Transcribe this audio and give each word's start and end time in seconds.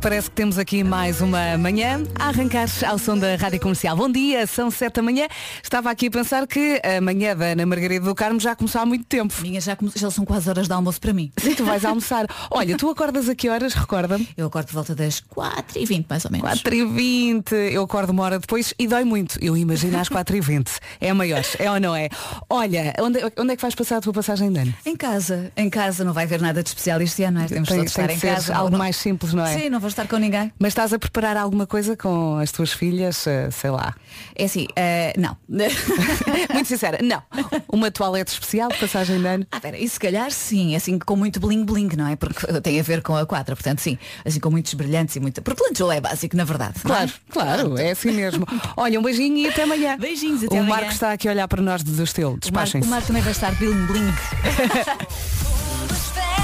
parece 0.00 0.30
que 0.30 0.36
temos 0.36 0.56
aqui 0.58 0.82
mais 0.82 1.20
uma 1.20 1.58
manhã 1.58 2.02
a 2.18 2.28
arrancar 2.28 2.66
ao 2.88 2.98
som 2.98 3.18
da 3.18 3.36
Rádio 3.36 3.60
Comercial. 3.60 3.94
Bom 3.94 4.10
dia, 4.10 4.46
são 4.46 4.70
sete 4.70 4.94
da 4.94 5.02
manhã. 5.02 5.26
Estava 5.62 5.90
aqui 5.90 6.06
a 6.06 6.10
pensar 6.10 6.46
que 6.46 6.80
a 6.82 7.00
manhã 7.02 7.36
da 7.36 7.46
Ana 7.46 7.66
Margarida 7.66 8.06
do 8.06 8.14
Carmo 8.14 8.40
já 8.40 8.56
começou 8.56 8.80
há 8.80 8.86
muito 8.86 9.04
tempo. 9.04 9.34
Minha 9.42 9.60
já, 9.60 9.76
come... 9.76 9.92
já 9.94 10.10
são 10.10 10.24
quase 10.24 10.48
horas 10.48 10.66
de 10.66 10.72
almoço 10.72 10.98
para 11.00 11.12
mim. 11.12 11.30
Sim, 11.38 11.54
tu 11.54 11.64
vais 11.66 11.84
almoçar. 11.84 12.24
Olha, 12.50 12.76
tu 12.78 12.88
acordas 12.88 13.28
a 13.28 13.34
que 13.34 13.50
horas? 13.50 13.74
Recorda-me. 13.74 14.26
Eu 14.36 14.46
acordo 14.46 14.68
por 14.68 14.74
volta 14.74 14.94
das 14.94 15.20
4h20, 15.20 16.06
mais 16.08 16.24
ou 16.24 16.30
menos. 16.30 16.62
4h20. 16.62 17.52
Eu 17.72 17.82
acordo 17.82 18.10
uma 18.10 18.22
hora 18.22 18.38
depois 18.38 18.72
e 18.78 18.86
dói 18.88 19.04
muito. 19.04 19.38
Eu 19.42 19.54
imagino 19.54 19.98
às 19.98 20.08
4h20. 20.08 20.68
É 20.98 21.12
maior, 21.12 21.42
é 21.58 21.70
ou 21.70 21.78
não 21.78 21.94
é? 21.94 22.08
Olha, 22.48 22.94
onde, 23.00 23.18
onde 23.36 23.52
é 23.52 23.56
que 23.56 23.62
vais 23.62 23.74
passar 23.74 23.98
a 23.98 24.00
tua 24.00 24.14
passagem 24.14 24.50
de 24.50 24.60
ano? 24.60 24.74
Em 24.86 24.96
casa. 24.96 25.52
Em 25.56 25.68
casa 25.68 26.04
não 26.04 26.14
vai 26.14 26.24
haver 26.24 26.40
nada 26.40 26.62
de 26.62 26.68
especial 26.70 27.02
este 27.02 27.22
ano, 27.24 27.38
não 27.38 27.44
é? 27.44 27.48
Temos 27.48 27.68
Tem- 27.68 27.78
todos 27.78 27.92
de 27.92 27.96
tem 27.96 28.04
estar 28.06 28.14
em 28.16 28.18
ser 28.18 28.34
casa. 28.34 28.54
algo 28.56 28.70
Não- 28.70 28.78
mais 28.78 28.96
simples, 28.96 29.34
não 29.34 29.44
é? 29.44 29.58
Sim, 29.58 29.68
não 29.68 29.89
estar 29.90 30.06
com 30.08 30.16
ninguém. 30.16 30.52
Mas 30.58 30.70
estás 30.70 30.92
a 30.92 30.98
preparar 30.98 31.36
alguma 31.36 31.66
coisa 31.66 31.96
com 31.96 32.36
as 32.38 32.50
tuas 32.50 32.72
filhas, 32.72 33.26
eh, 33.26 33.50
sei 33.50 33.70
lá. 33.70 33.94
É 34.34 34.44
assim, 34.44 34.66
eh, 34.76 35.12
não. 35.16 35.36
Muito 36.52 36.66
sincera, 36.66 36.98
não. 37.02 37.22
Uma 37.72 37.90
toalete 37.90 38.32
especial 38.32 38.68
de 38.70 38.78
passagem 38.78 39.20
de 39.20 39.26
ano. 39.26 39.46
Ah, 39.50 39.60
pera, 39.60 39.78
e 39.78 39.88
se 39.88 39.98
calhar 39.98 40.30
sim, 40.30 40.74
assim 40.76 40.98
com 40.98 41.16
muito 41.16 41.40
bling 41.40 41.64
bling, 41.64 41.88
não 41.96 42.08
é? 42.08 42.16
Porque 42.16 42.46
tem 42.60 42.78
a 42.78 42.82
ver 42.82 43.02
com 43.02 43.16
a 43.16 43.26
quadra, 43.26 43.54
portanto 43.54 43.80
sim, 43.80 43.98
assim 44.24 44.40
com 44.40 44.50
muitos 44.50 44.74
brilhantes 44.74 45.16
e 45.16 45.20
muito. 45.20 45.40
Porque 45.42 45.62
lanchola 45.62 45.94
é 45.94 46.00
básico, 46.00 46.36
na 46.36 46.44
verdade. 46.44 46.74
não 46.84 46.94
é? 46.94 46.96
Claro, 46.96 47.12
claro, 47.30 47.78
é 47.78 47.90
assim 47.92 48.12
mesmo. 48.12 48.46
Olha, 48.76 48.98
um 48.98 49.02
beijinho 49.02 49.36
e 49.38 49.48
até 49.48 49.62
amanhã. 49.62 49.96
Beijinhos, 49.98 50.44
até 50.44 50.54
O 50.54 50.58
amanhã. 50.58 50.76
Marco 50.76 50.92
está 50.92 51.12
aqui 51.12 51.28
a 51.28 51.32
olhar 51.32 51.48
para 51.48 51.62
nós 51.62 51.82
do 51.82 52.02
estilo. 52.02 52.34
O 52.34 52.38
Despachem-se. 52.38 52.86
o 52.86 52.90
Marco 52.90 53.06
também 53.06 53.22
vai 53.22 53.32
estar 53.32 53.52
bling 53.56 53.86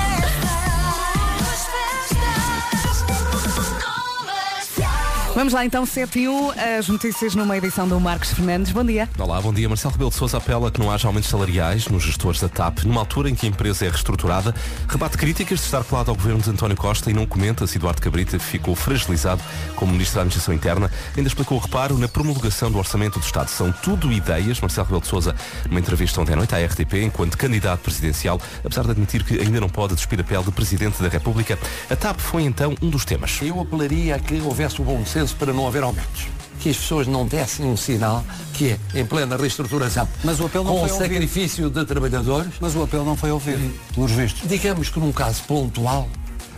Vamos 5.37 5.53
lá 5.53 5.67
então, 5.67 5.85
7 5.85 6.19
e 6.19 6.29
1, 6.31 6.51
as 6.79 6.89
notícias 6.89 7.35
numa 7.35 7.59
edição 7.59 7.87
do 7.87 8.01
Marcos 8.01 8.33
Fernandes. 8.33 8.73
Bom 8.73 8.83
dia. 8.83 9.07
Olá, 9.19 9.39
bom 9.39 9.53
dia. 9.53 9.69
Marcelo 9.69 9.93
Rebelo 9.93 10.09
de 10.09 10.17
Sousa 10.17 10.39
apela 10.39 10.71
que 10.71 10.81
não 10.81 10.91
haja 10.91 11.07
aumentos 11.09 11.29
salariais 11.29 11.89
nos 11.89 12.05
gestores 12.05 12.41
da 12.41 12.49
TAP 12.49 12.85
numa 12.85 13.03
altura 13.03 13.29
em 13.29 13.35
que 13.35 13.45
a 13.45 13.49
empresa 13.51 13.85
é 13.85 13.91
reestruturada. 13.91 14.55
Rebate 14.89 15.19
críticas 15.19 15.59
de 15.59 15.67
estar 15.67 15.85
colado 15.85 16.09
ao 16.09 16.15
governo 16.15 16.41
de 16.41 16.49
António 16.49 16.75
Costa 16.75 17.11
e 17.11 17.13
não 17.13 17.27
comenta 17.27 17.67
se 17.67 17.77
Eduardo 17.77 18.01
Cabrita 18.01 18.39
ficou 18.39 18.75
fragilizado 18.75 19.43
como 19.75 19.93
Ministro 19.93 20.15
da 20.15 20.23
Administração 20.23 20.55
Interna. 20.55 20.91
Ainda 21.15 21.29
explicou 21.29 21.59
o 21.59 21.61
reparo 21.61 21.99
na 21.99 22.09
promulgação 22.09 22.71
do 22.71 22.79
Orçamento 22.79 23.19
do 23.19 23.23
Estado. 23.23 23.51
São 23.51 23.71
tudo 23.71 24.11
ideias. 24.11 24.59
Marcelo 24.59 24.87
Rebelo 24.87 25.03
de 25.03 25.09
Sousa, 25.09 25.37
numa 25.69 25.81
entrevista 25.81 26.19
ontem 26.19 26.33
à 26.33 26.37
noite 26.37 26.55
à 26.55 26.65
RTP, 26.65 26.95
enquanto 27.05 27.37
candidato 27.37 27.81
presidencial, 27.81 28.41
apesar 28.65 28.85
de 28.85 28.93
admitir 28.93 29.23
que 29.23 29.39
ainda 29.39 29.61
não 29.61 29.69
pode 29.69 29.97
despir 29.97 30.19
a 30.19 30.25
pele 30.25 30.45
de 30.45 30.51
Presidente 30.51 31.03
da 31.03 31.11
República, 31.11 31.59
a 31.91 31.95
TAP 31.95 32.21
foi 32.21 32.45
então 32.45 32.75
um 32.81 32.89
dos 32.89 33.05
temas. 33.05 33.39
Eu 33.43 33.61
apelaria 33.61 34.17
a 34.17 34.19
que 34.19 34.41
houvesse 34.41 34.81
o 34.81 34.85
bom 34.85 35.05
senso 35.05 35.26
para 35.33 35.53
não 35.53 35.67
haver 35.67 35.83
aumentos. 35.83 36.27
Que 36.61 36.71
as 36.71 36.77
pessoas 36.77 37.07
não 37.07 37.27
dessem 37.27 37.67
um 37.67 37.77
sinal 37.77 38.25
que 38.55 38.71
é, 38.95 39.01
em 39.01 39.05
plena 39.05 39.37
reestruturação, 39.37 40.09
Mas 40.25 40.41
o 40.41 40.47
apelo 40.47 40.65
não 40.65 40.73
com 40.73 40.79
o 40.79 40.89
foi 40.89 40.91
ouvido. 40.93 41.13
sacrifício 41.13 41.71
de 41.71 41.85
trabalhadores, 41.85 42.53
Mas 42.61 42.75
o 42.75 42.83
apelo 42.83 43.05
não 43.05 43.17
foi 43.17 43.31
ouvido, 43.31 43.73
pelos 43.95 44.11
vistos. 44.13 44.49
digamos 44.49 44.89
que 44.89 44.99
num 44.99 45.13
caso 45.13 45.43
pontual, 45.45 46.09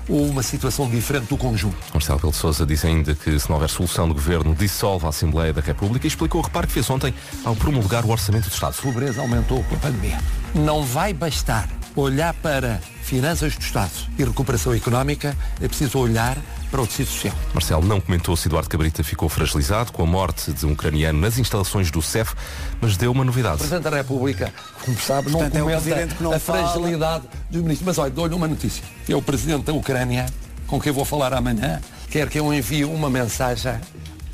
ou 0.08 0.24
uma 0.26 0.42
situação 0.42 0.88
diferente 0.88 1.26
do 1.26 1.36
conjunto. 1.36 1.76
Marcelo 1.92 2.30
de 2.30 2.34
Sousa 2.36 2.64
diz 2.64 2.82
ainda 2.82 3.14
que 3.14 3.38
se 3.38 3.46
não 3.50 3.56
houver 3.56 3.68
solução 3.68 4.08
do 4.08 4.14
governo, 4.14 4.54
dissolve 4.54 5.04
a 5.04 5.10
Assembleia 5.10 5.52
da 5.52 5.60
República 5.60 6.06
e 6.06 6.08
explicou 6.08 6.40
o 6.40 6.44
reparo 6.44 6.66
que 6.66 6.72
fez 6.72 6.88
ontem 6.88 7.12
ao 7.44 7.54
promulgar 7.54 8.06
o 8.06 8.10
Orçamento 8.10 8.48
do 8.48 8.52
Estado. 8.54 8.74
A 8.78 8.82
pobreza 8.82 9.20
aumentou 9.20 9.62
com 9.64 9.74
a 9.74 9.78
pandemia. 9.78 10.18
Não 10.54 10.82
vai 10.82 11.12
bastar 11.12 11.68
olhar 12.00 12.34
para 12.34 12.80
finanças 13.02 13.54
do 13.56 13.62
Estado 13.62 13.90
e 14.18 14.24
recuperação 14.24 14.74
económica, 14.74 15.36
é 15.60 15.66
preciso 15.68 15.98
olhar 15.98 16.36
para 16.70 16.82
o 16.82 16.86
tecido 16.86 17.06
social. 17.08 17.34
Marcelo 17.54 17.86
não 17.86 18.00
comentou 18.00 18.36
se 18.36 18.46
Eduardo 18.48 18.68
Cabrita 18.68 19.02
ficou 19.02 19.28
fragilizado 19.28 19.90
com 19.92 20.02
a 20.02 20.06
morte 20.06 20.52
de 20.52 20.66
um 20.66 20.72
ucraniano 20.72 21.18
nas 21.18 21.38
instalações 21.38 21.90
do 21.90 22.02
CEF, 22.02 22.34
mas 22.80 22.96
deu 22.98 23.10
uma 23.10 23.22
O 23.22 23.24
novidade. 23.24 23.58
Presidente 23.58 23.84
da 23.84 23.90
República, 23.96 24.52
como 24.84 24.98
sabe, 24.98 25.30
Portanto, 25.30 25.54
é 25.54 25.58
não 25.58 25.66
o 25.66 25.70
comenta 25.70 25.82
Presidente 25.82 26.14
que 26.14 26.22
não 26.22 26.32
a 26.32 26.38
fala. 26.38 26.68
fragilidade 26.68 27.24
dos 27.50 27.62
ministros. 27.62 27.86
Mas 27.86 27.98
olha, 27.98 28.10
dou-lhe 28.10 28.34
uma 28.34 28.46
notícia. 28.48 28.84
É 29.08 29.16
o 29.16 29.22
Presidente 29.22 29.64
da 29.64 29.72
Ucrânia, 29.72 30.26
com 30.66 30.78
quem 30.78 30.92
vou 30.92 31.06
falar 31.06 31.32
amanhã, 31.32 31.80
quer 32.10 32.28
que 32.28 32.38
eu 32.38 32.52
envie 32.52 32.84
uma 32.84 33.08
mensagem 33.08 33.80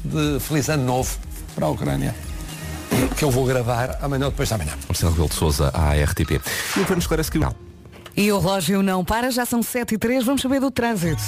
de 0.05 0.41
Feliz 0.41 0.69
Ano 0.69 0.85
Novo 0.85 1.17
para 1.55 1.67
a 1.67 1.71
Ucrânia, 1.71 2.13
que 3.17 3.25
eu 3.25 3.31
vou 3.31 3.45
gravar 3.45 3.99
amanhã 4.03 4.27
ou 4.27 4.31
depois 4.31 4.49
da 4.49 4.59
manhã. 4.59 4.73
Marcelo 4.89 5.13
Rebelo 5.13 5.29
de 5.29 5.35
Sousa 5.35 5.71
à 5.75 5.93
RTP. 5.93 6.33
E 6.77 6.79
o 6.79 6.83
governo 6.83 7.01
esclarece 7.01 7.31
que 7.31 7.39
não. 7.39 7.55
E 8.17 8.31
o 8.31 8.39
relógio 8.39 8.83
não 8.83 9.05
para, 9.05 9.31
já 9.31 9.45
são 9.45 9.63
7 9.63 9.95
e 9.95 9.99
3, 9.99 10.25
vamos 10.25 10.43
saber 10.43 10.61
do 10.61 10.71
trânsito. 10.71 11.23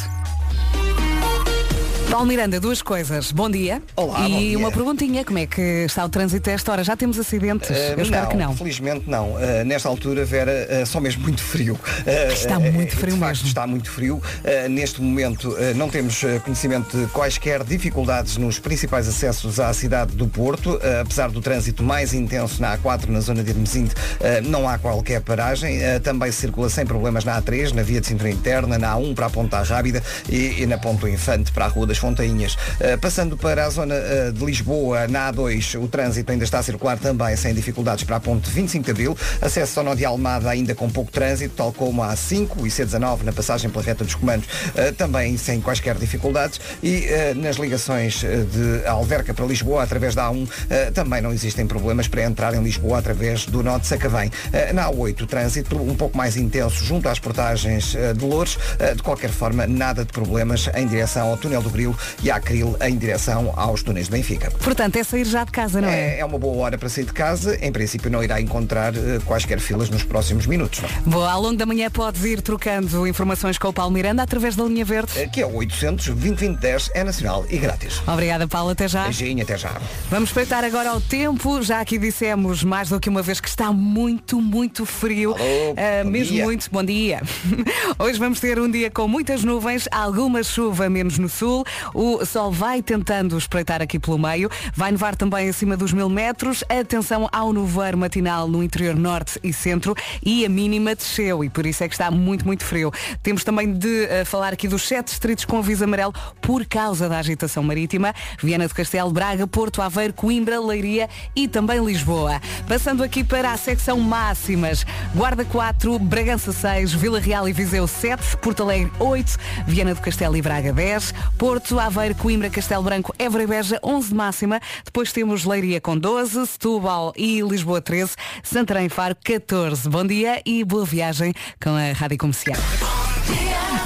Paulo 2.11 2.27
Miranda, 2.27 2.59
duas 2.61 2.81
coisas. 2.81 3.31
Bom 3.33 3.51
dia. 3.51 3.83
Olá, 3.95 4.21
E 4.27 4.33
bom 4.33 4.39
dia. 4.39 4.59
uma 4.59 4.73
perguntinha, 4.73 5.25
como 5.25 5.39
é 5.39 5.47
que 5.47 5.61
está 5.85 6.05
o 6.05 6.09
trânsito 6.09 6.49
a 6.49 6.53
esta 6.53 6.73
hora? 6.73 6.85
Já 6.85 6.97
temos 6.97 7.19
acidentes? 7.19 7.69
Eh, 7.71 7.95
Eu 7.97 8.03
espero 8.03 8.29
que 8.29 8.37
não. 8.37 8.57
Felizmente 8.57 9.03
não. 9.11 9.39
Eh, 9.39 9.65
nesta 9.65 9.89
altura, 9.89 10.25
Vera, 10.25 10.51
eh, 10.71 10.85
só 10.87 10.99
mesmo 11.01 11.25
muito 11.25 11.43
frio. 11.43 11.79
Eh, 12.07 12.33
Está 12.33 12.55
eh, 12.55 12.71
muito 12.71 12.91
de 12.91 12.97
frio 12.97 13.17
facto, 13.17 13.29
mesmo. 13.29 13.49
Está 13.49 13.67
muito 13.67 13.91
frio. 13.91 14.23
Eh, 14.45 14.69
neste 14.69 15.03
momento 15.03 15.55
eh, 15.59 15.75
não 15.75 15.91
temos 15.91 16.23
eh, 16.25 16.39
conhecimento 16.39 16.97
de 16.97 17.07
quaisquer 17.09 17.63
dificuldades 17.65 18.37
nos 18.39 18.59
principais 18.59 19.07
acessos 19.09 19.59
à 19.61 19.73
cidade 19.75 20.15
do 20.15 20.27
Porto. 20.29 20.79
Eh, 20.83 21.01
apesar 21.01 21.29
do 21.31 21.41
trânsito 21.43 21.83
mais 21.83 22.15
intenso 22.15 22.63
na 22.63 22.79
A4, 22.79 23.09
na 23.09 23.21
zona 23.21 23.43
de 23.43 23.51
Hermesinde, 23.51 23.93
eh, 24.21 24.41
não 24.41 24.67
há 24.69 24.79
qualquer 24.79 25.21
paragem. 25.21 25.83
Eh, 25.83 25.99
também 25.99 26.31
circula 26.33 26.71
sem 26.71 26.87
problemas 26.87 27.25
na 27.25 27.43
A3, 27.43 27.73
na 27.75 27.83
via 27.83 28.01
de 28.01 28.07
cintura 28.07 28.31
interna, 28.31 28.79
na 28.79 28.95
A1 28.95 29.13
para 29.15 29.27
a 29.27 29.31
Ponta 29.31 29.61
Rábida 29.63 30.03
e, 30.31 30.63
e 30.63 30.67
na 30.67 30.79
Ponto 30.79 31.07
Infante 31.07 31.51
para 31.53 31.67
a 31.67 31.69
Rua 31.69 31.87
das 31.87 31.96
Fontainhas. 31.97 32.57
Eh, 32.81 32.97
passando 32.97 33.37
para 33.37 33.65
a 33.65 33.71
zona 33.71 33.95
eh, 33.95 34.31
de 34.33 34.45
Lisboa, 34.45 35.07
na 35.09 35.33
A2, 35.33 35.81
o 35.83 35.89
trânsito 35.89 36.33
ainda 36.33 36.45
está 36.45 36.59
a 36.59 36.63
circular 36.63 36.99
também 36.99 37.37
sem 37.37 37.55
dificuldades 37.55 38.05
para 38.05 38.17
a 38.17 38.21
ponte 38.21 38.51
25 38.51 38.85
de 38.85 38.91
Abril. 38.91 39.17
Acesso 39.41 39.81
ao 39.81 39.85
nó 39.85 39.95
de 39.95 40.05
Almada 40.05 40.51
ainda 40.51 40.75
com 40.75 40.89
pouco 40.89 41.11
trânsito, 41.11 41.55
tal 41.57 41.73
como 41.73 42.03
a 42.03 42.15
A5 42.15 42.59
e 42.61 42.69
C19 42.69 43.23
na 43.23 43.33
passagem 43.33 43.71
pela 43.71 43.85
reta 43.85 44.05
dos 44.05 44.15
comandos, 44.15 44.49
eh, 44.75 44.93
também 44.93 45.37
sem 45.37 45.61
quaisquer 45.61 45.97
dificuldades. 45.97 46.61
E 46.83 47.07
nas 47.37 47.57
ligações 47.57 48.21
de 48.21 48.87
Alverca 48.87 49.33
para 49.33 49.47
Lisboa, 49.47 49.83
através 49.83 50.15
da 50.15 50.29
A1, 50.29 50.49
eh, 50.69 50.91
também 50.91 51.21
não 51.21 51.33
existem 51.33 51.67
problemas 51.67 52.09
para 52.09 52.23
entrar 52.23 52.55
em 52.55 52.63
Lisboa 52.63 52.99
através 52.99 53.47
do 53.47 53.63
nó 53.63 53.79
de 53.79 53.87
Sacavém. 53.87 54.31
Na 54.75 54.91
A8, 54.91 55.23
o 55.23 55.27
trânsito 55.27 55.77
um 55.77 55.95
pouco 55.95 56.17
mais 56.17 56.37
intenso 56.37 56.85
junto 56.85 57.09
às 57.09 57.19
portagens 57.19 57.97
de 58.17 58.25
Louros. 58.25 58.59
De 58.95 59.03
qualquer 59.03 59.31
forma, 59.31 59.67
nada 59.67 60.05
de 60.05 60.13
problemas 60.13 60.69
em 60.75 60.87
direção 60.87 61.29
ao 61.29 61.37
túnel 61.37 61.63
do 61.63 61.71
Grilo 61.87 61.99
e 62.23 62.31
à 62.31 62.41
Cril 62.41 62.77
em 62.83 62.97
direção 62.97 63.53
aos 63.57 63.83
túneis 63.83 64.07
de 64.07 64.13
Benfica. 64.13 64.51
Portanto, 64.51 64.97
é 64.97 65.05
sair 65.05 65.25
já 65.25 65.45
de 65.45 65.53
casa, 65.53 65.81
não 65.81 65.89
é? 65.89 66.17
É, 66.17 66.21
é 66.21 66.25
uma 66.25 66.39
boa 66.39 66.65
hora 66.65 66.77
para 66.79 66.89
sair 66.89 67.05
de 67.05 67.13
casa. 67.13 67.57
Em 67.65 67.71
princípio, 67.71 68.11
não 68.11 68.23
irá 68.23 68.41
encontrar 68.41 68.95
eh, 68.97 69.19
quaisquer 69.25 69.61
filas 69.61 69.89
nos 69.91 70.03
próximos 70.03 70.47
minutos. 70.47 70.81
não 70.81 70.89
é? 70.89 70.93
Boa, 71.07 71.31
ao 71.31 71.41
longo 71.43 71.57
da 71.57 71.67
manhã 71.67 71.91
podes 71.91 72.25
ir 72.25 72.41
trocando 72.41 73.07
informações 73.07 73.59
com 73.59 73.69
o 73.69 73.73
Paulo 73.73 73.93
Miranda 73.93 74.23
através 74.23 74.57
da 74.57 74.65
linha 74.65 74.85
verde. 74.85 75.13
Eh, 75.17 75.27
Que 75.27 75.43
é 75.43 75.47
o 75.47 75.55
800 75.55 76.07
2010 76.09 76.91
é 76.95 77.05
nacional 77.05 77.45
e 77.49 77.59
grátis. 77.59 78.03
Obrigada, 78.07 78.49
Paulo, 78.49 78.71
até 78.71 78.89
já. 78.89 79.05
Beijinho, 79.05 79.43
até 79.43 79.57
já. 79.57 79.73
Vamos 80.11 80.31
espreitar 80.31 80.65
agora 80.65 80.91
ao 80.91 81.01
tempo. 81.01 81.63
Já 81.63 81.81
aqui 81.81 81.99
dissemos 81.99 82.65
mais 82.65 82.89
do 82.89 82.99
que 82.99 83.09
uma 83.09 83.23
vez 83.23 83.41
que 83.41 83.49
está 83.49 83.73
muito, 83.73 84.41
muito 84.41 84.85
frio. 84.87 85.35
Alô, 85.35 86.05
bom 86.05 86.11
mesmo 86.11 86.33
dia. 86.35 86.45
muito. 86.45 86.69
Bom 86.71 86.83
dia. 86.83 87.23
Hoje 87.99 88.19
vamos 88.19 88.41
ter 88.41 88.59
um 88.59 88.71
dia 88.71 88.91
com 88.91 89.07
muitas 89.07 89.45
nuvens, 89.45 89.89
alguma 89.91 90.43
chuva 90.43 90.89
menos 90.89 91.19
no 91.19 91.29
sul. 91.29 91.65
O 91.95 92.25
sol 92.25 92.51
vai 92.51 92.83
tentando 92.83 93.37
espreitar 93.37 93.83
aqui 93.83 93.99
pelo 93.99 94.19
meio. 94.19 94.51
Vai 94.75 94.91
nevar 94.91 95.17
também 95.17 95.49
acima 95.49 95.77
dos 95.77 95.93
mil 95.93 96.09
metros. 96.09 96.65
Atenção 96.69 97.29
ao 97.33 97.53
nevoeiro 97.53 97.99
matinal 97.99 98.49
no 98.49 98.63
interior 98.63 98.95
norte 98.95 99.39
e 99.43 99.53
centro. 99.53 99.95
E 100.23 100.45
a 100.45 100.49
mínima 100.49 100.95
desceu 100.95 101.45
e 101.45 101.51
por 101.51 101.67
isso 101.67 101.85
é 101.85 101.89
que 101.89 101.95
está 101.95 102.11
muito, 102.11 102.45
muito 102.45 102.65
frio. 102.65 102.93
Temos 103.23 103.45
também 103.45 103.73
de 103.73 104.07
ah, 104.07 104.25
falar 104.25 104.53
aqui 104.53 104.69
dos 104.69 104.87
sete 104.87 105.09
distritos 105.09 105.45
com 105.45 105.59
aviso 105.59 105.85
amarelo 105.85 106.13
por 106.41 106.65
causa 106.67 107.09
da 107.09 107.19
agitação 107.19 107.63
marítima. 107.63 108.15
Viana 108.43 108.69
do 108.69 108.75
Castelo, 108.75 109.11
Braga, 109.11 109.47
Porto, 109.47 109.83
Aveiro, 109.83 110.13
Coimbra, 110.13 110.61
Leiria 110.61 111.09
e 111.35 111.49
também 111.49 111.85
Lisboa. 111.85 112.41
Passando 112.69 113.03
aqui 113.03 113.25
para 113.25 113.53
a 113.53 113.57
secção 113.57 113.99
máximas. 113.99 114.85
Guarda 115.15 115.45
4, 115.45 115.99
Bragança 115.99 116.53
6, 116.53 116.93
Vila 116.93 117.19
Real 117.19 117.49
e 117.49 117.53
Viseu 117.53 117.87
7, 117.87 118.37
Porto 118.37 118.63
Alegre 118.63 118.93
8, 118.99 119.37
Viana 119.67 119.95
do 119.95 120.01
Castelo 120.01 120.37
e 120.37 120.43
Braga 120.43 120.73
10, 120.73 121.15
Porto, 121.39 121.66
Aveiro, 121.75 122.15
Coimbra, 122.15 122.49
Castelo 122.49 122.83
Branco, 122.83 123.15
Évora 123.19 123.43
e 123.43 123.47
Beja 123.47 123.81
11 123.83 124.09
de 124.09 124.15
máxima. 124.15 124.61
Depois 124.85 125.13
temos 125.13 125.45
Leiria 125.45 125.81
com 125.81 125.99
12, 125.99 126.47
Setúbal 126.47 127.13
e 127.17 127.41
Lisboa 127.41 127.81
13, 127.81 128.15
Santarém 128.43 128.89
Faro 128.89 129.17
14. 129.25 129.89
Bom 129.89 130.07
dia 130.07 130.41
e 130.47 130.65
boa 130.65 130.85
viagem 130.85 131.35
com 131.61 131.71
a 131.71 131.93
Rádio 131.93 132.19
Comercial. 132.19 132.57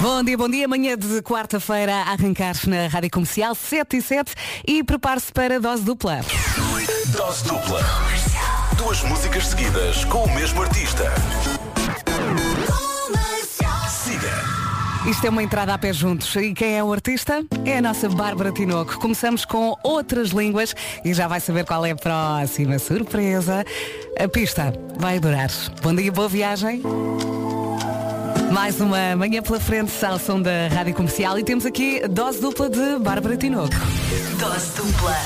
Bom 0.01 0.23
dia, 0.23 0.37
bom 0.37 0.49
dia. 0.49 0.67
Amanhã 0.67 0.97
de 0.97 1.23
quarta-feira 1.23 1.95
a 1.95 2.13
arrancar 2.13 2.55
na 2.67 2.87
Rádio 2.87 3.11
Comercial 3.11 3.55
7 3.55 3.97
e 3.97 4.03
7 4.03 4.35
e 4.67 4.85
prepare-se 4.85 5.33
para 5.33 5.57
a 5.57 5.59
dose 5.59 5.83
dupla. 5.83 6.21
Dose 7.17 7.45
dupla. 7.45 7.81
Duas 8.77 9.03
músicas 9.03 9.47
seguidas 9.47 10.05
com 10.05 10.25
o 10.25 10.35
mesmo 10.35 10.63
artista. 10.63 11.13
Isto 15.07 15.27
é 15.27 15.31
uma 15.31 15.43
entrada 15.43 15.73
a 15.73 15.79
pé 15.79 15.93
juntos. 15.93 16.35
E 16.37 16.53
quem 16.53 16.77
é 16.77 16.85
o 16.85 16.93
artista? 16.93 17.45
É 17.65 17.79
a 17.79 17.83
nossa 17.83 18.09
Bárbara 18.09 18.53
Tinoco. 18.53 18.99
Começamos 18.99 19.45
com 19.45 19.75
outras 19.83 20.29
línguas 20.29 20.75
e 21.05 21.15
já 21.15 21.27
vai 21.27 21.41
saber 21.41 21.65
qual 21.65 21.85
é 21.87 21.93
a 21.93 21.97
próxima 21.97 22.79
surpresa. 22.79 23.65
A 24.19 24.29
pista 24.29 24.73
vai 24.99 25.19
durar. 25.19 25.51
Bom 25.83 25.95
dia, 25.95 26.13
boa 26.13 26.29
viagem. 26.29 26.83
Mais 28.53 28.81
uma 28.81 29.17
manhã 29.17 29.41
pela 29.43 29.61
frente, 29.61 29.93
ao 30.05 30.19
som 30.19 30.43
da 30.43 30.69
Rádio 30.69 30.95
Comercial 30.95 31.39
e 31.39 31.45
temos 31.45 31.65
aqui 31.65 32.07
dose 32.09 32.41
dupla 32.41 32.69
de 32.69 32.99
Bárbara 32.99 33.37
Tinoco. 33.37 33.75
Dose 34.39 34.77
dupla. 34.77 35.17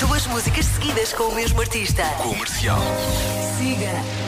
Duas 0.00 0.26
músicas 0.28 0.64
seguidas 0.64 1.12
com 1.12 1.24
o 1.24 1.34
mesmo 1.34 1.60
artista. 1.60 2.04
Comercial. 2.22 2.78
Siga. 3.58 4.27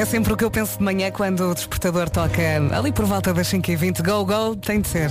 É 0.00 0.04
sempre 0.06 0.32
o 0.32 0.36
que 0.36 0.42
eu 0.42 0.50
penso 0.50 0.78
de 0.78 0.84
manhã 0.84 1.10
quando 1.10 1.50
o 1.50 1.54
despertador 1.54 2.08
toca 2.08 2.40
ali 2.72 2.90
por 2.90 3.04
volta 3.04 3.34
das 3.34 3.48
5h20. 3.48 4.02
Go, 4.02 4.24
go, 4.24 4.56
tem 4.56 4.80
de 4.80 4.88
ser. 4.88 5.10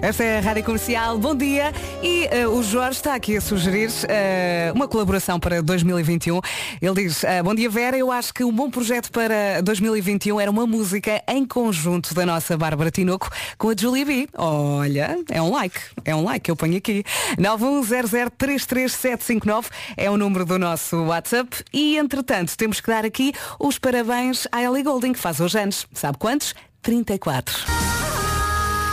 Esta 0.00 0.24
é 0.24 0.38
a 0.38 0.40
Rádio 0.40 0.64
Comercial. 0.64 1.18
Bom 1.18 1.34
dia. 1.34 1.70
E 2.02 2.26
eh, 2.30 2.48
o 2.48 2.62
Jorge 2.62 2.96
está 2.96 3.14
aqui 3.14 3.36
a 3.36 3.42
sugerir 3.42 3.90
eh, 4.08 4.72
uma 4.74 4.88
colaboração 4.88 5.38
para 5.38 5.62
2021. 5.62 6.40
Ele 6.80 6.94
diz, 6.94 7.22
eh, 7.24 7.42
bom 7.42 7.54
dia 7.54 7.68
Vera, 7.68 7.98
eu 7.98 8.10
acho 8.10 8.32
que 8.32 8.42
um 8.42 8.50
bom 8.50 8.70
projeto 8.70 9.12
para 9.12 9.60
2021 9.60 10.40
era 10.40 10.50
uma 10.50 10.66
música 10.66 11.22
em 11.28 11.44
conjunto 11.44 12.14
da 12.14 12.24
nossa 12.24 12.56
Bárbara 12.56 12.90
Tinoco 12.90 13.28
com 13.58 13.68
a 13.68 13.74
Julie 13.76 14.06
B. 14.06 14.26
Olha, 14.38 15.14
é 15.30 15.42
um 15.42 15.52
like. 15.52 15.78
É 16.06 16.16
um 16.16 16.24
like 16.24 16.44
que 16.44 16.50
eu 16.50 16.56
ponho 16.56 16.78
aqui. 16.78 17.04
910033759 17.38 19.66
é 19.94 20.10
o 20.10 20.16
número 20.16 20.46
do 20.46 20.58
nosso 20.58 20.96
WhatsApp. 21.04 21.62
E, 21.70 21.98
entretanto, 22.22 22.56
temos 22.56 22.80
que 22.80 22.88
dar 22.88 23.04
aqui 23.04 23.32
os 23.58 23.78
parabéns 23.78 24.46
à 24.52 24.62
Ellie 24.62 24.84
Golding, 24.84 25.12
que 25.12 25.18
faz 25.18 25.40
hoje 25.40 25.58
anos. 25.58 25.86
Sabe 25.92 26.16
quantos? 26.18 26.54
34. 26.80 27.64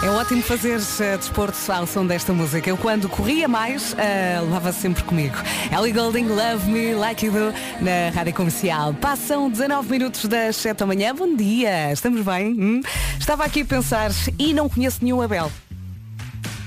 É 0.01 0.09
ótimo 0.09 0.41
fazer 0.41 0.77
uh, 0.77 1.17
desporto 1.17 1.57
ao 1.71 1.85
som 1.85 2.05
desta 2.05 2.33
música. 2.33 2.69
Eu 2.69 2.77
quando 2.77 3.09
corria 3.09 3.47
mais, 3.47 3.93
uh, 3.93 4.45
levava 4.45 4.71
sempre 4.71 5.03
comigo. 5.03 5.35
Ellie 5.77 5.91
Golding, 5.91 6.27
Love 6.27 6.71
Me 6.71 6.95
Like 6.95 7.25
You 7.25 7.33
Do, 7.33 7.53
na 7.81 8.09
Rádio 8.13 8.33
Comercial. 8.33 8.93
Passam 8.93 9.49
19 9.49 9.89
minutos 9.89 10.25
das 10.25 10.55
7 10.55 10.77
da 10.77 10.85
manhã. 10.85 11.13
Bom 11.13 11.35
dia, 11.35 11.91
estamos 11.91 12.21
bem? 12.21 12.53
Hum? 12.53 12.81
Estava 13.19 13.43
aqui 13.43 13.61
a 13.61 13.65
pensar 13.65 14.09
e 14.39 14.53
não 14.53 14.69
conheço 14.69 14.99
nenhum 15.03 15.21
Abel. 15.21 15.51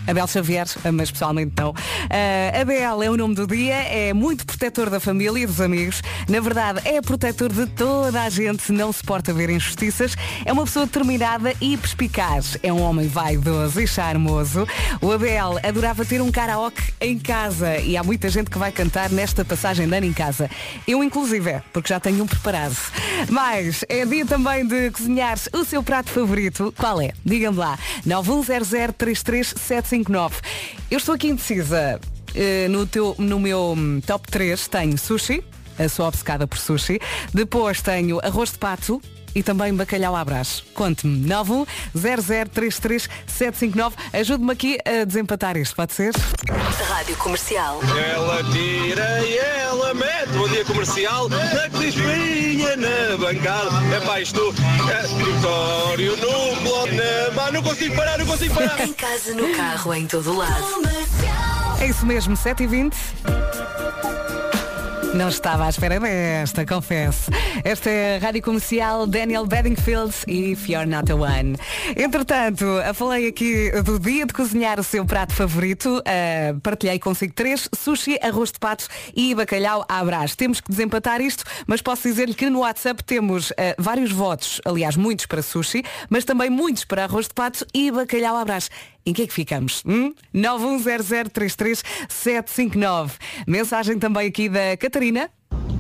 Abel 0.07 0.27
Xavier, 0.27 0.67
mas 0.93 1.11
pessoalmente 1.11 1.53
não. 1.57 1.71
Uh, 1.71 2.61
Abel 2.61 3.03
é 3.03 3.11
o 3.11 3.17
nome 3.17 3.35
do 3.35 3.47
dia, 3.47 3.75
é 3.75 4.13
muito 4.13 4.45
protetor 4.45 4.91
da 4.91 4.99
família 4.99 5.43
e 5.43 5.47
dos 5.47 5.61
amigos. 5.61 6.03
Na 6.29 6.41
verdade, 6.41 6.81
é 6.85 7.01
protetor 7.01 7.53
de 7.53 7.67
toda 7.67 8.23
a 8.23 8.29
gente, 8.29 8.73
não 8.73 8.93
se 8.93 9.03
porta 9.03 9.33
ver 9.33 9.51
injustiças. 9.51 10.17
É 10.45 10.53
uma 10.53 10.65
pessoa 10.65 10.87
determinada 10.87 11.55
e 11.61 11.77
perspicaz. 11.77 12.57
É 12.63 12.73
um 12.73 12.83
homem 12.83 13.09
vaidoso 13.09 13.81
e 13.81 13.87
charmoso. 13.87 14.67
O 15.01 15.13
Abel 15.13 15.59
adorava 15.63 16.05
ter 16.05 16.21
um 16.21 16.31
karaoke 16.31 16.83
em 17.01 17.19
casa 17.19 17.79
e 17.79 17.97
há 17.97 18.03
muita 18.03 18.29
gente 18.29 18.51
que 18.51 18.59
vai 18.59 18.73
cantar 18.73 19.11
nesta 19.11 19.45
passagem 19.45 19.89
de 19.89 19.97
ano 19.97 20.07
em 20.07 20.13
casa. 20.13 20.51
Eu, 20.87 21.03
inclusive, 21.03 21.63
porque 21.73 21.89
já 21.89 22.01
tenho 22.01 22.25
um 22.25 22.27
preparado. 22.27 22.77
Mas 23.29 23.85
é 23.89 24.05
dia 24.05 24.27
também 24.27 24.67
de 24.67 24.91
cozinhar 24.91 25.39
o 25.53 25.65
seu 25.65 25.83
prato 25.83 26.11
favorito. 26.11 26.75
Qual 26.77 27.01
é? 27.01 27.13
Diga-me 27.25 27.59
lá. 27.59 27.79
910033759. 30.01 30.33
Eu 30.91 30.99
estou 30.99 31.15
aqui 31.15 31.29
indecisa. 31.29 32.01
Eh, 32.35 32.67
no, 32.69 32.87
teu, 32.87 33.15
no 33.19 33.39
meu 33.39 33.75
hum, 33.77 34.01
top 34.07 34.27
3 34.31 34.67
tenho 34.69 34.97
sushi, 34.97 35.45
a 35.79 35.89
sou 35.89 36.07
obcecada 36.07 36.47
por 36.47 36.57
sushi. 36.57 36.99
Depois 37.33 37.83
tenho 37.83 38.19
arroz 38.25 38.53
de 38.53 38.59
pato 38.59 39.03
e 39.35 39.43
também 39.43 39.75
bacalhau 39.75 40.15
à 40.15 40.25
brás. 40.25 40.63
Conte-me, 40.75 41.29
910033759. 41.95 43.93
Ajude-me 44.13 44.53
aqui 44.53 44.79
a 44.85 45.05
desempatar 45.05 45.57
isto, 45.57 45.75
pode 45.77 45.93
ser? 45.93 46.13
Rádio 46.89 47.17
Comercial. 47.17 47.81
Ela 47.83 48.45
tira 48.53 49.21
e 49.25 49.39
ela 49.39 49.95
mete. 49.95 50.33
Bom 50.37 50.49
dia 50.49 50.65
comercial. 50.65 51.29
Na 51.29 51.69
crispinha, 51.71 52.77
na 52.77 53.17
bancada. 53.17 53.71
É 53.95 54.01
pá, 54.01 54.21
isto 54.21 54.55
é 54.91 55.03
vitório 55.07 56.17
no 56.17 56.61
bloco. 56.61 56.89
Na... 56.93 57.31
Mas 57.35 57.53
não 57.53 57.63
consigo 57.63 57.95
parar, 57.97 58.19
não 58.19 58.27
consigo 58.27 58.55
parar. 58.55 58.81
Em 58.87 58.93
casa, 58.93 59.35
no 59.35 59.55
carro, 59.55 59.95
em 59.95 60.07
todo 60.07 60.37
lado. 60.37 60.65
É 61.81 61.87
isso 61.87 62.07
mesmo, 62.07 62.37
7h20. 62.37 62.95
Não 65.15 65.29
estava 65.29 65.67
à 65.67 65.69
espera 65.69 66.01
desta, 66.01 66.65
confesso. 66.65 67.31
Esta 67.63 67.91
é 67.91 68.17
a 68.17 68.19
Rádio 68.19 68.41
Comercial 68.41 69.07
Daniel 69.07 69.47
Bedingfield 69.47 70.15
e 70.27 70.57
You're 70.67 70.87
Not 70.87 71.13
a 71.13 71.15
One. 71.15 71.57
Entretanto, 71.95 72.65
falei 72.95 73.29
aqui 73.29 73.71
do 73.83 73.99
dia 73.99 74.25
de 74.25 74.33
cozinhar 74.33 74.81
o 74.81 74.83
seu 74.83 75.05
prato 75.05 75.35
favorito. 75.35 75.99
Uh, 75.99 76.59
partilhei 76.61 76.99
consigo 76.99 77.35
três, 77.35 77.69
sushi, 77.75 78.19
arroz 78.23 78.53
de 78.53 78.59
pato 78.59 78.89
e 79.15 79.35
bacalhau 79.35 79.85
à 79.87 80.03
brás. 80.03 80.35
Temos 80.35 80.63
que 80.63 80.71
desempatar 80.71 81.21
isto, 81.21 81.45
mas 81.67 81.83
posso 81.83 82.09
dizer-lhe 82.09 82.35
que 82.35 82.49
no 82.49 82.61
WhatsApp 82.61 83.05
temos 83.05 83.51
uh, 83.51 83.55
vários 83.79 84.11
votos, 84.11 84.63
aliás, 84.65 84.97
muitos 84.97 85.27
para 85.27 85.43
sushi, 85.43 85.85
mas 86.09 86.25
também 86.25 86.49
muitos 86.49 86.87
para 86.87 87.05
arroz 87.05 87.29
de 87.29 87.35
pato 87.35 87.67
e 87.75 87.91
bacalhau 87.91 88.35
à 88.37 88.45
brás. 88.47 88.71
Em 89.05 89.13
que 89.13 89.23
é 89.23 89.27
que 89.27 89.33
ficamos? 89.33 89.83
Hum? 89.85 90.15
910033759. 90.35 93.11
Mensagem 93.47 93.99
também 93.99 94.29
aqui 94.29 94.49
da 94.49 94.77
Catarina. 94.77 95.29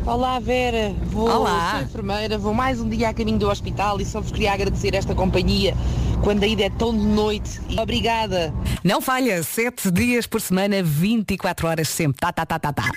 Olá 0.05 0.41
Vera, 0.41 0.93
vou 1.07 1.31
Olá. 1.31 1.75
sou 1.77 1.83
enfermeira, 1.83 2.37
vou 2.37 2.53
mais 2.53 2.81
um 2.81 2.89
dia 2.89 3.11
a 3.11 3.15
caminho 3.15 3.39
do 3.39 3.49
hospital 3.49 4.01
e 4.01 4.05
só 4.05 4.21
vos 4.21 4.33
queria 4.33 4.53
agradecer 4.53 4.97
esta 4.97 5.15
companhia 5.15 5.77
quando 6.23 6.45
a 6.45 6.47
é 6.47 6.71
tão 6.71 6.97
de 6.97 7.05
noite. 7.05 7.61
Obrigada. 7.77 8.55
Não 8.83 9.01
falha, 9.01 9.43
7 9.43 9.91
dias 9.91 10.27
por 10.27 10.41
semana, 10.41 10.83
24 10.83 11.67
horas 11.67 11.89
sempre. 11.89 12.21
Tá, 12.21 12.33
tá, 12.33 12.47
tá, 12.47 12.59
tá, 12.59 12.73
tá. 12.73 12.85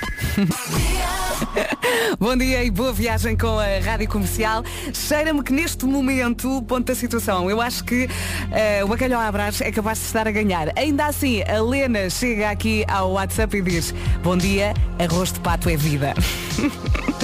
Bom 2.20 2.38
dia 2.38 2.64
e 2.64 2.72
boa 2.72 2.94
viagem 2.94 3.36
com 3.36 3.60
a 3.60 3.80
Rádio 3.84 4.08
Comercial. 4.08 4.64
Cheira-me 4.94 5.44
que 5.44 5.52
neste 5.52 5.86
momento, 5.86 6.62
ponto 6.64 6.86
da 6.86 6.96
situação, 6.96 7.50
eu 7.50 7.62
acho 7.62 7.84
que 7.84 8.08
eh, 8.52 8.84
o 8.84 8.88
bacalhau 8.88 9.20
à 9.20 9.32
brás 9.32 9.60
é 9.62 9.72
capaz 9.72 10.00
de 10.00 10.06
estar 10.06 10.28
a 10.28 10.32
ganhar. 10.32 10.72
Ainda 10.78 11.08
assim, 11.08 11.42
a 11.44 11.62
Lena 11.62 12.10
chega 12.10 12.50
aqui 12.50 12.86
ao 12.88 13.14
WhatsApp 13.14 13.58
e 13.58 13.62
diz 13.62 13.94
Bom 14.24 14.38
dia, 14.38 14.74
arroz 15.00 15.34
de 15.34 15.40
pato 15.40 15.70
é 15.70 15.76
vida. 15.76 16.14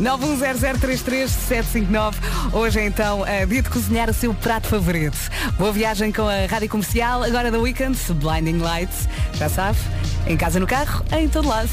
910033759 0.00 2.14
Hoje 2.52 2.80
é 2.80 2.86
então 2.86 3.22
uh, 3.22 3.46
dia 3.46 3.62
de 3.62 3.70
cozinhar 3.70 4.10
o 4.10 4.14
seu 4.14 4.34
prato 4.34 4.68
favorito. 4.68 5.16
Boa 5.58 5.72
viagem 5.72 6.12
com 6.12 6.28
a 6.28 6.46
Rádio 6.46 6.68
Comercial, 6.68 7.22
agora 7.22 7.50
da 7.50 7.58
Weekend, 7.58 7.98
Blinding 8.14 8.58
Lights, 8.58 9.08
já 9.34 9.48
sabe, 9.48 9.78
em 10.26 10.36
casa, 10.36 10.60
no 10.60 10.66
carro, 10.66 11.04
em 11.12 11.28
todo 11.28 11.48
lado. 11.48 11.68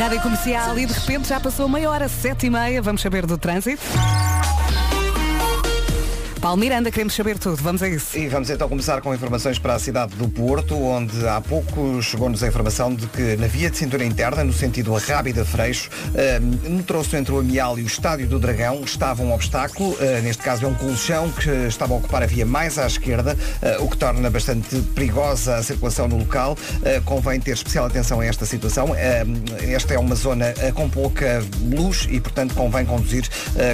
Rádio 0.00 0.20
Comercial 0.20 0.78
e 0.78 0.86
de 0.86 0.92
repente 0.92 1.28
já 1.28 1.38
passou 1.38 1.68
meia 1.68 1.88
hora, 1.90 2.08
sete 2.08 2.46
e 2.46 2.50
meia, 2.50 2.82
vamos 2.82 3.00
saber 3.00 3.24
do 3.26 3.38
trânsito. 3.38 3.82
Paulo 6.40 6.56
Miranda, 6.56 6.90
queremos 6.90 7.14
saber 7.14 7.36
tudo, 7.36 7.56
vamos 7.56 7.82
a 7.82 7.88
isso. 7.88 8.16
E 8.16 8.28
vamos 8.28 8.48
então 8.48 8.68
começar 8.68 9.00
com 9.00 9.12
informações 9.12 9.58
para 9.58 9.74
a 9.74 9.78
cidade 9.78 10.14
do 10.14 10.28
Porto, 10.28 10.76
onde 10.76 11.26
há 11.26 11.40
pouco 11.40 12.00
chegou-nos 12.00 12.42
a 12.44 12.46
informação 12.48 12.94
de 12.94 13.06
que 13.08 13.36
na 13.36 13.48
via 13.48 13.68
de 13.68 13.76
cintura 13.76 14.04
interna, 14.04 14.44
no 14.44 14.52
sentido 14.52 14.94
Rábida 14.94 15.44
Freixo, 15.44 15.90
eh, 16.14 16.38
no 16.38 16.82
troço 16.84 17.16
entre 17.16 17.32
o 17.32 17.40
Amial 17.40 17.76
e 17.78 17.82
o 17.82 17.86
Estádio 17.86 18.28
do 18.28 18.38
Dragão, 18.38 18.82
estava 18.84 19.22
um 19.22 19.32
obstáculo, 19.32 19.96
eh, 20.00 20.20
neste 20.20 20.42
caso 20.42 20.64
é 20.64 20.68
um 20.68 20.74
colchão 20.74 21.30
que 21.32 21.50
estava 21.66 21.94
a 21.94 21.96
ocupar 21.96 22.22
a 22.22 22.26
via 22.26 22.46
mais 22.46 22.78
à 22.78 22.86
esquerda, 22.86 23.36
eh, 23.60 23.78
o 23.80 23.88
que 23.88 23.96
torna 23.96 24.30
bastante 24.30 24.76
perigosa 24.94 25.56
a 25.56 25.62
circulação 25.62 26.06
no 26.06 26.18
local. 26.18 26.56
Eh, 26.84 27.00
convém 27.04 27.40
ter 27.40 27.52
especial 27.52 27.86
atenção 27.86 28.20
a 28.20 28.24
esta 28.26 28.46
situação. 28.46 28.94
Esta 28.94 29.94
é 29.94 29.98
uma 29.98 30.14
zona 30.14 30.54
com 30.74 30.88
pouca 30.88 31.42
luz 31.60 32.06
e, 32.08 32.20
portanto, 32.20 32.54
convém 32.54 32.84
conduzir 32.84 33.28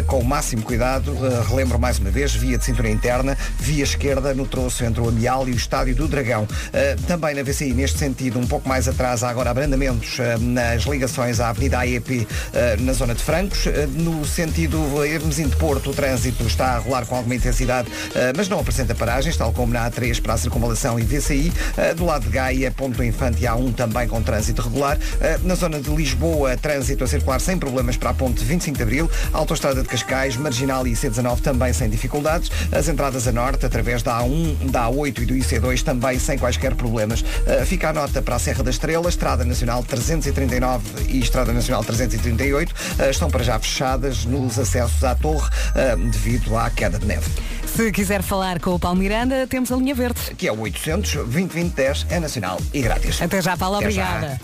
com 0.06 0.21
o 0.21 0.25
máximo 0.25 0.62
cuidado. 0.62 1.14
Relembro 1.49 1.78
mais 1.78 1.99
uma 1.99 2.11
vez, 2.11 2.35
via 2.35 2.59
de 2.59 2.63
cintura 2.64 2.88
interna, 2.88 3.37
via 3.59 3.85
esquerda 3.85 4.35
no 4.35 4.47
troço 4.47 4.85
entre 4.85 5.00
o 5.00 5.09
Amial 5.09 5.49
e 5.49 5.52
o 5.52 5.56
Estádio 5.56 5.94
do 5.94 6.09
Dragão. 6.09 6.44
Uh, 6.44 7.02
também 7.06 7.35
na 7.35 7.42
VCI, 7.42 7.73
neste 7.73 7.99
sentido, 7.99 8.38
um 8.38 8.47
pouco 8.47 8.68
mais 8.68 8.88
atrás, 8.88 9.23
há 9.23 9.28
agora 9.28 9.50
abrandamentos 9.50 10.18
uh, 10.18 10.40
nas 10.40 10.85
ligações 10.85 11.40
à 11.40 11.50
Avenida 11.50 11.78
AEP 11.78 12.21
uh, 12.21 12.83
na 12.83 12.92
zona 12.92 13.14
de 13.14 13.23
Francos. 13.23 13.66
no 13.92 14.25
sentido 14.25 15.04
Hermesim 15.04 15.49
de 15.49 15.56
Porto, 15.56 15.90
o 15.90 15.94
trânsito 15.94 16.47
está 16.47 16.73
a 16.73 16.78
rolar 16.78 17.04
com 17.06 17.16
alguma 17.16 17.35
intensidade, 17.35 17.88
mas 18.37 18.49
não 18.49 18.61
apresenta 18.61 18.94
paragens, 18.94 19.37
tal 19.37 19.52
como 19.52 19.73
na 19.73 19.90
A3 19.90 20.21
para 20.21 20.35
a 20.35 20.37
circunvalação 20.37 20.99
e 20.99 21.02
VCI. 21.02 21.52
do 21.97 22.04
lado 22.04 22.25
de 22.25 22.30
Gaia, 22.30 22.71
Ponto 22.71 23.02
Infante 23.02 23.42
A1 23.42 23.75
também 23.75 24.09
com 24.09 24.23
trânsito 24.23 24.62
regular. 24.62 24.99
na 25.42 25.54
zona 25.54 25.80
de 25.80 25.90
Lisboa, 25.90 26.56
trânsito 26.56 27.04
a 27.04 27.06
circular 27.06 27.40
sem 27.40 27.59
problemas 27.59 27.97
para 27.97 28.11
a 28.11 28.14
Ponte 28.14 28.44
25 28.44 28.76
de 28.76 28.83
Abril, 28.83 29.11
Autostrada 29.33 29.83
de 29.83 29.88
Cascais, 29.88 30.37
Marginal 30.37 30.87
e 30.87 30.92
C19 30.92 31.40
também 31.40 31.73
sem 31.73 31.88
dificuldades. 31.88 32.43
As 32.72 32.88
entradas 32.88 33.26
a 33.28 33.32
norte, 33.32 33.66
através 33.66 34.02
da 34.02 34.20
A1, 34.20 34.70
da 34.70 34.88
A8 34.88 35.18
e 35.22 35.26
do 35.26 35.34
IC2, 35.34 35.82
também 35.82 36.18
sem 36.18 36.38
quaisquer 36.38 36.74
problemas. 36.74 37.22
Uh, 37.22 37.64
fica 37.66 37.90
a 37.90 37.92
nota 37.92 38.22
para 38.22 38.36
a 38.36 38.38
Serra 38.38 38.62
da 38.62 38.70
Estrela, 38.70 39.08
Estrada 39.08 39.44
Nacional 39.44 39.82
339 39.82 40.82
e 41.08 41.20
Estrada 41.20 41.52
Nacional 41.52 41.84
338, 41.84 42.72
uh, 42.72 43.10
estão 43.10 43.30
para 43.30 43.44
já 43.44 43.58
fechadas 43.58 44.24
nos 44.24 44.58
acessos 44.58 45.02
à 45.04 45.14
torre 45.14 45.48
uh, 45.48 46.10
devido 46.10 46.56
à 46.56 46.70
queda 46.70 46.98
de 46.98 47.06
neve. 47.06 47.26
Se 47.66 47.90
quiser 47.90 48.22
falar 48.22 48.60
com 48.60 48.74
o 48.74 48.78
Paulo 48.78 48.98
Miranda, 48.98 49.46
temos 49.46 49.72
a 49.72 49.76
linha 49.76 49.94
verde. 49.94 50.20
Que 50.36 50.46
é 50.46 50.52
o 50.52 50.60
800 50.60 51.14
2010 51.14 52.06
é 52.10 52.20
nacional 52.20 52.60
e 52.72 52.80
grátis. 52.80 53.20
Até 53.20 53.42
já, 53.42 53.56
Paulo, 53.56 53.78
Até 53.78 53.90
já. 53.90 54.38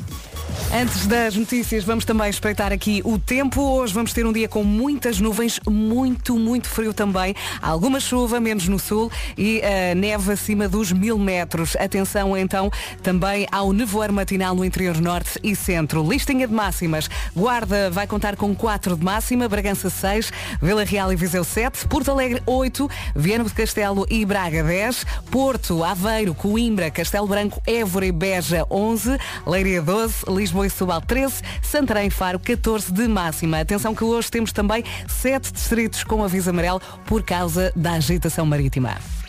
Antes 0.73 1.09
das 1.09 1.35
notícias, 1.35 1.83
vamos 1.83 2.05
também 2.05 2.31
espreitar 2.31 2.73
aqui 2.73 3.03
o 3.05 3.19
tempo. 3.19 3.61
Hoje 3.61 3.93
vamos 3.93 4.13
ter 4.13 4.25
um 4.25 4.33
dia 4.33 4.49
com 4.49 4.63
muitas 4.63 5.19
nuvens, 5.19 5.59
muito, 5.69 6.39
muito 6.39 6.69
frio 6.69 6.95
também. 6.95 7.35
Alguma 7.61 7.99
chuva, 7.99 8.39
menos 8.39 8.69
no 8.69 8.79
sul, 8.79 9.11
e 9.37 9.61
eh, 9.65 9.97
neve 9.97 10.33
acima 10.33 10.69
dos 10.69 10.93
mil 10.93 11.19
metros. 11.19 11.75
Atenção 11.75 12.37
então 12.37 12.71
também 13.03 13.49
ao 13.51 13.73
nevoeiro 13.73 14.13
matinal 14.13 14.55
no 14.55 14.65
interior 14.65 15.01
norte 15.01 15.41
e 15.43 15.57
centro. 15.57 16.09
Listinha 16.09 16.47
de 16.47 16.55
máximas. 16.55 17.11
Guarda 17.35 17.91
vai 17.91 18.07
contar 18.07 18.37
com 18.37 18.55
4 18.55 18.97
de 18.97 19.05
máxima, 19.05 19.49
Bragança 19.49 19.91
6, 19.91 20.33
Vila 20.63 20.85
Real 20.85 21.13
e 21.13 21.17
Viseu 21.17 21.43
7, 21.43 21.89
Porto 21.89 22.13
Alegre 22.13 22.41
8, 22.47 22.89
Viana 23.17 23.43
do 23.43 23.53
Castelo 23.53 24.07
e 24.09 24.25
Braga 24.25 24.63
10, 24.63 25.05
Porto, 25.33 25.83
Aveiro, 25.83 26.33
Coimbra, 26.33 26.93
Castelo 26.93 27.27
Branco, 27.27 27.61
Évora 27.67 28.07
e 28.07 28.13
Beja 28.13 28.65
11, 28.71 29.19
Leiria 29.45 29.83
12, 29.83 30.27
Lisboa 30.29 30.50
e 30.65 30.71
Setúbal 30.71 31.01
13, 31.01 31.43
Santarém 31.63 32.09
e 32.09 32.11
Faro 32.11 32.39
14 32.39 32.93
de 32.93 33.07
máxima. 33.09 33.61
Atenção 33.61 33.95
que 33.95 34.05
hoje 34.05 34.31
temos 34.31 34.53
também 34.53 34.85
7 35.09 35.53
distritos 35.53 36.05
com 36.05 36.23
aviso 36.25 36.51
amarelo 36.51 36.81
por 37.07 37.23
causa 37.23 37.73
da 37.77 37.93
agitação 37.93 38.45
marítima. 38.45 39.20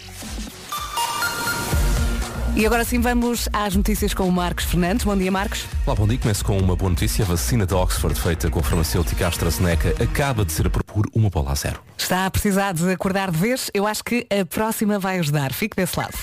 E 2.54 2.66
agora 2.66 2.84
sim 2.84 3.00
vamos 3.00 3.48
às 3.54 3.76
notícias 3.76 4.14
com 4.14 4.28
o 4.28 4.32
Marcos 4.32 4.66
Fernandes. 4.66 5.06
Bom 5.06 5.16
dia, 5.16 5.32
Marcos. 5.32 5.66
Olá, 5.86 5.96
bom 5.96 6.06
dia. 6.06 6.18
Começo 6.18 6.44
com 6.44 6.58
uma 6.58 6.76
boa 6.76 6.90
notícia. 6.90 7.24
A 7.24 7.28
vacina 7.28 7.66
de 7.66 7.74
Oxford, 7.74 8.20
feita 8.20 8.50
com 8.50 8.60
a 8.60 8.64
farmacêutica 8.64 9.28
AstraZeneca, 9.28 9.96
acaba 10.04 10.44
de 10.44 10.52
ser 10.52 10.68
aprovada 10.68 10.94
por 10.94 11.06
uma 11.14 11.30
bola 11.30 11.54
a 11.54 11.56
zero. 11.56 11.80
Está 11.98 12.26
a 12.26 12.32
precisar 12.32 12.74
de 12.74 12.92
acordar 12.92 13.32
de 13.32 13.38
vez? 13.38 13.72
Eu 13.74 13.88
acho 13.88 14.04
que 14.04 14.28
a 14.30 14.46
próxima 14.46 15.00
vai 15.00 15.20
ajudar. 15.20 15.54
Fique 15.54 15.78
desse 15.78 15.98
lado. 15.98 16.14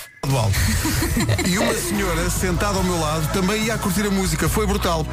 E 1.47 1.59
uma 1.59 1.75
senhora 1.75 2.29
sentada 2.29 2.77
ao 2.77 2.85
meu 2.85 3.01
lado 3.01 3.33
também 3.33 3.65
ia 3.65 3.75
a 3.75 3.79
curtir 3.79 4.07
a 4.07 4.11
música. 4.11 4.49
Foi 4.49 4.67
brutal. 4.67 5.07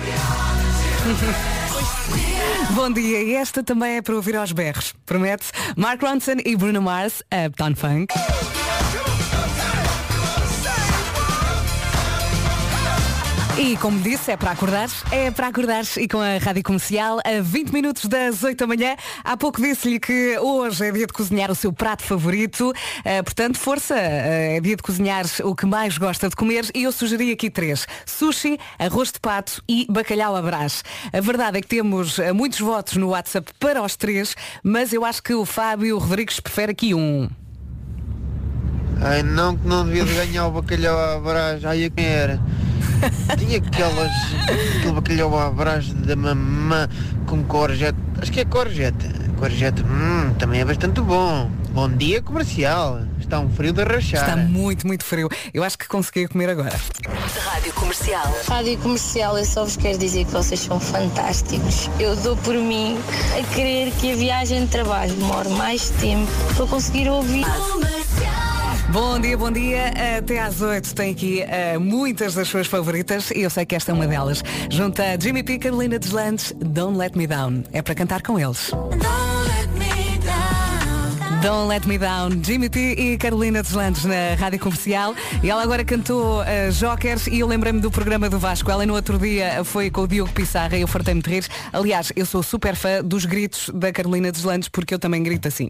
Bom 2.72 2.92
dia, 2.92 3.22
e 3.22 3.36
esta 3.36 3.64
também 3.64 3.98
é 3.98 4.02
para 4.02 4.16
ouvir 4.16 4.36
aos 4.36 4.52
berros. 4.52 4.94
Promete? 5.06 5.46
Mark 5.78 6.02
Ronson 6.02 6.38
e 6.44 6.56
Bruno 6.58 6.82
Mars, 6.82 7.24
Uptown 7.48 7.76
Funk. 7.76 8.14
E 13.58 13.78
como 13.78 13.98
disse, 14.02 14.32
é 14.32 14.36
para 14.36 14.52
acordar, 14.52 14.90
é 15.14 15.32
para 15.32 15.48
acordar 15.48 15.84
e 15.98 16.10
com 16.10 16.20
a 16.20 16.38
Rádio 16.40 16.62
Comercial 16.62 17.20
a 17.20 17.42
20 17.42 17.72
minutos 17.72 18.06
das 18.06 18.44
8 18.44 18.60
da 18.60 18.68
manhã. 18.68 18.98
Há 19.24 19.38
pouco 19.38 19.62
disse-lhe 19.62 19.98
que 19.98 20.38
hoje 20.40 20.86
é 20.86 20.92
dia 20.92 21.08
de 21.08 21.14
cozinhar 21.14 21.50
o 21.50 21.56
seu 21.56 21.72
prato 21.72 22.04
favorito, 22.04 22.74
Eh, 23.06 23.24
portanto, 23.24 23.58
força, 23.58 23.96
eh, 23.96 24.58
é 24.58 24.60
dia 24.60 24.76
de 24.76 24.84
cozinhar 24.84 25.26
o 25.44 25.56
que 25.56 25.66
mais 25.66 25.98
gosta 25.98 26.28
de 26.28 26.36
comer 26.36 26.66
e 26.76 26.84
eu 26.84 26.92
sugeri 26.92 27.32
aqui 27.32 27.50
três. 27.50 27.88
Sushi, 28.06 28.60
arroz 28.78 29.14
de 29.14 29.20
pato 29.22 29.64
e 29.70 29.88
bacalhau 29.90 30.36
à 30.36 30.42
brás. 30.42 30.84
A 31.14 31.22
verdade 31.22 31.58
é 31.60 31.62
que 31.62 31.68
temos 31.68 32.20
eh, 32.20 32.34
muitos 32.34 32.60
votos 32.60 32.98
no 32.98 33.10
WhatsApp 33.10 33.54
para 33.58 33.82
os 33.82 33.96
três, 33.96 34.36
mas 34.64 34.92
eu 34.92 35.06
acho 35.06 35.24
que 35.24 35.34
o 35.34 35.46
Fábio 35.46 35.98
Rodrigues 35.98 36.42
prefere 36.42 36.74
aqui 36.74 36.94
um. 36.94 37.30
Ai 39.02 39.24
não, 39.24 39.56
que 39.56 39.66
não 39.66 39.86
devia 39.86 40.04
de 40.04 40.14
ganhar 40.14 40.48
o 40.48 40.52
bacalhau 40.52 40.98
à 40.98 41.20
brás. 41.20 41.64
Ai, 41.64 41.86
a 41.86 41.90
quem 41.90 42.06
era? 42.06 42.42
Tinha 43.38 43.58
aquelas, 43.58 44.12
aquele 44.44 44.94
bacalhau 44.94 45.40
à 45.40 45.50
brás 45.50 45.92
da 45.94 46.16
mamã 46.16 46.88
com 47.26 47.44
corjete. 47.44 47.98
Acho 48.22 48.32
que 48.32 48.40
é 48.40 48.46
corjete. 48.46 49.08
Corjete, 49.38 49.84
hum, 49.84 50.34
também 50.40 50.62
é 50.62 50.66
bastante 50.66 51.02
bom. 51.02 51.50
Bom 51.72 51.90
dia 51.90 52.22
comercial. 52.22 53.02
Está 53.20 53.40
um 53.40 53.50
frio 53.50 53.74
de 53.74 53.84
rachar. 53.84 54.22
Está 54.22 54.38
muito, 54.38 54.86
muito 54.88 55.04
frio. 55.04 55.28
Eu 55.54 55.64
acho 55.64 55.78
que 55.78 55.88
consegui 55.88 56.28
comer 56.28 56.50
agora. 56.50 56.80
Rádio 57.52 57.74
Comercial. 57.74 58.34
Rádio 58.48 58.78
Comercial, 58.78 59.38
eu 59.38 59.46
só 59.46 59.64
vos 59.66 59.76
quero 59.76 59.98
dizer 59.98 60.26
que 60.26 60.32
vocês 60.32 60.60
são 60.60 60.80
fantásticos. 60.80 61.90
Eu 62.00 62.16
dou 62.18 62.38
por 62.38 62.54
mim 62.54 62.98
a 63.38 63.56
querer 63.56 63.92
que 63.94 64.14
a 64.14 64.16
viagem 64.16 64.66
de 64.66 64.72
trabalho 64.72 65.14
demore 65.16 65.50
mais 65.50 65.90
tempo 65.90 66.32
para 66.56 66.68
conseguir 66.68 67.10
ouvir. 67.10 67.46
Bom 68.90 69.20
dia, 69.20 69.38
bom 69.38 69.52
dia. 69.52 69.92
Até 70.18 70.40
às 70.40 70.62
8 70.62 70.94
tem 70.96 71.12
aqui 71.12 71.42
eh, 71.42 71.78
muitas 71.78 72.36
das 72.36 72.48
suas 72.48 72.68
favoritas 72.68 73.32
e 73.32 73.42
eu 73.42 73.50
sei 73.50 73.66
que 73.66 73.76
esta 73.76 73.92
é 73.92 73.94
uma 73.94 74.08
delas. 74.08 74.44
Junto 74.70 75.02
a 75.02 75.20
Jimmy 75.20 75.44
P, 75.44 75.58
Carolina 75.58 75.98
Deslandes, 75.98 76.54
Don't 76.58 76.98
Let 76.98 77.16
Me 77.16 77.28
Down. 77.28 77.64
É 77.74 77.82
para 77.82 77.96
cantar 77.96 78.22
com 78.22 78.40
eles. 78.40 78.70
Don't 78.72 79.35
Let 81.46 81.86
Me 81.86 82.00
Down, 82.00 82.44
Jimmy 82.44 82.70
T 82.70 82.80
e 82.98 83.18
Carolina 83.20 83.62
Deslandes 83.62 84.04
na 84.04 84.34
Rádio 84.36 84.60
Comercial 84.60 85.14
e 85.44 85.50
ela 85.50 85.62
agora 85.62 85.86
cantou 85.86 86.42
uh, 86.42 86.72
Jokers 86.72 87.28
e 87.28 87.40
eu 87.40 87.48
lembrei-me 87.48 87.80
do 87.80 87.92
programa 87.92 88.28
do 88.28 88.40
Vasco. 88.40 88.72
Ela 88.72 88.84
no 88.84 88.96
outro 88.96 89.20
dia 89.20 89.64
foi 89.64 89.92
com 89.92 90.02
o 90.02 90.08
Diogo 90.08 90.32
Pissarra 90.32 90.76
e 90.76 90.82
eu 90.82 90.88
fartei-me 90.88 91.22
de 91.22 91.30
rir. 91.30 91.46
Aliás, 91.72 92.12
eu 92.16 92.26
sou 92.26 92.42
super 92.42 92.76
fã 92.76 93.04
dos 93.04 93.26
gritos 93.26 93.70
da 93.70 93.92
Carolina 93.92 94.32
Deslandes 94.32 94.70
porque 94.70 94.96
eu 94.96 94.98
também 94.98 95.22
grito 95.22 95.48
assim. 95.48 95.70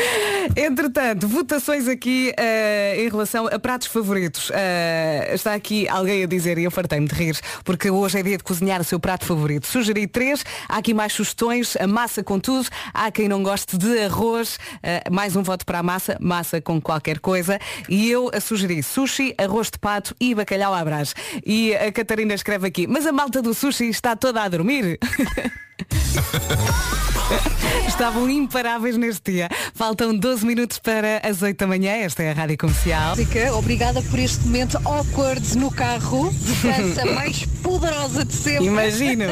Entretanto, 0.54 1.26
votações 1.26 1.88
aqui 1.88 2.34
uh, 2.38 3.00
em 3.00 3.08
relação 3.08 3.46
a 3.46 3.58
pratos 3.58 3.86
favoritos. 3.86 4.50
Uh, 4.50 5.34
está 5.34 5.54
aqui 5.54 5.88
alguém 5.88 6.24
a 6.24 6.26
dizer 6.26 6.58
e 6.58 6.64
eu 6.64 6.70
fartei-me 6.70 7.08
de 7.08 7.14
rir 7.14 7.38
porque 7.64 7.90
hoje 7.90 8.18
é 8.18 8.22
dia 8.22 8.36
de 8.36 8.44
cozinhar 8.44 8.82
o 8.82 8.84
seu 8.84 9.00
prato 9.00 9.24
favorito. 9.24 9.66
Sugeri 9.66 10.06
três, 10.06 10.44
há 10.68 10.76
aqui 10.76 10.92
mais 10.92 11.14
sugestões, 11.14 11.74
a 11.80 11.86
massa 11.86 12.22
com 12.22 12.38
tudo, 12.38 12.68
há 12.92 13.10
quem 13.10 13.28
não 13.28 13.42
goste 13.42 13.78
de 13.78 13.98
arroz, 14.00 14.58
uh, 14.76 15.05
mais 15.10 15.36
um 15.36 15.42
voto 15.42 15.64
para 15.64 15.78
a 15.78 15.82
massa, 15.82 16.16
massa 16.20 16.60
com 16.60 16.80
qualquer 16.80 17.18
coisa. 17.18 17.58
E 17.88 18.10
eu 18.10 18.30
a 18.32 18.40
sugeri 18.40 18.82
sushi, 18.82 19.34
arroz 19.38 19.70
de 19.70 19.78
pato 19.78 20.14
e 20.20 20.34
bacalhau 20.34 20.74
à 20.74 20.84
brás. 20.84 21.14
E 21.44 21.74
a 21.74 21.90
Catarina 21.92 22.34
escreve 22.34 22.68
aqui, 22.68 22.86
mas 22.86 23.06
a 23.06 23.12
malta 23.12 23.42
do 23.42 23.54
sushi 23.54 23.88
está 23.88 24.16
toda 24.16 24.42
a 24.42 24.48
dormir. 24.48 24.98
Estavam 27.86 28.28
imparáveis 28.28 28.96
neste 28.96 29.32
dia. 29.32 29.48
Faltam 29.74 30.14
12 30.14 30.44
minutos 30.44 30.78
para 30.78 31.20
as 31.26 31.42
8 31.42 31.58
da 31.58 31.66
manhã. 31.66 31.92
Esta 31.92 32.22
é 32.22 32.30
a 32.30 32.34
Rádio 32.34 32.58
Comercial. 32.58 33.16
Música, 33.16 33.54
Obrigada 33.54 34.02
por 34.02 34.18
este 34.18 34.44
momento 34.46 34.78
awkward 34.84 35.58
no 35.58 35.70
carro. 35.70 36.32
Dança 36.62 37.04
mais 37.14 37.44
poderosa 37.62 38.24
de 38.24 38.32
sempre. 38.32 38.66
Imagino. 38.66 39.24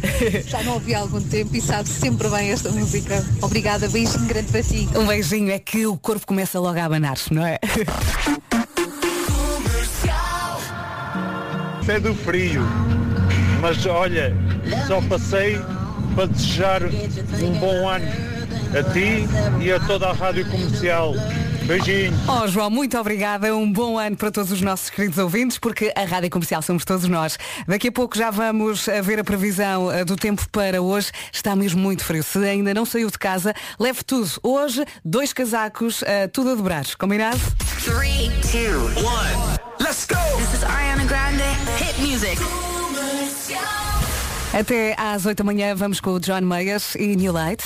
Já 0.46 0.62
não 0.62 0.74
ouvi 0.74 0.94
há 0.94 1.00
algum 1.00 1.20
tempo 1.20 1.54
e 1.56 1.60
sabe 1.60 1.88
sempre 1.88 2.28
bem 2.28 2.50
esta 2.50 2.70
música. 2.70 3.24
Obrigada, 3.40 3.88
beijinho 3.88 4.26
grande 4.26 4.50
para 4.50 4.62
si. 4.62 4.88
Um 4.94 5.06
beijinho 5.06 5.50
é 5.50 5.58
que 5.58 5.86
o 5.86 5.96
corpo 5.96 6.26
começa 6.26 6.58
logo 6.60 6.78
a 6.78 6.84
abanar, 6.84 7.18
não 7.30 7.44
é? 7.46 7.58
É 11.88 12.00
do 12.00 12.14
frio. 12.14 12.62
Mas 13.60 13.84
olha, 13.86 14.34
só 14.86 15.00
passei 15.02 15.58
para 16.14 16.26
desejar 16.26 16.82
um 16.84 17.52
bom 17.58 17.88
ano 17.88 18.06
a 18.78 18.92
ti 18.92 19.26
e 19.60 19.72
a 19.72 19.80
toda 19.80 20.08
a 20.08 20.12
rádio 20.12 20.48
comercial. 20.50 21.14
Beijinho. 21.64 22.12
Oh 22.26 22.46
João, 22.48 22.70
muito 22.70 22.98
obrigada. 22.98 23.54
Um 23.54 23.70
bom 23.70 23.98
ano 23.98 24.16
para 24.16 24.30
todos 24.30 24.50
os 24.50 24.60
nossos 24.60 24.90
queridos 24.90 25.18
ouvintes, 25.18 25.58
porque 25.58 25.92
a 25.94 26.04
Rádio 26.04 26.28
Comercial 26.30 26.60
somos 26.60 26.84
todos 26.84 27.06
nós. 27.08 27.38
Daqui 27.66 27.88
a 27.88 27.92
pouco 27.92 28.16
já 28.16 28.30
vamos 28.30 28.88
a 28.88 29.00
ver 29.00 29.20
a 29.20 29.24
previsão 29.24 29.90
eh, 29.90 30.04
do 30.04 30.16
tempo 30.16 30.44
para 30.50 30.82
hoje. 30.82 31.12
Está 31.32 31.54
mesmo 31.54 31.80
muito 31.80 32.04
frio. 32.04 32.22
Se 32.22 32.38
ainda 32.38 32.74
não 32.74 32.84
saiu 32.84 33.10
de 33.10 33.18
casa, 33.18 33.54
leve 33.78 34.02
tudo. 34.02 34.28
Hoje, 34.42 34.84
dois 35.04 35.32
casacos, 35.32 36.02
eh, 36.02 36.26
tudo 36.26 36.50
a 36.50 36.54
dobrar. 36.54 36.84
Combinado? 36.98 37.38
3, 37.84 38.28
2, 38.52 38.96
1. 38.96 39.82
Let's 39.82 40.06
go! 40.06 40.16
This 40.38 40.54
is 40.54 40.64
Ariana 40.64 41.04
Grande. 41.04 41.44
Hit 41.78 41.98
music. 42.00 42.38
Até 44.52 44.94
às 44.98 45.24
8 45.24 45.38
da 45.38 45.44
manhã 45.44 45.74
vamos 45.74 45.98
com 45.98 46.10
o 46.10 46.20
John 46.20 46.42
Mayers 46.42 46.94
e 46.96 47.16
New 47.16 47.32
Light. 47.32 47.62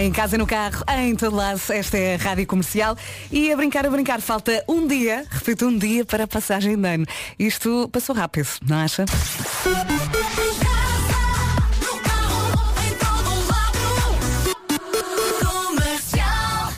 Em 0.00 0.10
casa, 0.10 0.36
no 0.36 0.46
carro, 0.46 0.82
em 0.98 1.14
todo 1.14 1.36
lado, 1.36 1.60
esta 1.68 1.96
é 1.96 2.14
a 2.14 2.18
Rádio 2.18 2.46
Comercial. 2.46 2.96
E 3.30 3.52
a 3.52 3.56
brincar, 3.56 3.86
a 3.86 3.90
brincar, 3.90 4.20
falta 4.20 4.64
um 4.66 4.86
dia, 4.86 5.24
repito, 5.30 5.66
um 5.66 5.78
dia 5.78 6.04
para 6.04 6.24
a 6.24 6.26
passagem 6.26 6.76
de 6.76 6.88
ano. 6.88 7.06
Isto 7.38 7.88
passou 7.92 8.14
rápido, 8.14 8.48
não 8.66 8.78
acha? 8.78 9.04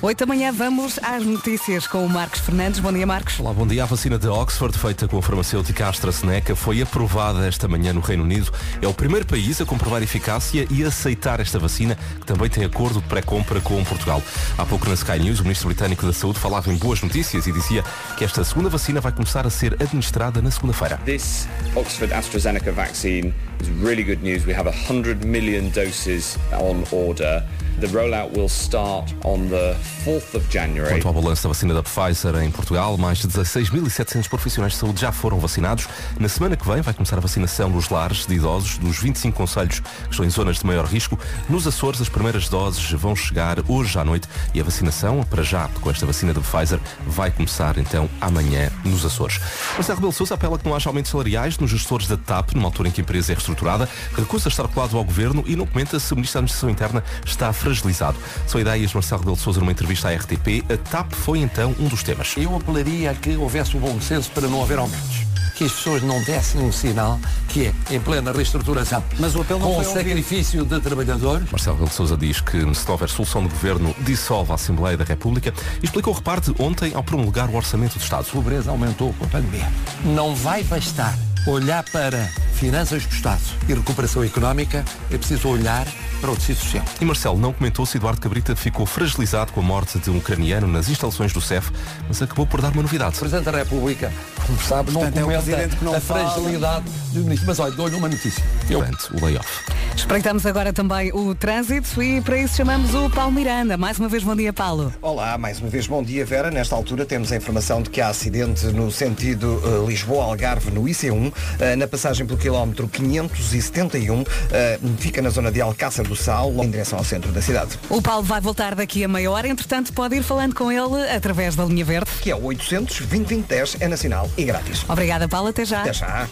8 0.06 0.20
da 0.20 0.26
manhã 0.26 0.52
vamos 0.52 1.00
às 1.02 1.24
notícias 1.24 1.84
com 1.88 2.06
o 2.06 2.08
Marcos 2.08 2.38
Fernandes. 2.38 2.78
Bom 2.78 2.92
dia, 2.92 3.04
Marcos. 3.04 3.40
Olá, 3.40 3.52
bom 3.52 3.66
dia. 3.66 3.82
A 3.82 3.86
vacina 3.86 4.16
de 4.16 4.28
Oxford, 4.28 4.78
feita 4.78 5.08
com 5.08 5.18
a 5.18 5.22
farmacêutica 5.22 5.88
AstraZeneca, 5.88 6.54
foi 6.54 6.80
aprovada 6.80 7.44
esta 7.44 7.66
manhã 7.66 7.92
no 7.92 7.98
Reino 8.00 8.22
Unido. 8.22 8.52
É 8.80 8.86
o 8.86 8.94
primeiro 8.94 9.26
país 9.26 9.60
a 9.60 9.64
comprovar 9.64 10.00
eficácia 10.04 10.64
e 10.70 10.84
aceitar 10.84 11.40
esta 11.40 11.58
vacina, 11.58 11.98
que 12.20 12.24
também 12.24 12.48
tem 12.48 12.64
acordo 12.64 13.00
de 13.00 13.08
pré-compra 13.08 13.60
com 13.60 13.82
Portugal. 13.82 14.22
Há 14.56 14.64
pouco 14.64 14.88
na 14.88 14.94
Sky 14.94 15.18
News, 15.18 15.40
o 15.40 15.42
Ministro 15.42 15.66
Britânico 15.66 16.06
da 16.06 16.12
Saúde 16.12 16.38
falava 16.38 16.72
em 16.72 16.76
boas 16.76 17.02
notícias 17.02 17.48
e 17.48 17.52
dizia 17.52 17.82
que 18.16 18.24
esta 18.24 18.44
segunda 18.44 18.68
vacina 18.68 19.00
vai 19.00 19.10
começar 19.10 19.44
a 19.44 19.50
ser 19.50 19.74
administrada 19.80 20.40
na 20.40 20.52
segunda-feira. 20.52 21.00
This 21.04 21.48
Oxford 21.74 22.14
AstraZeneca 22.14 22.70
vaccine 22.70 23.34
is 23.60 23.68
really 23.82 24.04
good 24.04 24.22
news. 24.22 24.46
We 24.46 24.54
have 24.54 24.70
100 24.70 25.26
million 25.26 25.68
doses 25.70 26.38
on 26.52 26.84
order. 26.92 27.42
The 27.78 27.88
rollout 27.88 28.34
will 28.34 28.48
start 28.48 29.12
on 29.22 29.48
the 29.48 29.76
4th 30.02 30.34
of 30.34 30.46
January. 30.50 30.94
Quanto 30.94 31.08
ao 31.08 31.14
balanço 31.14 31.42
da 31.42 31.50
vacina 31.50 31.74
da 31.74 31.82
Pfizer 31.82 32.34
em 32.36 32.50
Portugal, 32.50 32.96
mais 32.96 33.18
de 33.18 33.28
16.700 33.28 34.28
profissionais 34.30 34.72
de 34.72 34.78
saúde 34.78 34.98
já 34.98 35.12
foram 35.12 35.38
vacinados. 35.38 35.86
Na 36.18 36.26
semana 36.26 36.56
que 36.56 36.66
vem 36.66 36.80
vai 36.80 36.94
começar 36.94 37.18
a 37.18 37.20
vacinação 37.20 37.68
nos 37.68 37.90
lares 37.90 38.24
de 38.24 38.34
idosos 38.34 38.78
dos 38.78 38.98
25 38.98 39.36
conselhos 39.36 39.80
que 39.80 40.10
estão 40.10 40.24
em 40.24 40.30
zonas 40.30 40.58
de 40.58 40.64
maior 40.66 40.86
risco. 40.86 41.18
Nos 41.50 41.66
Açores, 41.66 42.00
as 42.00 42.08
primeiras 42.08 42.48
doses 42.48 42.90
vão 42.92 43.14
chegar 43.14 43.58
hoje 43.68 43.98
à 43.98 44.04
noite 44.04 44.26
e 44.54 44.60
a 44.60 44.64
vacinação, 44.64 45.22
para 45.24 45.42
já, 45.42 45.68
com 45.82 45.90
esta 45.90 46.06
vacina 46.06 46.32
da 46.32 46.40
Pfizer, 46.40 46.80
vai 47.06 47.30
começar 47.30 47.76
então 47.76 48.08
amanhã 48.22 48.70
nos 48.84 49.04
Açores. 49.04 49.38
Marcelo 49.74 49.96
Rebelo 49.96 50.12
Sousa 50.14 50.32
apela 50.32 50.58
que 50.58 50.66
não 50.66 50.74
haja 50.74 50.88
aumentos 50.88 51.10
salariais 51.10 51.58
nos 51.58 51.70
gestores 51.70 52.08
da 52.08 52.16
TAP, 52.16 52.54
numa 52.54 52.68
altura 52.68 52.88
em 52.88 52.92
que 52.92 53.02
a 53.02 53.04
empresa 53.04 53.32
é 53.32 53.34
reestruturada, 53.34 53.86
recusa 54.14 54.48
estar 54.48 54.66
colado 54.68 54.96
ao 54.96 55.04
governo 55.04 55.44
e 55.46 55.54
não 55.54 55.66
comenta 55.66 56.00
se 56.00 56.10
o 56.14 56.16
Ministro 56.16 56.40
da 56.40 56.44
Administração 56.44 56.70
Interna 56.70 57.04
está 57.24 57.52
fragilizado. 57.66 58.16
São 58.46 58.60
ideias 58.60 58.90
de 58.90 58.94
Marcelo 58.96 59.20
Rebelo 59.20 59.36
de 59.36 59.42
Sousa 59.42 59.58
numa 59.60 59.72
entrevista 59.72 60.08
à 60.08 60.14
RTP. 60.14 60.64
A 60.72 60.76
TAP 60.76 61.12
foi 61.12 61.40
então 61.40 61.74
um 61.80 61.88
dos 61.88 62.02
temas. 62.02 62.34
Eu 62.36 62.54
apelaria 62.54 63.10
a 63.10 63.14
que 63.14 63.36
houvesse 63.36 63.76
o 63.76 63.80
bom 63.80 64.00
senso 64.00 64.30
para 64.30 64.46
não 64.46 64.62
haver 64.62 64.78
aumentos. 64.78 65.26
Que 65.56 65.64
as 65.64 65.72
pessoas 65.72 66.02
não 66.02 66.22
dessem 66.22 66.60
um 66.60 66.70
sinal 66.70 67.18
que 67.48 67.66
é, 67.66 67.94
em 67.94 67.98
plena 67.98 68.30
reestruturação, 68.30 69.02
Mas 69.18 69.34
o 69.34 69.40
apelo 69.40 69.58
não 69.60 69.68
com 69.68 69.72
o 69.72 69.78
ouvido. 69.78 69.94
sacrifício 69.94 70.64
de 70.66 70.78
trabalhadores, 70.80 71.50
Marcelo 71.50 71.76
Rebelo 71.76 71.88
de 71.88 71.94
Sousa 71.96 72.16
diz 72.16 72.40
que 72.42 72.58
se 72.74 72.84
não 72.84 72.92
houver 72.92 73.08
solução 73.08 73.42
de 73.42 73.48
governo, 73.48 73.94
dissolve 74.00 74.52
a 74.52 74.54
Assembleia 74.54 74.96
da 74.98 75.04
República 75.04 75.52
e 75.82 75.86
explicou 75.86 76.12
o 76.12 76.16
reparte 76.16 76.54
ontem 76.58 76.92
ao 76.94 77.02
promulgar 77.02 77.48
o 77.48 77.56
Orçamento 77.56 77.98
do 77.98 78.02
Estado. 78.02 78.26
a 78.28 78.32
pobreza 78.32 78.70
aumentou 78.70 79.14
com 79.14 79.24
a 79.24 79.28
pandemia. 79.28 79.66
Não 80.04 80.34
vai 80.36 80.62
bastar 80.62 81.16
olhar 81.46 81.84
para 81.90 82.28
finanças 82.54 83.04
do 83.04 83.14
Estado 83.14 83.42
e 83.68 83.74
recuperação 83.74 84.24
económica, 84.24 84.84
é 85.10 85.18
preciso 85.18 85.48
olhar 85.48 85.86
para 86.20 86.30
o 86.30 86.36
tecido 86.36 86.58
social. 86.60 86.84
E 87.00 87.04
Marcelo 87.04 87.38
não 87.38 87.52
comentou 87.52 87.84
se 87.84 87.98
Eduardo 87.98 88.20
Cabrita 88.20 88.56
ficou 88.56 88.86
fragilizado 88.86 89.52
com 89.52 89.60
a 89.60 89.62
morte 89.62 89.98
de 89.98 90.10
um 90.10 90.16
ucraniano 90.16 90.66
nas 90.66 90.88
instalações 90.88 91.32
do 91.32 91.40
CEF, 91.40 91.70
mas 92.08 92.22
acabou 92.22 92.46
por 92.46 92.62
dar 92.62 92.72
uma 92.72 92.82
novidade. 92.82 93.16
O 93.16 93.20
Presidente 93.20 93.44
da 93.44 93.50
República, 93.58 94.10
como 94.46 94.58
sabe, 94.60 94.90
não 94.92 95.00
Portanto, 95.02 95.18
é 95.18 95.22
comenta 95.22 95.42
Presidente 95.42 95.76
que 95.76 95.84
não 95.84 95.94
a 95.94 96.00
fala. 96.00 96.30
fragilidade 96.30 96.84
do 97.12 97.20
Ministro. 97.20 97.46
Mas 97.46 97.58
olha, 97.58 97.72
dou-lhe 97.72 97.94
uma 97.96 98.08
notícia. 98.08 98.42
Eu 98.70 98.78
Portanto, 98.80 99.10
o 99.14 99.24
layoff. 99.24 99.64
Espreitamos 99.94 100.44
agora 100.46 100.72
também 100.72 101.12
o 101.12 101.34
trânsito 101.34 102.02
e 102.02 102.20
para 102.22 102.38
isso 102.38 102.56
chamamos 102.56 102.94
o 102.94 103.10
Paulo 103.10 103.32
Miranda. 103.32 103.76
Mais 103.76 103.98
uma 103.98 104.08
vez, 104.08 104.22
bom 104.22 104.34
dia, 104.36 104.52
Paulo. 104.52 104.92
Olá, 105.02 105.36
mais 105.38 105.58
uma 105.60 105.68
vez 105.68 105.86
bom 105.86 106.02
dia 106.02 106.24
Vera. 106.24 106.50
Nesta 106.50 106.74
altura 106.74 107.04
temos 107.04 107.30
a 107.32 107.36
informação 107.36 107.82
de 107.82 107.90
que 107.90 108.00
há 108.00 108.08
acidente 108.08 108.66
no 108.66 108.90
sentido 108.90 109.62
eh, 109.64 109.86
Lisboa-Algarve 109.86 110.70
no 110.70 110.82
IC1, 110.84 111.25
eh, 111.58 111.76
na 111.76 111.86
passagem 111.86 112.26
pelo 112.26 112.38
quilómetro 112.38 112.88
571, 112.88 114.24
eh, 114.50 114.78
fica 114.98 115.22
na 115.22 115.30
zona 115.30 115.50
de 115.50 115.60
Alcácer 115.60 116.06
do 116.06 116.16
Sal, 116.16 116.52
em 116.62 116.70
direção 116.70 116.98
ao 116.98 117.04
centro 117.04 117.32
da 117.32 117.42
cidade. 117.42 117.78
O 117.88 118.00
Paulo 118.00 118.22
vai 118.22 118.40
voltar 118.40 118.74
daqui 118.74 119.04
a 119.04 119.08
meia 119.08 119.30
hora, 119.30 119.48
entretanto 119.48 119.92
pode 119.92 120.16
ir 120.16 120.22
falando 120.22 120.54
com 120.54 120.70
ele 120.70 121.08
através 121.10 121.54
da 121.56 121.64
linha 121.64 121.84
verde. 121.84 122.10
Que 122.20 122.30
é 122.30 122.36
o 122.36 122.44
800 122.44 123.00
2010 123.06 123.76
é 123.80 123.88
nacional 123.88 124.30
e 124.36 124.44
grátis. 124.44 124.84
Obrigada, 124.88 125.28
Paulo, 125.28 125.48
até 125.48 125.64
já. 125.64 125.80
Até 125.80 125.92
já. 125.92 126.28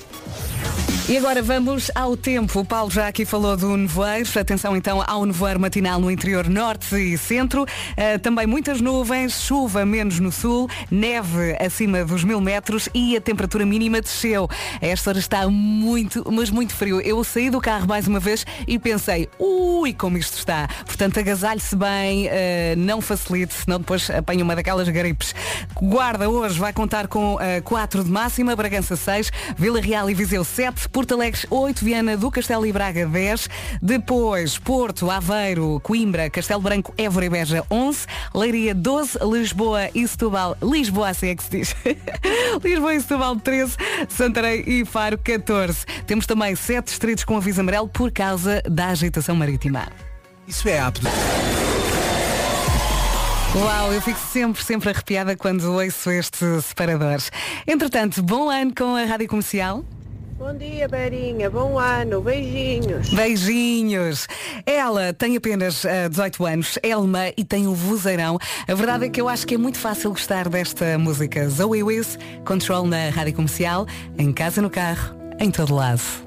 E 1.06 1.18
agora 1.18 1.42
vamos 1.42 1.90
ao 1.94 2.16
tempo. 2.16 2.60
O 2.60 2.64
Paulo 2.64 2.90
já 2.90 3.06
aqui 3.06 3.26
falou 3.26 3.58
do 3.58 3.76
nevoeiro. 3.76 4.26
Atenção 4.40 4.74
então 4.74 5.04
ao 5.06 5.26
nevoeiro 5.26 5.60
matinal 5.60 6.00
no 6.00 6.10
interior 6.10 6.48
norte 6.48 6.96
e 6.96 7.18
centro. 7.18 7.64
Uh, 7.64 8.18
também 8.20 8.46
muitas 8.46 8.80
nuvens, 8.80 9.42
chuva 9.42 9.84
menos 9.84 10.18
no 10.18 10.32
sul, 10.32 10.66
neve 10.90 11.58
acima 11.60 12.06
dos 12.06 12.24
mil 12.24 12.40
metros 12.40 12.88
e 12.94 13.14
a 13.14 13.20
temperatura 13.20 13.66
mínima 13.66 14.00
desceu. 14.00 14.48
Esta 14.80 15.10
hora 15.10 15.18
está 15.18 15.46
muito, 15.46 16.24
mas 16.32 16.48
muito 16.48 16.74
frio. 16.74 17.02
Eu 17.02 17.22
saí 17.22 17.50
do 17.50 17.60
carro 17.60 17.86
mais 17.86 18.08
uma 18.08 18.18
vez 18.18 18.46
e 18.66 18.78
pensei, 18.78 19.28
ui, 19.38 19.92
como 19.92 20.16
isto 20.16 20.38
está. 20.38 20.66
Portanto, 20.86 21.20
agasalhe-se 21.20 21.76
bem, 21.76 22.28
uh, 22.28 22.30
não 22.78 23.02
facilite, 23.02 23.52
senão 23.52 23.78
depois 23.78 24.08
apanha 24.08 24.42
uma 24.42 24.56
daquelas 24.56 24.88
gripes. 24.88 25.34
Guarda 25.74 26.30
hoje 26.30 26.58
vai 26.58 26.72
contar 26.72 27.08
com 27.08 27.34
uh, 27.34 27.62
4 27.62 28.04
de 28.04 28.10
máxima, 28.10 28.56
Bragança 28.56 28.96
6, 28.96 29.30
Vila 29.58 29.82
Real 29.82 30.08
e 30.08 30.14
Viseu 30.14 30.42
7, 30.54 30.88
Porto 30.88 31.14
Alegre 31.14 31.40
8, 31.50 31.84
Viana 31.84 32.16
do 32.16 32.30
Castelo 32.30 32.64
e 32.64 32.72
Braga 32.72 33.04
10, 33.06 33.48
depois 33.82 34.56
Porto, 34.56 35.10
Aveiro, 35.10 35.80
Coimbra, 35.82 36.30
Castelo 36.30 36.60
Branco, 36.60 36.94
Évora 36.96 37.26
e 37.26 37.28
Beja 37.28 37.64
11, 37.68 38.06
Leiria 38.32 38.72
12, 38.72 39.18
Lisboa 39.20 39.90
e 39.92 40.06
Setúbal, 40.06 40.56
Lisboa 40.62 41.08
assim 41.08 41.30
é 41.30 41.34
que 41.34 41.42
se 41.42 41.50
diz, 41.50 41.76
Lisboa 42.62 42.94
e 42.94 43.00
Setúbal 43.00 43.34
13, 43.34 43.76
Santarém 44.08 44.62
e 44.64 44.84
Faro 44.84 45.18
14. 45.18 45.84
Temos 46.06 46.24
também 46.24 46.54
7 46.54 46.86
distritos 46.86 47.24
com 47.24 47.36
aviso 47.36 47.60
amarelo 47.60 47.88
por 47.88 48.12
causa 48.12 48.62
da 48.70 48.90
agitação 48.90 49.34
marítima. 49.34 49.88
Isso 50.46 50.68
é 50.68 50.78
apto. 50.78 51.08
Uau, 53.56 53.92
eu 53.92 54.00
fico 54.00 54.20
sempre, 54.20 54.62
sempre 54.62 54.90
arrepiada 54.90 55.36
quando 55.36 55.64
ouço 55.64 56.12
este 56.12 56.62
separador. 56.62 57.18
Entretanto, 57.66 58.22
bom 58.22 58.48
ano 58.48 58.72
com 58.72 58.94
a 58.94 59.04
Rádio 59.04 59.26
Comercial. 59.26 59.84
Bom 60.36 60.52
dia, 60.56 60.88
Berinha. 60.88 61.48
Bom 61.48 61.78
ano. 61.78 62.20
Beijinhos. 62.20 63.08
Beijinhos. 63.10 64.26
Ela 64.66 65.12
tem 65.12 65.36
apenas 65.36 65.84
eh, 65.84 66.08
18 66.08 66.44
anos, 66.44 66.78
é 66.82 66.90
alemã 66.92 67.30
e 67.36 67.44
tem 67.44 67.66
um 67.68 67.74
vozeirão. 67.74 68.38
A 68.66 68.74
verdade 68.74 69.06
é 69.06 69.08
que 69.08 69.20
eu 69.20 69.28
acho 69.28 69.46
que 69.46 69.54
é 69.54 69.58
muito 69.58 69.78
fácil 69.78 70.10
gostar 70.10 70.48
desta 70.48 70.98
música. 70.98 71.48
Zoe 71.48 71.82
Wiz, 71.82 72.18
Control 72.44 72.86
na 72.86 73.10
Rádio 73.10 73.34
Comercial, 73.34 73.86
em 74.18 74.32
casa, 74.32 74.60
no 74.60 74.70
carro, 74.70 75.14
em 75.38 75.50
todo 75.50 75.74
lado. 75.74 76.23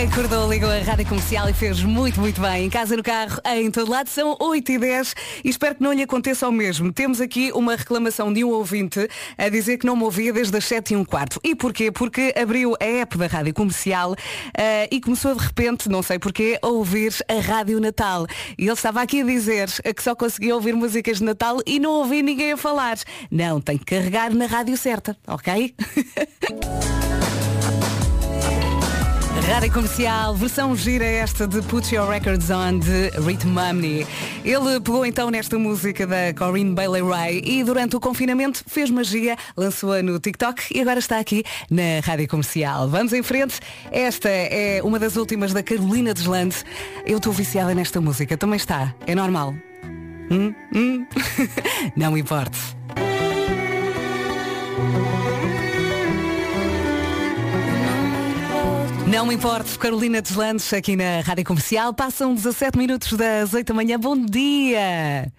Acordou, 0.00 0.50
ligou 0.50 0.70
a 0.70 0.78
rádio 0.78 1.06
comercial 1.06 1.46
e 1.50 1.52
fez 1.52 1.82
muito, 1.82 2.18
muito 2.20 2.40
bem. 2.40 2.64
Em 2.64 2.70
casa, 2.70 2.96
no 2.96 3.02
carro, 3.02 3.38
em 3.54 3.70
todo 3.70 3.90
lado, 3.90 4.08
são 4.08 4.34
8 4.40 4.72
e 4.72 4.78
10 4.78 5.14
e 5.44 5.50
espero 5.50 5.74
que 5.74 5.82
não 5.82 5.92
lhe 5.92 6.02
aconteça 6.02 6.48
o 6.48 6.52
mesmo. 6.52 6.90
Temos 6.90 7.20
aqui 7.20 7.52
uma 7.52 7.76
reclamação 7.76 8.32
de 8.32 8.42
um 8.42 8.48
ouvinte 8.48 9.06
a 9.36 9.48
dizer 9.50 9.76
que 9.76 9.84
não 9.84 9.94
me 9.94 10.04
ouvia 10.04 10.32
desde 10.32 10.56
as 10.56 10.64
7 10.64 10.94
e 10.94 10.96
um 10.96 11.04
quarto. 11.04 11.38
E 11.44 11.54
porquê? 11.54 11.92
Porque 11.92 12.32
abriu 12.34 12.74
a 12.80 12.84
app 12.84 13.18
da 13.18 13.26
rádio 13.26 13.52
comercial 13.52 14.16
eh, 14.56 14.88
e 14.90 15.02
começou 15.02 15.34
de 15.34 15.44
repente, 15.44 15.86
não 15.86 16.02
sei 16.02 16.18
porquê, 16.18 16.58
a 16.62 16.68
ouvir 16.68 17.14
a 17.28 17.38
rádio 17.38 17.78
Natal. 17.78 18.26
E 18.56 18.62
ele 18.62 18.72
estava 18.72 19.02
aqui 19.02 19.20
a 19.20 19.24
dizer 19.24 19.68
que 19.94 20.02
só 20.02 20.14
conseguia 20.14 20.54
ouvir 20.54 20.74
músicas 20.74 21.18
de 21.18 21.24
Natal 21.24 21.58
e 21.66 21.78
não 21.78 21.90
ouvi 21.90 22.22
ninguém 22.22 22.52
a 22.52 22.56
falar. 22.56 22.96
Não, 23.30 23.60
tem 23.60 23.76
que 23.76 23.84
carregar 23.84 24.34
na 24.34 24.46
rádio 24.46 24.78
certa, 24.78 25.14
ok? 25.26 25.74
Rádio 29.50 29.72
Comercial, 29.72 30.34
versão 30.36 30.76
gira 30.76 31.04
esta 31.04 31.46
de 31.46 31.60
Put 31.62 31.92
Your 31.92 32.08
Records 32.08 32.50
On 32.50 32.78
de 32.78 33.08
Rhythm 33.18 33.48
Mumney. 33.48 34.06
Ele 34.44 34.80
pegou 34.80 35.04
então 35.04 35.28
nesta 35.28 35.58
música 35.58 36.06
da 36.06 36.32
Corinne 36.32 36.72
Bailey 36.72 37.02
Ray 37.02 37.42
e 37.44 37.64
durante 37.64 37.96
o 37.96 38.00
confinamento 38.00 38.62
fez 38.64 38.90
magia, 38.90 39.36
lançou-a 39.56 40.02
no 40.02 40.20
TikTok 40.20 40.72
e 40.72 40.80
agora 40.80 41.00
está 41.00 41.18
aqui 41.18 41.42
na 41.68 41.98
Rádio 42.00 42.28
Comercial. 42.28 42.88
Vamos 42.88 43.12
em 43.12 43.24
frente. 43.24 43.58
Esta 43.90 44.28
é 44.28 44.80
uma 44.84 45.00
das 45.00 45.16
últimas 45.16 45.52
da 45.52 45.64
Carolina 45.64 46.14
Deslandes. 46.14 46.64
Eu 47.04 47.16
estou 47.16 47.32
viciada 47.32 47.74
nesta 47.74 48.00
música, 48.00 48.36
também 48.36 48.56
está. 48.56 48.94
É 49.04 49.16
normal. 49.16 49.52
Hum? 50.30 50.54
Hum? 50.72 51.06
Não 51.96 52.16
importa. 52.16 52.56
Não 59.10 59.26
me 59.26 59.34
importa, 59.34 59.76
Carolina 59.76 60.22
Deslandes 60.22 60.72
aqui 60.72 60.94
na 60.94 61.20
Rádio 61.20 61.44
Comercial. 61.44 61.92
Passam 61.92 62.32
17 62.32 62.78
minutos 62.78 63.12
das 63.14 63.52
8 63.52 63.66
da 63.66 63.74
manhã. 63.74 63.98
Bom 63.98 64.16
dia! 64.16 65.32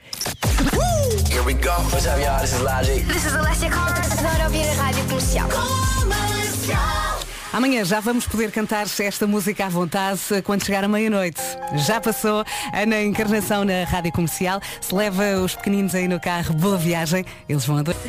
Here 1.29 1.41
we 1.45 1.53
go. 1.53 1.71
What's 1.89 2.05
up, 2.05 2.19
y'all? 2.19 2.41
This 2.41 2.51
is 2.51 2.61
Logic. 2.61 3.05
This 3.07 3.25
is 3.25 3.33
Alessia. 3.33 3.67
Adoro 3.67 4.43
ouvir 4.43 4.67
a 4.67 4.73
rádio 4.73 5.05
comercial. 5.05 5.47
Amanhã 7.53 7.83
já 7.83 7.99
vamos 7.99 8.25
poder 8.25 8.49
cantar 8.49 8.85
esta 8.99 9.27
música 9.27 9.65
à 9.65 9.69
vontade 9.69 10.21
quando 10.45 10.65
chegar 10.65 10.85
a 10.85 10.87
meia-noite. 10.87 11.41
Já 11.85 11.99
passou 11.99 12.45
Ana 12.73 13.01
Encarnação 13.03 13.65
na 13.65 13.83
Rádio 13.83 14.13
Comercial. 14.13 14.61
Se 14.79 14.95
leva 14.95 15.37
os 15.41 15.53
pequeninos 15.57 15.93
aí 15.93 16.07
no 16.07 16.17
carro, 16.17 16.53
boa 16.53 16.77
viagem. 16.77 17.25
Eles 17.49 17.65
vão 17.65 17.79
adorar. 17.79 17.99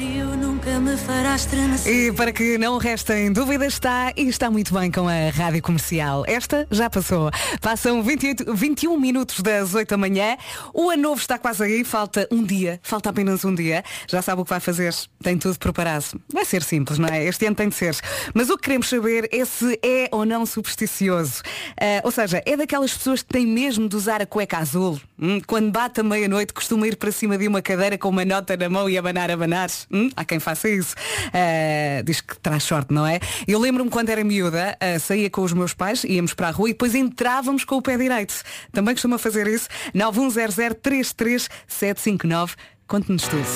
E 1.86 2.12
para 2.12 2.30
que 2.30 2.56
não 2.56 2.78
restem 2.78 3.32
dúvidas, 3.32 3.72
está 3.72 4.12
e 4.16 4.28
está 4.28 4.48
muito 4.48 4.72
bem 4.72 4.92
com 4.92 5.08
a 5.08 5.30
Rádio 5.34 5.60
Comercial. 5.60 6.22
Esta 6.28 6.64
já 6.70 6.88
passou. 6.88 7.28
Passam 7.60 8.00
28, 8.00 8.54
21 8.54 8.96
minutos 8.96 9.40
das 9.40 9.74
8 9.74 9.88
da 9.88 9.96
manhã. 9.96 10.36
O 10.72 10.88
ano 10.88 11.02
novo 11.02 11.20
está 11.20 11.36
quase 11.36 11.64
aí, 11.64 11.82
falta 11.82 12.28
um 12.30 12.44
dia, 12.44 12.78
falta 12.80 13.10
apenas 13.10 13.44
um 13.44 13.52
dia. 13.52 13.82
Já 14.08 14.22
sabe 14.22 14.40
o 14.40 14.44
que 14.44 14.50
vai 14.50 14.60
fazer, 14.60 14.94
tem 15.20 15.36
tudo 15.36 15.58
preparado. 15.58 16.20
Vai 16.32 16.44
ser 16.44 16.62
simples, 16.62 16.96
não 16.96 17.08
é? 17.08 17.24
Este 17.24 17.44
ano 17.46 17.56
tem 17.56 17.68
de 17.68 17.74
ser. 17.74 17.96
Mas 18.32 18.48
o 18.48 18.56
que 18.56 18.62
queremos 18.62 18.88
saber 18.88 19.31
é 19.32 19.44
se 19.44 19.78
é 19.82 20.08
ou 20.12 20.26
não 20.26 20.44
supersticioso. 20.44 21.42
Ah, 21.80 22.02
ou 22.04 22.10
seja, 22.10 22.42
é 22.44 22.56
daquelas 22.56 22.92
pessoas 22.92 23.22
que 23.22 23.32
têm 23.32 23.46
mesmo 23.46 23.88
de 23.88 23.96
usar 23.96 24.20
a 24.20 24.26
cueca 24.26 24.58
azul. 24.58 25.00
Hum, 25.18 25.40
quando 25.46 25.70
bate 25.70 26.00
a 26.00 26.02
meia-noite 26.02 26.52
costuma 26.52 26.86
ir 26.86 26.96
para 26.96 27.10
cima 27.10 27.38
de 27.38 27.48
uma 27.48 27.62
cadeira 27.62 27.96
com 27.96 28.10
uma 28.10 28.24
nota 28.24 28.56
na 28.56 28.68
mão 28.68 28.90
e 28.90 28.98
abanar, 28.98 29.30
abanar. 29.30 29.70
Hum, 29.90 30.10
há 30.14 30.24
quem 30.24 30.38
faça 30.38 30.68
isso. 30.68 30.94
Ah, 31.32 32.02
diz 32.04 32.20
que 32.20 32.38
traz 32.38 32.64
sorte, 32.64 32.92
não 32.92 33.06
é? 33.06 33.18
Eu 33.48 33.58
lembro-me 33.58 33.88
quando 33.88 34.10
era 34.10 34.22
miúda, 34.22 34.76
ah, 34.78 34.98
saía 34.98 35.30
com 35.30 35.40
os 35.42 35.54
meus 35.54 35.72
pais, 35.72 36.04
íamos 36.04 36.34
para 36.34 36.48
a 36.48 36.50
rua 36.50 36.68
e 36.68 36.72
depois 36.72 36.94
entrávamos 36.94 37.64
com 37.64 37.76
o 37.76 37.82
pé 37.82 37.96
direito. 37.96 38.34
Também 38.70 38.94
costuma 38.94 39.16
fazer 39.16 39.46
isso. 39.46 39.68
910033759. 39.94 42.50
Conte-nos 42.86 43.22
tudo. 43.22 43.46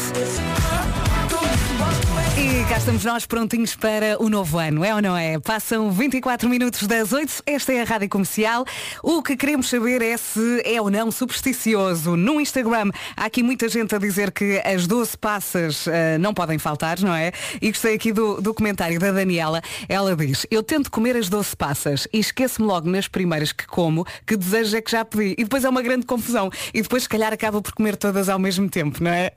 E 2.38 2.68
cá 2.68 2.76
estamos 2.76 3.02
nós 3.02 3.24
prontinhos 3.24 3.74
para 3.74 4.22
o 4.22 4.28
novo 4.28 4.58
ano, 4.58 4.84
é 4.84 4.94
ou 4.94 5.00
não 5.00 5.16
é? 5.16 5.38
Passam 5.38 5.90
24 5.90 6.46
minutos 6.50 6.86
das 6.86 7.10
8, 7.10 7.42
esta 7.46 7.72
é 7.72 7.80
a 7.80 7.84
Rádio 7.84 8.10
Comercial. 8.10 8.62
O 9.02 9.22
que 9.22 9.38
queremos 9.38 9.70
saber 9.70 10.02
é 10.02 10.18
se 10.18 10.60
é 10.62 10.78
ou 10.78 10.90
não 10.90 11.10
supersticioso. 11.10 12.14
No 12.14 12.38
Instagram 12.38 12.90
há 13.16 13.24
aqui 13.24 13.42
muita 13.42 13.70
gente 13.70 13.94
a 13.94 13.98
dizer 13.98 14.30
que 14.32 14.60
as 14.66 14.86
12 14.86 15.16
passas 15.16 15.88
ah, 15.88 16.18
não 16.18 16.34
podem 16.34 16.58
faltar, 16.58 17.00
não 17.00 17.14
é? 17.14 17.32
E 17.58 17.70
gostei 17.70 17.94
aqui 17.94 18.12
do, 18.12 18.38
do 18.38 18.52
comentário 18.52 19.00
da 19.00 19.12
Daniela. 19.12 19.62
Ela 19.88 20.14
diz, 20.14 20.46
eu 20.50 20.62
tento 20.62 20.90
comer 20.90 21.16
as 21.16 21.30
12 21.30 21.56
passas 21.56 22.06
e 22.12 22.18
esqueço-me 22.18 22.68
logo 22.68 22.86
nas 22.90 23.08
primeiras 23.08 23.50
que 23.50 23.66
como 23.66 24.06
que 24.26 24.36
desejo 24.36 24.76
é 24.76 24.82
que 24.82 24.90
já 24.90 25.06
pedi. 25.06 25.36
E 25.38 25.44
depois 25.44 25.64
é 25.64 25.70
uma 25.70 25.80
grande 25.80 26.04
confusão. 26.04 26.50
E 26.74 26.82
depois 26.82 27.04
se 27.04 27.08
calhar 27.08 27.32
acaba 27.32 27.62
por 27.62 27.72
comer 27.72 27.96
todas 27.96 28.28
ao 28.28 28.38
mesmo 28.38 28.68
tempo, 28.68 29.02
não 29.02 29.10
é? 29.10 29.32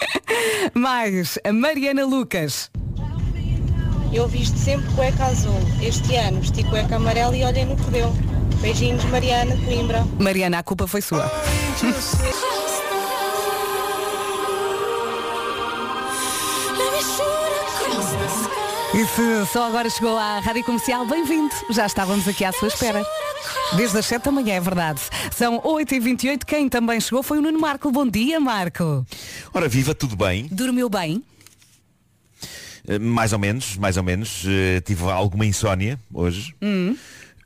Mais, 0.72 1.38
a 1.44 1.52
Mariana 1.52 2.06
Lucas. 2.22 2.70
Eu 4.12 4.28
visto 4.28 4.56
sempre 4.56 4.88
cueca 4.94 5.24
azul. 5.24 5.58
Este 5.82 6.14
ano 6.14 6.40
vesti 6.40 6.62
cueca 6.62 6.94
amarela 6.94 7.36
e 7.36 7.42
olhem 7.42 7.66
no 7.66 7.74
que 7.74 7.90
deu. 7.90 8.12
Beijinhos, 8.60 9.04
Mariana 9.06 9.56
de 9.56 9.64
Coimbra. 9.64 10.06
Mariana, 10.20 10.60
a 10.60 10.62
culpa 10.62 10.86
foi 10.86 11.02
sua. 11.02 11.28
E 18.94 19.06
se 19.06 19.52
só 19.52 19.66
agora 19.66 19.90
chegou 19.90 20.16
à 20.16 20.38
Rádio 20.38 20.62
Comercial, 20.62 21.04
bem-vindo. 21.04 21.52
Já 21.70 21.86
estávamos 21.86 22.28
aqui 22.28 22.44
à 22.44 22.52
sua 22.52 22.68
espera. 22.68 23.04
Desde 23.76 23.98
as 23.98 24.06
7 24.06 24.26
da 24.26 24.30
manhã, 24.30 24.54
é 24.54 24.60
verdade. 24.60 25.00
São 25.34 25.60
8h28. 25.60 26.44
Quem 26.44 26.68
também 26.68 27.00
chegou 27.00 27.24
foi 27.24 27.38
o 27.38 27.42
Nuno 27.42 27.58
Marco. 27.58 27.90
Bom 27.90 28.06
dia, 28.06 28.38
Marco. 28.38 29.04
Ora, 29.52 29.68
viva, 29.68 29.92
tudo 29.92 30.14
bem? 30.14 30.46
Dormiu 30.52 30.88
bem? 30.88 31.24
Eh, 32.88 32.98
Mais 32.98 33.32
ou 33.32 33.38
menos, 33.38 33.76
mais 33.76 33.96
ou 33.96 34.02
menos. 34.02 34.44
Eh, 34.46 34.80
tive 34.80 35.04
alguma 35.04 35.46
insónia 35.46 35.98
hoje. 36.12 36.54
Hum. 36.62 36.96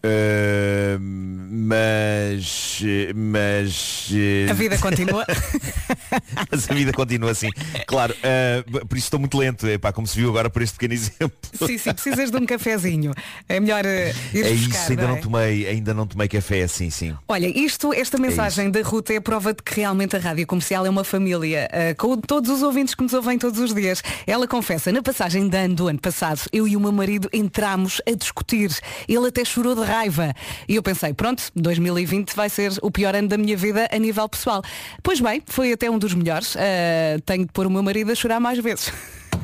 Eh, 0.03 0.97
mas. 1.01 2.81
Mas. 3.15 4.09
eh, 4.15 4.47
A 4.51 4.55
vida 4.55 4.79
continua. 4.79 5.25
mas 6.51 6.71
a 6.71 6.75
vida 6.75 6.93
continua 6.93 7.31
assim. 7.31 7.51
Claro, 7.87 8.15
eh, 8.23 8.65
por 8.89 8.97
isso 8.97 9.07
estou 9.07 9.21
muito 9.21 9.37
lento, 9.39 9.67
epá, 9.69 9.93
como 9.93 10.07
se 10.07 10.17
viu 10.19 10.29
agora 10.29 10.49
por 10.51 10.63
este 10.63 10.75
pequeno 10.75 10.95
exemplo. 10.95 11.33
sim, 11.53 11.79
sim, 11.79 11.93
precisas 11.93 12.31
de 12.31 12.37
um 12.37 12.47
cafezinho. 12.47 13.13
É 13.49 13.61
melhor 13.61 13.85
eh, 13.85 14.15
ir 14.33 14.47
É 14.47 14.51
buscar, 14.53 14.69
isso, 14.69 14.91
ainda 14.91 15.03
não 15.03 15.09
não, 15.11 15.17
é? 15.17 15.21
tomei, 15.21 15.67
ainda 15.69 15.95
não 15.95 16.07
tomei 16.07 16.29
café 16.29 16.63
assim, 16.63 16.91
sim. 16.91 17.15
Olha, 17.29 17.47
isto, 17.47 17.93
esta 17.93 18.19
mensagem 18.19 18.71
da 18.71 18.81
Ruta 18.83 19.13
é 19.13 19.17
a 19.17 19.21
prova 19.21 19.53
de 19.53 19.63
que 19.63 19.77
realmente 19.77 20.17
a 20.17 20.19
Rádio 20.19 20.47
Comercial 20.47 20.87
é 20.87 20.91
uma 20.91 21.05
família, 21.05 21.69
eh, 21.73 21.95
com 21.95 22.17
todos 22.17 22.51
os 22.51 22.63
ouvintes 22.63 22.95
que 22.95 23.03
nos 23.03 23.13
ouvem 23.13 23.39
todos 23.39 23.61
os 23.61 23.75
dias. 23.75 24.03
Ela 24.27 24.47
confessa, 24.47 24.93
na 24.93 25.03
passagem 25.03 25.49
de 25.49 25.57
ano 25.57 25.75
do 25.75 25.89
ano 25.89 25.99
passado, 25.99 26.41
eu 26.53 26.67
e 26.67 26.77
o 26.77 26.81
meu 26.81 26.93
marido 26.93 27.29
entramos 27.33 28.01
a 28.07 28.13
discutir. 28.13 28.71
Ele 29.09 29.29
até 29.29 29.45
chorou 29.45 29.75
de 29.75 29.83
raiva. 29.83 30.35
E 30.69 30.75
eu 30.77 30.83
pensei, 30.83 31.13
pronto, 31.13 31.43
2020 31.55 32.35
vai 32.35 32.49
ser 32.49 32.73
o 32.83 32.91
pior 32.91 33.15
ano 33.15 33.29
da 33.29 33.37
minha 33.39 33.57
vida 33.57 33.89
a 33.91 33.99
nível 33.99 34.29
pessoal. 34.29 34.63
Pois 35.03 35.21
bem, 35.21 35.43
foi 35.47 35.73
até 35.73 35.91
um 35.91 35.96
dos 35.99 36.15
melhores. 36.15 36.55
Eh, 36.57 37.19
tenho 37.25 37.45
de 37.47 37.53
pôr 37.53 37.67
o 37.67 37.71
meu 37.71 37.83
marido 37.83 38.11
a 38.13 38.15
chorar 38.15 38.41
mais 38.41 38.59
vezes. 38.59 38.93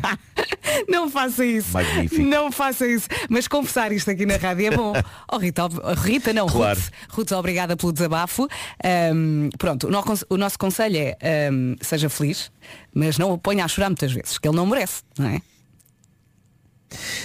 Não 0.88 1.08
faça 1.10 1.44
isso. 1.44 1.72
Magnífico. 1.72 2.22
Não 2.22 2.50
faça 2.50 2.86
isso. 2.86 3.06
Mas 3.28 3.46
confessar 3.46 3.92
isto 3.92 4.10
aqui 4.10 4.26
na 4.26 4.36
rádio 4.36 4.66
é 4.66 4.70
bom. 4.76 4.92
Oh, 5.30 5.36
Rita, 5.38 5.64
ob- 5.66 5.80
Rita 6.02 6.32
não, 6.32 6.46
Claro. 6.46 6.80
Ruth. 6.80 6.90
Ruth, 7.10 7.32
obrigada 7.32 7.76
pelo 7.76 7.92
desabafo. 7.92 8.48
Ahm, 8.82 9.48
pronto, 9.58 9.86
o, 9.86 9.90
no- 9.90 10.02
o 10.30 10.36
nosso 10.36 10.58
conselho 10.58 10.96
é 10.96 11.16
ahm, 11.48 11.76
seja 11.80 12.08
feliz, 12.08 12.50
mas 12.92 13.16
não 13.18 13.30
o 13.32 13.38
ponha 13.38 13.64
a 13.64 13.68
chorar 13.68 13.90
muitas 13.90 14.12
vezes, 14.12 14.38
que 14.38 14.48
ele 14.48 14.56
não 14.56 14.66
merece, 14.66 15.02
não 15.18 15.28
é? 15.28 15.40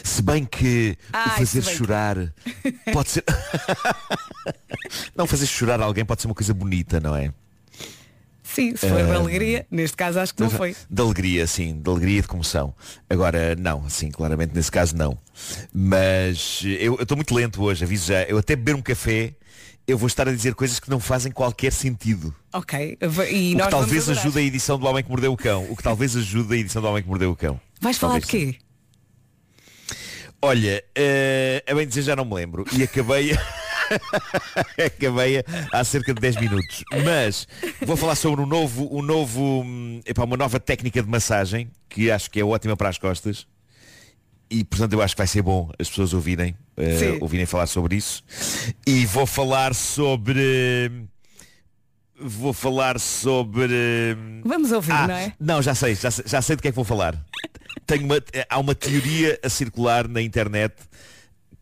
Se 0.03 0.21
bem 0.21 0.45
que 0.45 0.97
Ai, 1.11 1.39
fazer 1.39 1.61
bem 1.61 1.69
que- 1.71 1.77
chorar 1.77 2.17
pode 2.93 3.09
ser. 3.09 3.23
não 5.15 5.25
fazer 5.27 5.45
chorar 5.45 5.81
alguém 5.81 6.05
pode 6.05 6.21
ser 6.21 6.27
uma 6.27 6.35
coisa 6.35 6.53
bonita, 6.53 6.99
não 6.99 7.15
é? 7.15 7.33
Sim, 8.53 8.75
se 8.75 8.87
de 8.87 8.93
Ah, 8.93 9.15
alegria, 9.15 9.67
neste 9.69 9.95
caso 9.97 10.19
acho 10.19 10.33
que 10.33 10.41
não 10.41 10.49
foi. 10.49 10.75
De 10.89 11.01
alegria, 11.01 11.45
sim, 11.45 11.79
de 11.79 11.89
alegria 11.89 12.19
e 12.19 12.21
de 12.21 12.27
comoção. 12.27 12.73
Agora, 13.09 13.55
não, 13.55 13.85
assim, 13.85 14.09
claramente 14.09 14.55
nesse 14.55 14.71
caso 14.71 14.95
não. 14.95 15.17
Mas 15.73 16.61
eu 16.79 16.95
estou 16.95 17.17
muito 17.17 17.33
lento 17.35 17.61
hoje, 17.61 17.83
aviso 17.83 18.07
já. 18.07 18.23
Eu 18.23 18.37
até 18.37 18.55
beber 18.55 18.75
um 18.75 18.81
café, 18.81 19.33
eu 19.85 19.97
vou 19.97 20.07
estar 20.07 20.27
a 20.27 20.31
dizer 20.31 20.55
coisas 20.55 20.79
que 20.79 20.89
não 20.89 20.99
fazem 20.99 21.31
qualquer 21.31 21.71
sentido. 21.71 22.33
Ok. 22.53 22.97
E 23.31 23.55
o 23.55 23.57
que 23.57 23.69
talvez 23.69 24.09
ajude 24.09 24.39
a 24.39 24.41
edição 24.41 24.79
do 24.79 24.87
Homem 24.87 25.03
que 25.03 25.09
Mordeu 25.09 25.33
o 25.33 25.37
Cão. 25.37 25.65
O 25.69 25.75
que 25.75 25.83
talvez 25.83 26.15
ajude 26.15 26.53
a 26.53 26.57
edição 26.57 26.81
do 26.81 26.87
Homem 26.87 27.03
que 27.03 27.09
Mordeu 27.09 27.31
o 27.31 27.35
Cão. 27.35 27.59
Vais 27.81 27.97
falar 27.97 28.19
de 28.19 28.27
Talvez 28.27 28.53
quê? 28.55 28.59
Olha, 30.41 30.83
eh, 30.95 31.63
a 31.67 31.73
bem 31.75 31.87
dizer 31.87 32.03
já 32.03 32.15
não 32.15 32.23
me 32.25 32.33
lembro. 32.35 32.65
E 32.71 32.83
acabei. 32.83 33.37
acabei 34.85 35.43
há 35.71 35.83
cerca 35.83 36.13
de 36.13 36.21
10 36.21 36.35
minutos. 36.37 36.83
Mas 37.03 37.47
vou 37.85 37.95
falar 37.97 38.15
sobre 38.15 38.41
um 38.41 38.45
novo, 38.45 38.87
um 38.95 39.01
novo, 39.01 39.61
hum, 39.63 40.01
epá, 40.05 40.23
uma 40.23 40.37
nova 40.37 40.59
técnica 40.59 41.01
de 41.01 41.09
massagem 41.09 41.69
que 41.89 42.11
acho 42.11 42.29
que 42.29 42.39
é 42.39 42.45
ótima 42.45 42.75
para 42.75 42.89
as 42.89 42.97
costas. 42.97 43.47
E 44.49 44.63
portanto 44.63 44.93
eu 44.93 45.01
acho 45.01 45.13
que 45.13 45.19
vai 45.19 45.27
ser 45.27 45.41
bom 45.41 45.69
as 45.77 45.89
pessoas 45.89 46.13
ouvirem, 46.13 46.55
eh, 46.77 46.97
Sim. 46.97 47.17
ouvirem 47.19 47.45
falar 47.45 47.67
sobre 47.67 47.97
isso. 47.97 48.23
E 48.85 49.05
vou 49.05 49.25
falar 49.25 49.75
sobre. 49.75 50.89
Vou 52.19 52.53
falar 52.53 52.99
sobre. 52.99 54.15
Vamos 54.43 54.71
ouvir, 54.71 54.91
Ah, 54.93 55.07
não 55.07 55.15
é? 55.15 55.33
Não, 55.39 55.61
já 55.61 55.75
sei, 55.75 55.93
já 55.95 56.09
sei, 56.09 56.23
já 56.27 56.41
sei 56.41 56.55
do 56.55 56.61
que 56.61 56.69
é 56.69 56.71
que 56.71 56.75
vou 56.75 56.85
falar. 56.85 57.15
Tenho 57.85 58.05
uma, 58.05 58.15
há 58.49 58.57
uma 58.57 58.73
teoria 58.73 59.37
a 59.43 59.49
circular 59.49 60.07
na 60.07 60.21
internet 60.21 60.73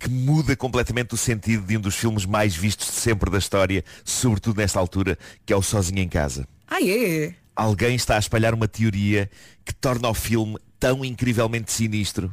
que 0.06 0.12
muda 0.12 0.56
completamente 0.56 1.16
o 1.16 1.18
sentido 1.18 1.66
de 1.66 1.78
um 1.78 1.82
dos 1.82 1.96
filmes 1.96 2.26
mais 2.28 2.56
vistos 2.56 2.88
de 2.88 2.94
sempre 2.94 3.32
da 3.32 3.40
história, 3.40 3.84
sobretudo 4.04 4.58
nesta 4.58 4.80
altura, 4.80 5.18
que 5.44 5.52
é 5.52 5.56
o 5.56 5.64
Sozinho 5.64 6.00
em 6.00 6.08
Casa. 6.08 6.48
Ah, 6.68 6.78
é? 6.80 7.34
Alguém 7.56 7.96
está 7.96 8.16
a 8.16 8.20
espalhar 8.20 8.54
uma 8.54 8.68
teoria 8.68 9.30
que 9.66 9.74
torna 9.74 10.08
o 10.08 10.14
filme 10.14 10.58
tão 10.80 11.04
incrivelmente 11.04 11.72
sinistro 11.72 12.32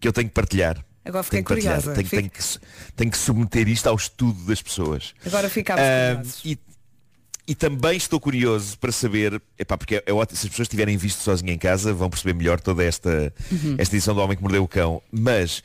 que 0.00 0.08
eu 0.08 0.12
tenho 0.12 0.26
que 0.28 0.34
partilhar. 0.34 0.84
Agora 1.04 1.22
fiquei 1.22 1.42
Tenho 1.44 1.60
curiosa. 1.60 1.92
Tenho, 1.94 2.06
Fico- 2.08 2.16
tenho 2.22 2.30
que, 2.30 2.42
tenho 2.96 3.10
que 3.12 3.18
submeter 3.18 3.68
isto 3.68 3.86
ao 3.86 3.94
estudo 3.94 4.42
das 4.44 4.60
pessoas. 4.60 5.14
Agora 5.24 5.48
ficámos 5.48 5.82
Ah, 5.82 6.22
e, 6.44 6.58
e 7.46 7.54
também 7.54 7.96
estou 7.96 8.18
curioso 8.18 8.78
para 8.78 8.90
saber, 8.92 9.40
epá, 9.58 9.76
porque 9.78 9.96
é, 9.96 10.02
é 10.06 10.12
ótimo, 10.12 10.36
se 10.38 10.46
as 10.46 10.50
pessoas 10.50 10.68
tiverem 10.68 10.96
visto 10.96 11.20
sozinho 11.22 11.52
em 11.52 11.58
casa, 11.58 11.92
vão 11.92 12.08
perceber 12.10 12.34
melhor 12.34 12.60
toda 12.60 12.82
esta, 12.82 13.32
Uhum. 13.50 13.76
esta 13.78 13.94
edição 13.94 14.14
do 14.14 14.20
Homem 14.20 14.36
que 14.36 14.42
Mordeu 14.42 14.62
o 14.64 14.68
Cão. 14.68 15.02
Mas 15.12 15.62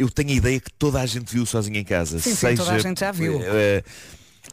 eu 0.00 0.10
tenho 0.10 0.30
a 0.30 0.34
ideia 0.34 0.60
que 0.60 0.72
toda 0.72 1.00
a 1.00 1.06
gente 1.06 1.32
viu 1.32 1.44
sozinho 1.46 1.76
em 1.76 1.84
casa. 1.84 2.18
Sim, 2.18 2.30
sim, 2.30 2.36
seja, 2.36 2.56
toda 2.64 2.76
a 2.76 2.78
gente 2.78 3.00
já 3.00 3.12
viu. 3.12 3.40
eh, 3.42 3.82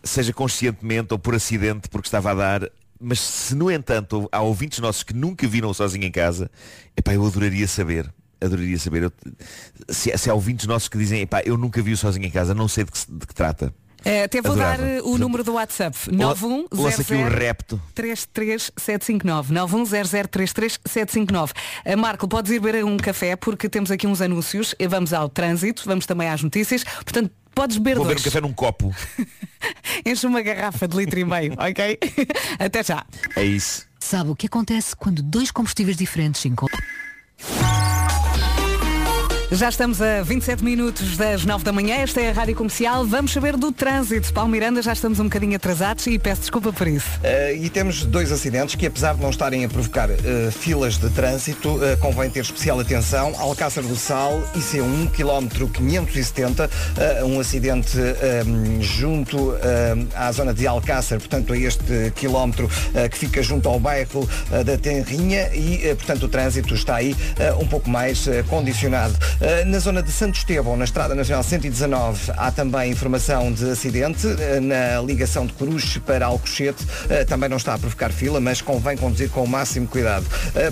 seja 0.04 0.34
conscientemente 0.34 1.14
ou 1.14 1.20
por 1.20 1.34
acidente, 1.36 1.88
porque 1.90 2.08
estava 2.08 2.32
a 2.32 2.34
dar. 2.34 2.70
Mas 3.00 3.20
se 3.20 3.56
no 3.56 3.70
entanto 3.72 4.28
há 4.32 4.42
ouvintes 4.42 4.80
nossos 4.80 5.04
que 5.04 5.14
nunca 5.14 5.48
viram 5.48 5.74
sozinho 5.74 6.04
em 6.06 6.12
casa, 6.12 6.50
epá, 6.96 7.14
eu 7.14 7.26
adoraria 7.26 7.68
saber. 7.68 8.12
Adoraria 8.42 8.78
saber. 8.78 9.04
Eu- 9.04 9.12
se, 9.90 10.16
se 10.18 10.30
há 10.30 10.34
ouvintes 10.34 10.66
nossos 10.68 10.90
que 10.90 10.98
dizem, 10.98 11.22
epá, 11.22 11.42
eu 11.46 11.58
nunca 11.58 11.82
vi 11.82 11.96
sozinho 11.96 12.26
em 12.26 12.32
casa, 12.32 12.54
não 12.54 12.68
sei 12.68 12.84
de 12.84 12.92
que, 12.92 13.00
de 13.12 13.26
que 13.28 13.34
trata. 13.36 13.74
Eh, 14.06 14.24
até 14.24 14.42
vou 14.42 14.54
Adorava. 14.54 14.78
dar 14.78 14.88
eh, 14.90 15.02
o 15.04 15.18
número 15.18 15.44
do 15.44 15.54
WhatsApp. 15.54 15.98
Lança 16.72 17.02
aqui 17.02 17.14
o 17.14 17.28
repto. 17.30 17.82
910033759 17.96 19.52
910033759 19.52 21.52
Eh, 21.84 21.96
Marco, 21.96 22.28
podes 22.28 22.52
ir 22.52 22.60
beber 22.60 22.84
um 22.86 22.98
café 22.98 23.36
porque 23.36 23.68
temos 23.68 23.92
aqui 23.92 24.08
uns 24.08 24.22
anúncios. 24.22 24.76
Eh, 24.80 24.88
Vamos 24.88 25.14
ao 25.14 25.28
trânsito, 25.30 25.84
vamos 25.86 26.06
também 26.06 26.30
às 26.30 26.42
notícias. 26.42 26.84
Portanto, 26.84 27.32
podes 27.54 27.78
beber 27.78 27.96
Vou 27.96 28.06
beber 28.06 28.16
dois. 28.16 28.22
um 28.22 28.26
café 28.30 28.42
num 28.42 28.54
copo. 28.54 28.96
Enche 30.06 30.26
uma 30.28 30.42
garrafa 30.42 30.88
de 30.88 30.96
litro 30.96 31.20
e 31.20 31.26
meio, 31.26 31.54
ok? 31.60 32.00
Até 32.60 32.84
já. 32.84 33.06
É 33.36 33.44
isso. 33.44 33.86
Sabe 34.00 34.30
o 34.30 34.36
que 34.36 34.46
acontece 34.48 34.96
quando 34.96 35.22
dois 35.22 35.52
combustíveis 35.52 35.98
diferentes 35.98 36.42
se 36.42 36.48
encontram? 36.48 36.80
Já 39.50 39.70
estamos 39.70 40.02
a 40.02 40.22
27 40.24 40.62
minutos 40.62 41.16
das 41.16 41.46
9 41.46 41.64
da 41.64 41.72
manhã. 41.72 41.96
Esta 41.96 42.20
é 42.20 42.32
a 42.32 42.34
Rádio 42.34 42.54
Comercial. 42.54 43.06
Vamos 43.06 43.32
saber 43.32 43.56
do 43.56 43.72
trânsito. 43.72 44.34
Paulo 44.34 44.52
Miranda, 44.52 44.82
já 44.82 44.92
estamos 44.92 45.22
um 45.22 45.24
bocadinho 45.24 45.56
atrasados 45.56 46.06
e 46.06 46.20
peço 46.20 46.42
desculpa 46.42 46.74
por 46.74 46.86
isso. 46.86 47.08
Uh, 47.20 47.56
e 47.56 47.70
temos 47.70 48.04
dois 48.04 48.30
acidentes 48.30 48.76
que, 48.76 48.86
apesar 48.86 49.16
de 49.16 49.22
não 49.22 49.30
estarem 49.30 49.64
a 49.64 49.70
provocar 49.70 50.10
uh, 50.10 50.52
filas 50.52 50.98
de 50.98 51.10
trânsito, 51.12 51.70
uh, 51.70 51.98
convém 52.02 52.30
ter 52.30 52.42
especial 52.42 52.78
atenção. 52.78 53.34
Alcácer 53.40 53.84
do 53.84 53.96
Sal, 53.96 54.38
IC1, 54.54 55.12
quilómetro 55.12 55.70
570, 55.70 56.66
uh, 56.66 57.26
um 57.26 57.40
acidente 57.40 57.98
um, 58.46 58.82
junto 58.82 59.38
uh, 59.38 59.58
à 60.14 60.30
zona 60.34 60.54
de 60.54 60.68
Alcácer, 60.68 61.20
portanto, 61.20 61.54
a 61.54 61.58
este 61.58 62.12
quilómetro 62.18 62.70
que 63.10 63.18
fica 63.18 63.42
junto 63.42 63.70
ao 63.70 63.80
bairro 63.80 64.28
da 64.66 64.78
Tenrinha 64.78 65.50
e, 65.54 65.96
portanto, 65.96 66.24
o 66.24 66.28
trânsito 66.28 66.74
está 66.74 66.96
aí 66.96 67.16
um 67.60 67.68
pouco 67.68 67.90
mais 67.90 68.28
condicionado. 68.50 69.18
Uh, 69.40 69.68
na 69.68 69.78
zona 69.78 70.02
de 70.02 70.12
Santo 70.12 70.36
Estevão, 70.36 70.76
na 70.76 70.84
Estrada 70.84 71.14
Nacional 71.14 71.44
119, 71.44 72.32
há 72.36 72.52
também 72.52 72.92
informação 72.92 73.52
de 73.52 73.70
acidente 73.70 74.26
uh, 74.26 74.38
na 74.60 75.00
ligação 75.06 75.46
de 75.46 75.54
Cruz 75.54 76.00
para 76.00 76.26
Alcochete. 76.26 76.84
Uh, 76.84 77.24
também 77.28 77.48
não 77.48 77.58
está 77.58 77.76
a 77.76 77.78
provocar 77.78 78.12
fila, 78.12 78.40
mas 78.40 78.62
convém 78.62 78.98
conduzir 78.98 79.30
com 79.30 79.44
o 79.44 79.48
máximo 79.48 79.88
cuidado. 79.88 80.26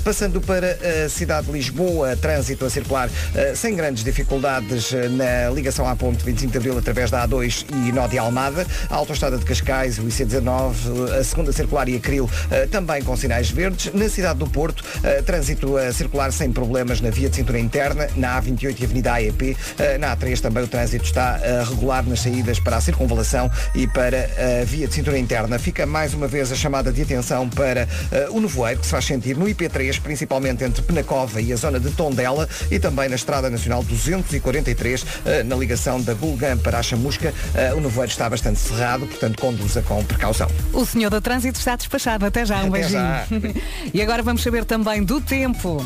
Passando 0.03 0.41
para 0.41 0.77
a 1.05 1.09
cidade 1.09 1.47
de 1.47 1.53
Lisboa, 1.53 2.15
trânsito 2.15 2.65
a 2.65 2.69
circular 2.69 3.09
sem 3.55 3.75
grandes 3.75 4.03
dificuldades 4.03 4.91
na 5.11 5.49
ligação 5.51 5.87
à 5.87 5.95
ponte 5.95 6.23
25 6.23 6.51
de 6.51 6.57
Abril 6.57 6.77
através 6.77 7.11
da 7.11 7.27
A2 7.27 7.65
e 7.71 7.91
nó 7.91 8.07
de 8.07 8.17
Almada, 8.17 8.65
a 8.89 8.95
autoestrada 8.95 9.37
de 9.37 9.45
Cascais, 9.45 9.99
o 9.99 10.03
IC19, 10.03 11.19
a 11.19 11.23
segunda 11.23 11.51
circular 11.51 11.87
e 11.87 11.95
a 11.95 11.99
Cril 11.99 12.29
também 12.71 13.03
com 13.03 13.15
sinais 13.15 13.49
verdes. 13.49 13.93
Na 13.93 14.09
cidade 14.09 14.39
do 14.39 14.47
Porto, 14.47 14.83
trânsito 15.25 15.77
a 15.77 15.91
circular 15.93 16.31
sem 16.31 16.51
problemas 16.51 17.01
na 17.01 17.09
via 17.09 17.29
de 17.29 17.35
cintura 17.35 17.59
interna, 17.59 18.07
na 18.15 18.35
A28 18.55 18.79
e 18.79 18.83
Avenida 18.85 19.13
AEP. 19.13 19.51
Uh, 19.51 19.99
na 19.99 20.15
A3 20.15 20.39
também 20.39 20.63
o 20.63 20.67
trânsito 20.67 21.05
está 21.05 21.39
uh, 21.39 21.69
regular 21.69 22.03
nas 22.05 22.21
saídas 22.21 22.59
para 22.59 22.77
a 22.77 22.81
circunvalação 22.81 23.51
e 23.73 23.87
para 23.87 24.29
a 24.61 24.65
via 24.65 24.87
de 24.87 24.93
cintura 24.93 25.17
interna. 25.17 25.59
Fica 25.59 25.85
mais 25.85 26.13
uma 26.13 26.27
vez 26.27 26.51
a 26.51 26.55
chamada 26.55 26.91
de 26.91 27.01
atenção 27.01 27.49
para 27.49 27.87
o 28.31 28.39
nevoeiro 28.39 28.79
que 28.79 28.85
se 28.85 28.91
faz 28.91 29.05
sentir 29.05 29.37
no 29.37 29.45
IP3, 29.45 29.99
principalmente 30.01 30.63
entre 30.63 30.81
Penacova 30.81 31.41
e 31.41 31.51
a 31.51 31.55
zona 31.55 31.79
de 31.79 31.91
Tondela 31.91 32.47
e 32.71 32.79
também 32.79 33.09
na 33.09 33.15
Estrada 33.15 33.49
Nacional 33.49 33.83
243, 33.83 35.01
uh, 35.03 35.07
na 35.45 35.55
ligação 35.55 36.01
da 36.01 36.13
Gulgam 36.13 36.57
para 36.57 36.79
a 36.79 36.83
Chamusca. 36.83 37.33
O 37.75 37.79
nevoeiro 37.79 38.11
está 38.11 38.29
bastante 38.29 38.59
cerrado, 38.59 39.05
portanto 39.05 39.39
conduza 39.39 39.81
com 39.81 40.03
precaução. 40.03 40.47
O 40.73 40.85
senhor 40.85 41.09
do 41.09 41.21
trânsito 41.21 41.59
está 41.59 41.75
despachado. 41.75 42.25
Até 42.25 42.45
já, 42.45 42.57
um 42.57 42.67
Até 42.67 42.69
beijinho. 42.69 42.99
já. 42.99 43.25
e 43.93 44.01
agora 44.01 44.23
vamos 44.23 44.43
saber 44.43 44.65
também 44.65 45.03
do 45.03 45.19
tempo. 45.21 45.85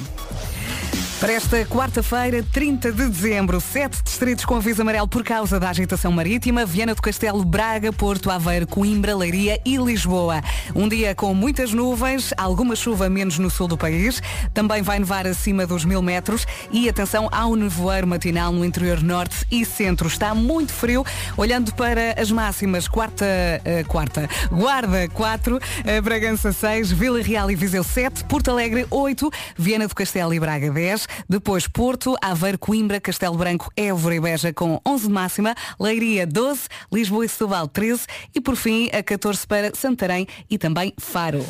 Para 1.19 1.33
esta 1.33 1.65
quarta-feira, 1.65 2.41
30 2.41 2.93
de 2.93 3.09
dezembro, 3.09 3.59
sete 3.59 4.01
distritos 4.01 4.45
com 4.45 4.55
aviso 4.55 4.81
amarelo 4.81 5.05
por 5.05 5.21
causa 5.21 5.59
da 5.59 5.69
agitação 5.69 6.13
marítima, 6.13 6.65
Viana 6.65 6.95
do 6.95 7.01
Castelo, 7.01 7.43
Braga, 7.43 7.91
Porto, 7.91 8.31
Aveiro, 8.31 8.65
Coimbra, 8.65 9.13
Leiria 9.13 9.59
e 9.65 9.75
Lisboa. 9.75 10.41
Um 10.73 10.87
dia 10.87 11.13
com 11.13 11.33
muitas 11.33 11.73
nuvens, 11.73 12.33
alguma 12.37 12.73
chuva 12.73 13.09
menos 13.09 13.37
no 13.37 13.49
sul 13.49 13.67
do 13.67 13.77
país, 13.77 14.23
também 14.53 14.81
vai 14.81 14.97
nevar 14.97 15.27
acima 15.27 15.67
dos 15.67 15.83
mil 15.83 16.01
metros 16.01 16.47
e 16.71 16.87
atenção 16.87 17.27
ao 17.33 17.53
nevoeiro 17.53 18.07
matinal 18.07 18.53
no 18.53 18.63
interior 18.63 19.03
norte 19.03 19.45
e 19.51 19.65
centro. 19.65 20.07
Está 20.07 20.33
muito 20.33 20.71
frio. 20.71 21.05
Olhando 21.35 21.73
para 21.73 22.13
as 22.17 22.31
máximas, 22.31 22.87
quarta, 22.87 23.25
eh, 23.65 23.83
quarta, 23.85 24.29
Guarda 24.49 25.09
4, 25.09 25.59
eh, 25.83 25.99
Bragança 25.99 26.53
6, 26.53 26.93
Vila 26.93 27.21
Real 27.21 27.51
e 27.51 27.55
Viseu 27.55 27.83
7, 27.83 28.23
Porto 28.23 28.51
Alegre 28.51 28.87
8, 28.89 29.29
Viana 29.57 29.85
do 29.85 29.93
Castelo 29.93 30.33
e 30.33 30.39
Braga 30.39 30.71
10, 30.71 31.08
depois 31.27 31.67
Porto, 31.67 32.15
Aveiro, 32.21 32.57
Coimbra, 32.57 32.99
Castelo 32.99 33.37
Branco, 33.37 33.71
Évora 33.75 34.15
e 34.15 34.19
Beja 34.19 34.53
com 34.53 34.79
11 34.85 35.07
de 35.07 35.13
máxima, 35.13 35.55
Leiria 35.79 36.25
12, 36.25 36.67
Lisboa 36.91 37.25
e 37.25 37.29
Setúbal 37.29 37.67
13 37.67 38.05
e 38.35 38.41
por 38.41 38.55
fim 38.55 38.89
a 38.93 39.01
14 39.01 39.45
para 39.47 39.75
Santarém 39.75 40.27
e 40.49 40.57
também 40.57 40.93
Faro. 40.97 41.45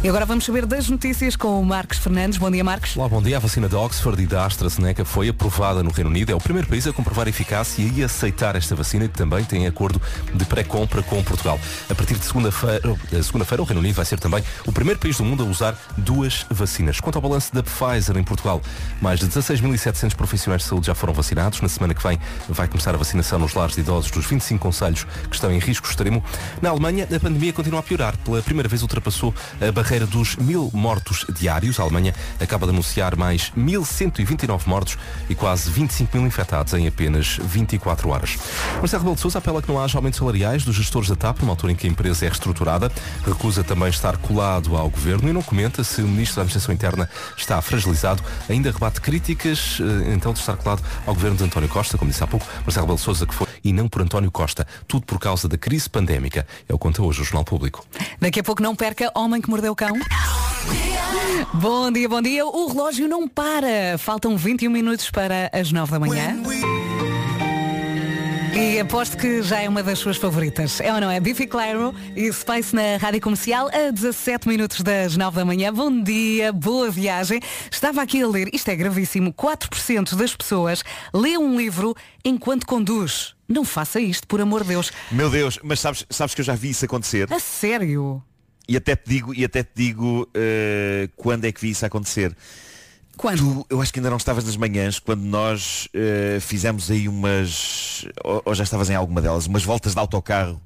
E 0.00 0.08
agora 0.08 0.24
vamos 0.24 0.44
saber 0.44 0.64
das 0.64 0.88
notícias 0.88 1.34
com 1.34 1.60
o 1.60 1.66
Marcos 1.66 1.98
Fernandes. 1.98 2.38
Bom 2.38 2.48
dia, 2.48 2.62
Marcos. 2.62 2.96
Olá, 2.96 3.08
bom 3.08 3.20
dia. 3.20 3.36
A 3.36 3.40
vacina 3.40 3.68
de 3.68 3.74
Oxford 3.74 4.22
e 4.22 4.26
da 4.28 4.46
AstraZeneca 4.46 5.04
foi 5.04 5.28
aprovada 5.28 5.82
no 5.82 5.90
Reino 5.90 6.08
Unido. 6.08 6.30
É 6.30 6.36
o 6.36 6.40
primeiro 6.40 6.68
país 6.68 6.86
a 6.86 6.92
comprovar 6.92 7.26
a 7.26 7.30
eficácia 7.30 7.82
e 7.82 8.04
aceitar 8.04 8.54
esta 8.54 8.76
vacina 8.76 9.06
e 9.06 9.08
também 9.08 9.42
tem 9.42 9.66
acordo 9.66 10.00
de 10.32 10.44
pré-compra 10.44 11.02
com 11.02 11.20
Portugal. 11.24 11.58
A 11.90 11.94
partir 11.96 12.14
de 12.14 12.24
segunda-feira, 12.24 12.96
eh, 13.12 13.22
segunda-feira, 13.22 13.60
o 13.60 13.64
Reino 13.64 13.80
Unido 13.80 13.96
vai 13.96 14.04
ser 14.04 14.20
também 14.20 14.40
o 14.64 14.70
primeiro 14.70 15.00
país 15.00 15.16
do 15.16 15.24
mundo 15.24 15.42
a 15.42 15.46
usar 15.46 15.76
duas 15.96 16.46
vacinas. 16.48 17.00
Quanto 17.00 17.16
ao 17.16 17.22
balanço 17.22 17.52
da 17.52 17.64
Pfizer 17.64 18.16
em 18.16 18.22
Portugal, 18.22 18.62
mais 19.02 19.18
de 19.18 19.26
16.700 19.26 20.14
profissionais 20.14 20.62
de 20.62 20.68
saúde 20.68 20.86
já 20.86 20.94
foram 20.94 21.12
vacinados. 21.12 21.60
Na 21.60 21.68
semana 21.68 21.92
que 21.92 22.02
vem 22.04 22.20
vai 22.48 22.68
começar 22.68 22.94
a 22.94 22.98
vacinação 22.98 23.40
nos 23.40 23.52
lares 23.52 23.74
de 23.74 23.80
idosos 23.80 24.12
dos 24.12 24.26
25 24.26 24.62
conselhos 24.62 25.02
que 25.28 25.34
estão 25.34 25.50
em 25.50 25.58
risco 25.58 25.88
extremo. 25.88 26.22
Na 26.62 26.70
Alemanha, 26.70 27.04
a 27.04 27.18
pandemia 27.18 27.52
continua 27.52 27.80
a 27.80 27.82
piorar. 27.82 28.16
Pela 28.18 28.40
primeira 28.42 28.68
vez 28.68 28.80
ultrapassou 28.80 29.34
a 29.60 29.72
barreira 29.72 29.87
dos 30.06 30.36
mil 30.36 30.70
mortos 30.74 31.24
diários. 31.34 31.80
A 31.80 31.82
Alemanha 31.82 32.14
acaba 32.38 32.66
de 32.66 32.72
anunciar 32.72 33.16
mais 33.16 33.50
1.129 33.56 34.66
mortos 34.66 34.98
e 35.30 35.34
quase 35.34 35.70
25 35.70 36.16
mil 36.16 36.26
infectados 36.26 36.74
em 36.74 36.86
apenas 36.86 37.38
24 37.42 38.08
horas. 38.10 38.36
Marcelo 38.76 39.02
Rebelo 39.02 39.14
de 39.14 39.20
Sousa 39.22 39.38
apela 39.38 39.62
que 39.62 39.68
não 39.68 39.82
haja 39.82 39.96
aumentos 39.96 40.18
salariais 40.18 40.64
dos 40.64 40.76
gestores 40.76 41.08
da 41.08 41.16
TAP 41.16 41.40
numa 41.40 41.52
altura 41.52 41.72
em 41.72 41.76
que 41.76 41.86
a 41.86 41.90
empresa 41.90 42.26
é 42.26 42.28
reestruturada. 42.28 42.92
Recusa 43.26 43.64
também 43.64 43.88
estar 43.88 44.16
colado 44.18 44.76
ao 44.76 44.90
governo 44.90 45.28
e 45.28 45.32
não 45.32 45.42
comenta 45.42 45.82
se 45.82 46.02
o 46.02 46.06
ministro 46.08 46.36
da 46.36 46.42
Administração 46.42 46.74
Interna 46.74 47.08
está 47.36 47.60
fragilizado. 47.62 48.22
Ainda 48.48 48.70
rebate 48.70 49.00
críticas 49.00 49.78
eh, 49.80 50.12
então 50.12 50.32
de 50.32 50.40
estar 50.40 50.56
colado 50.56 50.82
ao 51.06 51.14
governo 51.14 51.36
de 51.36 51.44
António 51.44 51.68
Costa, 51.68 51.96
como 51.96 52.10
disse 52.10 52.22
há 52.22 52.26
pouco, 52.26 52.46
Marcelo 52.60 52.84
Rebelo 52.84 52.98
de 52.98 53.04
Sousa 53.04 53.26
que 53.26 53.34
foi 53.34 53.47
e 53.62 53.72
não 53.72 53.88
por 53.88 54.02
António 54.02 54.30
Costa. 54.30 54.66
Tudo 54.86 55.06
por 55.06 55.18
causa 55.18 55.48
da 55.48 55.58
crise 55.58 55.88
pandémica. 55.88 56.46
É 56.68 56.74
o 56.74 56.78
que 56.78 56.82
conta 56.82 57.02
hoje 57.02 57.20
o 57.20 57.24
Jornal 57.24 57.44
Público. 57.44 57.84
Daqui 58.20 58.40
a 58.40 58.42
pouco 58.42 58.62
não 58.62 58.74
perca 58.74 59.10
Homem 59.14 59.40
que 59.40 59.50
Mordeu 59.50 59.72
o 59.72 59.76
Cão. 59.76 59.92
Bom 61.54 61.90
dia, 61.90 62.08
bom 62.08 62.20
dia. 62.20 62.46
O 62.46 62.68
relógio 62.68 63.08
não 63.08 63.28
para. 63.28 63.96
Faltam 63.98 64.36
21 64.36 64.70
minutos 64.70 65.10
para 65.10 65.50
as 65.52 65.72
9 65.72 65.92
da 65.92 65.98
manhã. 65.98 66.36
E 68.54 68.80
aposto 68.80 69.16
que 69.16 69.42
já 69.42 69.60
é 69.60 69.68
uma 69.68 69.82
das 69.82 69.98
suas 69.98 70.16
favoritas. 70.16 70.80
É 70.80 70.92
ou 70.92 71.00
não 71.00 71.10
é? 71.10 71.20
Biffy 71.20 71.46
Clyro 71.46 71.94
e 72.16 72.32
Space 72.32 72.74
na 72.74 72.96
Rádio 72.96 73.20
Comercial 73.20 73.68
a 73.68 73.90
17 73.90 74.48
minutos 74.48 74.80
das 74.82 75.16
9 75.16 75.36
da 75.36 75.44
manhã. 75.44 75.72
Bom 75.72 76.02
dia, 76.02 76.52
boa 76.52 76.90
viagem. 76.90 77.40
Estava 77.70 78.02
aqui 78.02 78.22
a 78.22 78.26
ler, 78.26 78.48
isto 78.52 78.68
é 78.68 78.76
gravíssimo, 78.76 79.32
4% 79.32 80.14
das 80.16 80.34
pessoas 80.34 80.82
lê 81.14 81.36
um 81.38 81.56
livro 81.56 81.94
enquanto 82.24 82.66
conduz. 82.66 83.34
Não 83.48 83.64
faça 83.64 84.00
isto, 84.00 84.26
por 84.26 84.40
amor 84.40 84.62
de 84.62 84.70
Deus. 84.70 84.92
Meu 85.10 85.30
Deus, 85.30 85.58
mas 85.62 85.80
sabes, 85.80 86.04
sabes 86.10 86.34
que 86.34 86.40
eu 86.40 86.44
já 86.44 86.54
vi 86.54 86.70
isso 86.70 86.84
acontecer. 86.84 87.32
A 87.32 87.38
sério? 87.38 88.22
E 88.68 88.76
até 88.76 88.94
te 88.94 89.08
digo, 89.08 89.34
e 89.34 89.44
até 89.44 89.62
te 89.62 89.70
digo 89.74 90.28
eh, 90.34 91.08
quando 91.16 91.46
é 91.46 91.52
que 91.52 91.60
vi 91.60 91.70
isso 91.70 91.86
acontecer. 91.86 92.36
Quando? 93.18 93.38
Tu, 93.38 93.66
eu 93.68 93.82
acho 93.82 93.92
que 93.92 93.98
ainda 93.98 94.08
não 94.08 94.16
estavas 94.16 94.44
nas 94.44 94.56
manhãs 94.56 94.98
quando 94.98 95.20
nós 95.22 95.88
eh, 95.92 96.38
fizemos 96.40 96.90
aí 96.90 97.06
umas. 97.08 98.06
Ou, 98.24 98.40
ou 98.46 98.54
já 98.54 98.64
estavas 98.64 98.88
em 98.88 98.94
alguma 98.94 99.20
delas, 99.20 99.46
umas 99.46 99.62
voltas 99.64 99.92
de 99.92 99.98
autocarro 100.00 100.58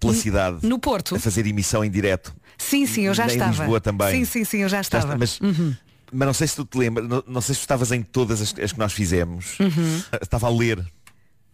pela 0.00 0.14
cidade. 0.14 0.58
No 0.66 0.78
Porto? 0.78 1.16
A 1.16 1.18
fazer 1.20 1.46
emissão 1.46 1.84
em 1.84 1.90
direto. 1.90 2.34
Sim, 2.56 2.86
sim, 2.86 3.02
eu 3.02 3.14
já 3.14 3.24
em 3.24 3.28
estava. 3.32 3.50
Lisboa 3.50 3.80
também. 3.80 4.10
Sim, 4.14 4.24
sim, 4.24 4.44
sim, 4.44 4.58
eu 4.58 4.68
já 4.68 4.80
estava. 4.80 5.16
Mas, 5.16 5.40
Uhum. 5.40 5.74
mas 6.12 6.26
não 6.26 6.32
sei 6.34 6.46
se 6.46 6.56
tu 6.56 6.64
te 6.64 6.78
lembras, 6.78 7.08
não, 7.08 7.22
não 7.26 7.40
sei 7.40 7.54
se 7.54 7.60
tu 7.60 7.64
estavas 7.64 7.92
em 7.92 8.02
todas 8.02 8.40
as, 8.40 8.54
as 8.58 8.72
que 8.72 8.78
nós 8.78 8.92
fizemos. 8.92 9.58
Uhum. 9.58 10.02
Estava 10.22 10.46
a 10.46 10.50
ler. 10.50 10.84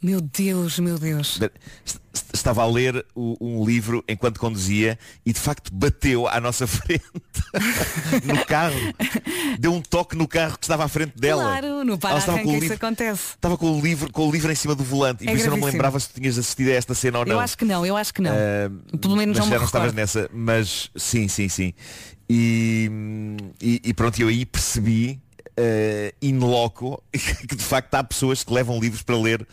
Meu 0.04 0.20
Deus, 0.20 0.78
meu 0.78 0.98
Deus. 0.98 1.40
est- 1.40 1.98
Estava 2.32 2.62
a 2.62 2.66
ler 2.66 3.04
o- 3.14 3.36
um 3.40 3.64
livro 3.64 4.04
enquanto 4.06 4.38
conduzia 4.38 4.98
e 5.24 5.32
de 5.32 5.40
facto 5.40 5.72
bateu 5.74 6.28
à 6.28 6.38
nossa 6.40 6.66
frente 6.68 7.02
no 8.24 8.44
carro. 8.44 8.76
Deu 9.58 9.72
um 9.72 9.80
toque 9.80 10.14
no 10.14 10.28
carro 10.28 10.58
que 10.58 10.64
estava 10.64 10.84
à 10.84 10.88
frente 10.88 11.14
dela. 11.18 11.42
Claro, 11.42 11.84
no 11.84 11.96
para-arranca 11.98 12.46
o 12.48 12.54
isso 12.56 12.72
acontece. 12.74 13.22
estava 13.34 13.56
com 13.56 13.78
o 13.78 13.80
livro, 13.80 14.12
com 14.12 14.28
o 14.28 14.30
livro 14.30 14.52
em 14.52 14.54
cima 14.54 14.74
do 14.74 14.84
volante 14.84 15.24
e 15.24 15.28
É 15.28 15.30
por 15.30 15.36
isso 15.38 15.46
eu 15.46 15.50
não 15.52 15.56
me 15.58 15.64
lembrava 15.64 15.98
se 15.98 16.08
tu 16.10 16.20
tinhas 16.20 16.38
assistido 16.38 16.68
a 16.68 16.72
esta 16.74 16.94
cena 16.94 17.20
ou 17.20 17.24
não. 17.24 17.32
Eu 17.32 17.40
acho 17.40 17.56
que 17.56 17.64
não, 17.64 17.86
eu 17.86 17.96
acho 17.96 18.12
que 18.12 18.20
não. 18.20 18.30
Ah, 18.32 18.96
Pelo 18.98 19.16
menos 19.16 19.38
não 19.38 19.46
me 19.46 19.52
já 19.52 19.58
não 19.58 19.64
estavas 19.64 19.92
nessa, 19.94 20.28
mas 20.32 20.90
sim, 20.96 21.26
sim, 21.28 21.48
sim. 21.48 21.72
E, 22.28 22.90
e, 23.60 23.80
e 23.84 23.94
pronto, 23.94 24.20
eu 24.20 24.28
aí 24.28 24.44
percebi 24.44 25.20
uh, 25.58 26.14
in 26.22 26.38
loco 26.38 27.02
que 27.12 27.54
de 27.56 27.62
facto 27.64 27.94
há 27.94 28.04
pessoas 28.04 28.42
que 28.44 28.52
levam 28.52 28.78
livros 28.78 29.02
para 29.02 29.16
ler 29.16 29.46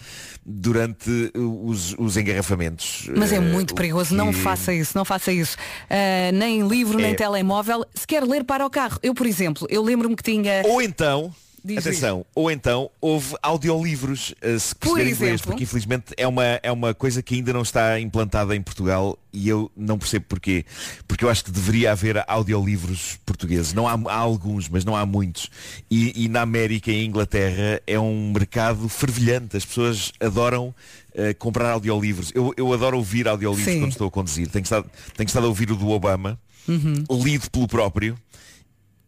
durante 0.45 1.31
os, 1.35 1.95
os 1.97 2.17
engarrafamentos. 2.17 3.09
Mas 3.15 3.31
é 3.31 3.39
Uh, 3.39 3.43
muito 3.43 3.73
perigoso, 3.75 4.15
não 4.15 4.31
que- 4.31 4.39
faça 4.39 4.73
isso, 4.73 4.97
não 4.97 5.05
faça 5.05 5.31
isso. 5.31 5.55
Uh, 5.89 6.31
nem 6.35 6.67
livro, 6.67 6.97
nem 6.97 7.11
É. 7.11 7.15
telemóvel, 7.15 7.85
se 7.93 8.05
quer 8.07 8.23
ler 8.23 8.43
para 8.43 8.65
o 8.65 8.69
carro. 8.69 8.99
Eu, 9.03 9.13
por 9.13 9.25
exemplo, 9.27 9.67
eu 9.69 9.83
lembro-me 9.83 10.15
que 10.15 10.23
tinha. 10.23 10.63
Ou 10.65 10.81
então, 10.81 11.33
Diz, 11.63 11.77
atenção, 11.85 12.25
ou 12.33 12.49
então 12.49 12.89
houve 12.99 13.35
audiolivros, 13.41 14.33
eh, 14.41 14.57
se 14.57 14.73
Por 14.73 14.89
perceber 14.95 15.11
inglês, 15.11 15.33
exemplo? 15.33 15.51
porque 15.51 15.63
infelizmente 15.63 16.05
é 16.17 16.27
uma, 16.27 16.43
é 16.63 16.71
uma 16.71 16.93
coisa 16.93 17.21
que 17.21 17.35
ainda 17.35 17.53
não 17.53 17.61
está 17.61 17.99
implantada 17.99 18.55
em 18.55 18.61
Portugal 18.63 19.15
e 19.31 19.47
eu 19.47 19.71
não 19.77 19.97
percebo 19.99 20.25
porquê. 20.27 20.65
Porque 21.07 21.23
eu 21.23 21.29
acho 21.29 21.43
que 21.45 21.51
deveria 21.51 21.91
haver 21.91 22.23
audiolivros 22.27 23.19
portugueses. 23.25 23.73
Não 23.73 23.87
há, 23.87 23.93
há 24.11 24.15
alguns, 24.15 24.67
mas 24.69 24.83
não 24.83 24.95
há 24.95 25.05
muitos. 25.05 25.49
E, 25.89 26.25
e 26.25 26.27
na 26.27 26.41
América 26.41 26.91
e 26.91 26.95
em 26.95 27.05
Inglaterra 27.05 27.79
é 27.85 27.99
um 27.99 28.31
mercado 28.31 28.89
fervilhante. 28.89 29.55
As 29.55 29.63
pessoas 29.63 30.11
adoram 30.19 30.73
eh, 31.13 31.33
comprar 31.35 31.69
audiolivros. 31.73 32.31
Eu, 32.33 32.53
eu 32.57 32.73
adoro 32.73 32.97
ouvir 32.97 33.27
audiolivros 33.27 33.71
Sim. 33.73 33.81
quando 33.81 33.91
estou 33.91 34.07
a 34.07 34.11
conduzir. 34.11 34.47
Tenho 34.49 34.63
estado, 34.63 34.89
tenho 35.15 35.27
estado 35.27 35.45
a 35.45 35.49
ouvir 35.49 35.71
o 35.71 35.75
do 35.75 35.89
Obama, 35.89 36.39
Uhum. 36.67 37.03
lido 37.23 37.49
pelo 37.49 37.67
próprio, 37.67 38.15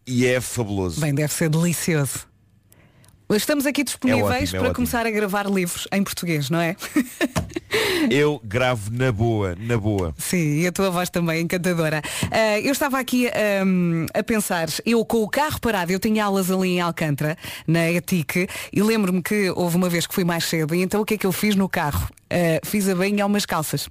e 0.06 0.26
é 0.26 0.40
fabuloso. 0.40 1.00
Bem, 1.00 1.14
deve 1.14 1.32
ser 1.32 1.48
delicioso. 1.48 2.26
Estamos 3.30 3.66
aqui 3.66 3.82
disponíveis 3.82 4.22
É 4.22 4.26
ótimo, 4.26 4.44
é 4.44 4.50
para 4.50 4.58
ótimo. 4.60 4.74
começar 4.74 5.06
a 5.06 5.10
gravar 5.10 5.46
livros 5.46 5.88
em 5.92 6.02
português, 6.04 6.50
não 6.50 6.60
é? 6.60 6.76
Eu 8.10 8.40
gravo 8.44 8.90
na 8.92 9.10
boa, 9.10 9.56
na 9.58 9.76
boa. 9.76 10.14
Sim, 10.18 10.60
e 10.60 10.66
a 10.66 10.72
tua 10.72 10.90
voz 10.90 11.08
também 11.10 11.42
encantadora. 11.42 12.02
Ah, 12.30 12.60
eu 12.60 12.70
estava 12.70 12.98
aqui 12.98 13.28
ahm, 13.28 14.06
a 14.14 14.22
pensar, 14.22 14.68
eu 14.84 15.04
com 15.04 15.22
o 15.22 15.28
carro 15.28 15.58
parado, 15.60 15.90
eu 15.90 15.98
tinha 15.98 16.24
aulas 16.24 16.50
ali 16.50 16.68
em 16.76 16.80
Alcântara, 16.80 17.36
na 17.66 17.90
ETIC, 17.90 18.46
e 18.72 18.82
lembro-me 18.82 19.22
que 19.22 19.50
houve 19.50 19.76
uma 19.76 19.88
vez 19.88 20.06
que 20.06 20.14
fui 20.14 20.22
mais 20.22 20.44
cedo, 20.44 20.74
e 20.74 20.82
então 20.82 21.00
o 21.00 21.04
que 21.04 21.14
é 21.14 21.18
que 21.18 21.26
eu 21.26 21.32
fiz 21.32 21.56
no 21.56 21.68
carro? 21.68 22.08
Ah, 22.30 22.60
fiz 22.64 22.88
a 22.88 22.94
bainha 22.94 23.24
a 23.24 23.26
umas 23.26 23.46
calças. 23.46 23.88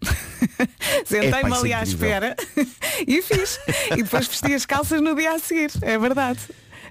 Sentei-me 1.06 1.52
é 1.52 1.58
ali 1.58 1.74
à 1.74 1.82
incrível. 1.82 1.84
espera 1.84 2.36
e 3.08 3.22
fiz. 3.22 3.60
E 3.98 4.04
depois 4.04 4.28
vesti 4.28 4.54
as 4.54 4.66
calças 4.66 5.02
no 5.02 5.16
dia 5.16 5.32
a 5.34 5.40
seguir, 5.40 5.72
é 5.82 5.98
verdade. 5.98 6.40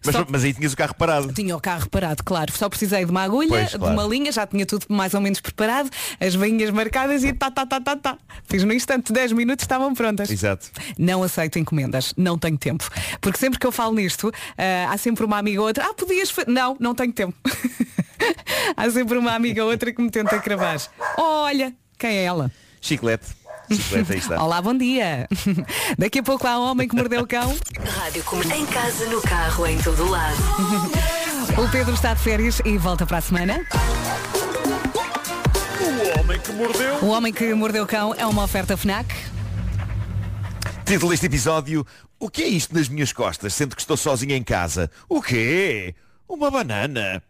Mas, 0.04 0.14
Só- 0.16 0.26
mas 0.28 0.44
aí 0.44 0.52
tinhas 0.52 0.72
o 0.72 0.76
carro 0.76 0.94
parado. 0.94 1.32
Tinha 1.32 1.56
o 1.56 1.60
carro 1.60 1.88
parado, 1.88 2.22
claro. 2.24 2.52
Só 2.52 2.68
precisei 2.68 3.04
de 3.04 3.10
uma 3.10 3.22
agulha, 3.22 3.48
Pois, 3.48 3.70
de 3.70 3.78
claro. 3.78 3.94
uma 3.94 4.04
linha, 4.04 4.32
já 4.32 4.46
tinha 4.46 4.66
tudo 4.66 4.86
mais 4.88 5.14
ou 5.14 5.20
menos 5.20 5.40
preparado, 5.40 5.88
as 6.20 6.34
veinhas 6.34 6.70
marcadas 6.70 7.22
e 7.24 7.32
tá, 7.32 7.50
tá, 7.50 7.64
tá, 7.64 7.80
tá, 7.80 7.96
tá. 7.96 8.18
Fiz 8.44 8.64
no 8.64 8.72
instante, 8.72 9.12
10 9.12 9.32
minutos 9.32 9.62
estavam 9.64 9.94
prontas. 9.94 10.30
Exato. 10.30 10.68
Não 10.98 11.22
aceito 11.22 11.58
encomendas, 11.58 12.12
não 12.16 12.36
tenho 12.38 12.58
tempo. 12.58 12.88
Porque 13.20 13.38
sempre 13.38 13.58
que 13.58 13.66
eu 13.66 13.72
falo 13.72 13.94
nisto, 13.94 14.32
ah, 14.58 14.92
há 14.92 14.98
sempre 14.98 15.24
uma 15.24 15.38
amiga 15.38 15.60
ou 15.60 15.66
outra, 15.68 15.86
ah, 15.86 15.94
podias 15.94 16.30
fa-" 16.30 16.44
Não, 16.48 16.76
não 16.80 16.94
tenho 16.94 17.12
tempo. 17.12 17.34
há 18.76 18.90
sempre 18.90 19.18
uma 19.18 19.34
amiga 19.34 19.64
ou 19.64 19.70
outra 19.70 19.92
que 19.92 20.00
me 20.02 20.10
tenta 20.10 20.38
cravar. 20.40 20.76
Olha, 21.16 21.72
quem 21.98 22.10
é 22.18 22.24
ela? 22.24 22.50
Chiclete. 22.80 23.26
Está. 23.72 24.42
Olá, 24.42 24.60
bom 24.60 24.76
dia. 24.76 25.26
Daqui 25.96 26.18
a 26.18 26.22
pouco 26.22 26.46
há 26.46 26.58
um 26.58 26.62
homem 26.70 26.86
que 26.86 26.94
mordeu 26.94 27.22
o 27.22 27.26
cão. 27.26 27.56
Rádio 27.98 28.22
Comercial. 28.24 28.58
Em 28.58 28.66
casa, 28.66 29.06
no 29.06 29.20
carro, 29.22 29.66
em 29.66 29.78
todo 29.78 30.08
lado. 30.08 30.36
O 31.58 31.68
Pedro 31.70 31.94
está 31.94 32.12
de 32.14 32.20
férias 32.20 32.60
e 32.64 32.76
volta 32.76 33.06
para 33.06 33.18
a 33.18 33.20
semana. 33.20 33.66
O 35.80 36.20
homem 36.20 36.40
que 36.40 36.52
mordeu. 36.52 36.94
O 36.96 37.08
Homem 37.08 37.32
que 37.32 37.54
Mordeu 37.54 37.84
o 37.84 37.86
Cão 37.86 38.14
é 38.14 38.26
uma 38.26 38.44
oferta 38.44 38.76
FNAC. 38.76 39.12
Título 40.84 41.10
deste 41.10 41.26
episódio: 41.26 41.86
O 42.18 42.28
que 42.28 42.42
é 42.42 42.48
isto 42.48 42.74
nas 42.74 42.88
minhas 42.88 43.12
costas, 43.12 43.54
sendo 43.54 43.74
que 43.74 43.82
estou 43.82 43.96
sozinho 43.96 44.32
em 44.34 44.42
casa? 44.42 44.90
O 45.08 45.22
quê? 45.22 45.94
Uma 46.28 46.50
banana. 46.50 47.22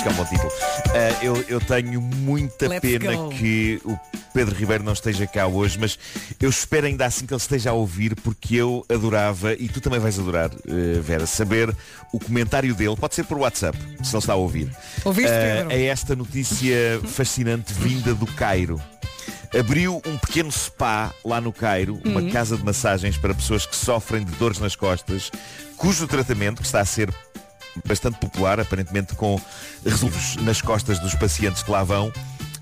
Acho 0.00 0.02
que 0.02 0.08
é 0.08 0.12
um 0.12 0.14
bom 0.14 0.24
título. 0.24 0.50
Ah, 0.90 1.24
eu, 1.24 1.44
eu 1.48 1.60
tenho 1.60 2.00
muita 2.00 2.68
Let's 2.68 2.80
pena 2.80 3.14
go. 3.16 3.28
que 3.30 3.80
o 3.84 3.98
Pedro 4.32 4.54
Ribeiro 4.54 4.84
não 4.84 4.92
esteja 4.92 5.26
cá 5.26 5.46
hoje, 5.46 5.78
mas 5.78 5.98
eu 6.40 6.48
espero 6.48 6.86
ainda 6.86 7.04
assim 7.06 7.26
que 7.26 7.32
ele 7.34 7.40
esteja 7.40 7.70
a 7.70 7.72
ouvir, 7.72 8.14
porque 8.16 8.56
eu 8.56 8.84
adorava, 8.88 9.52
e 9.54 9.68
tu 9.68 9.80
também 9.80 9.98
vais 10.00 10.18
adorar, 10.18 10.50
eh, 10.66 11.00
Vera, 11.00 11.26
saber 11.26 11.74
o 12.12 12.18
comentário 12.18 12.74
dele, 12.74 12.96
pode 12.96 13.14
ser 13.14 13.24
por 13.24 13.38
WhatsApp, 13.38 13.76
se 14.02 14.14
ele 14.14 14.18
está 14.18 14.32
a 14.32 14.36
ouvir. 14.36 14.70
Ouviste, 15.04 15.30
Ah, 15.32 15.64
Pedro? 15.64 15.70
a 15.72 15.78
esta 15.78 16.16
notícia 16.16 17.00
fascinante 17.06 17.72
vinda 17.74 18.14
do 18.14 18.26
Cairo. 18.26 18.80
Abriu 19.58 20.00
um 20.06 20.16
pequeno 20.16 20.50
spa 20.52 21.12
lá 21.24 21.40
no 21.40 21.52
Cairo, 21.52 22.00
uma 22.04 22.20
Uhum. 22.20 22.30
casa 22.30 22.56
de 22.56 22.64
massagens 22.64 23.16
para 23.16 23.34
pessoas 23.34 23.66
que 23.66 23.74
sofrem 23.74 24.24
de 24.24 24.30
dores 24.36 24.60
nas 24.60 24.76
costas, 24.76 25.30
cujo 25.76 26.06
tratamento, 26.06 26.60
que 26.60 26.66
está 26.66 26.80
a 26.80 26.84
ser 26.84 27.12
bastante 27.86 28.18
popular, 28.18 28.60
aparentemente 28.60 29.14
com 29.14 29.40
resultados 29.84 30.36
nas 30.36 30.60
costas 30.60 30.98
dos 30.98 31.14
pacientes 31.14 31.62
que 31.62 31.70
lá 31.70 31.82
vão, 31.84 32.12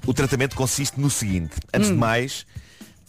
o 0.07 0.15
tratamento 0.15 0.55
consiste 0.57 1.01
no 1.01 1.11
seguinte. 1.11 1.55
Antes 1.73 1.89
de 1.89 1.95
Hum. 1.95 1.99
mais, 1.99 2.47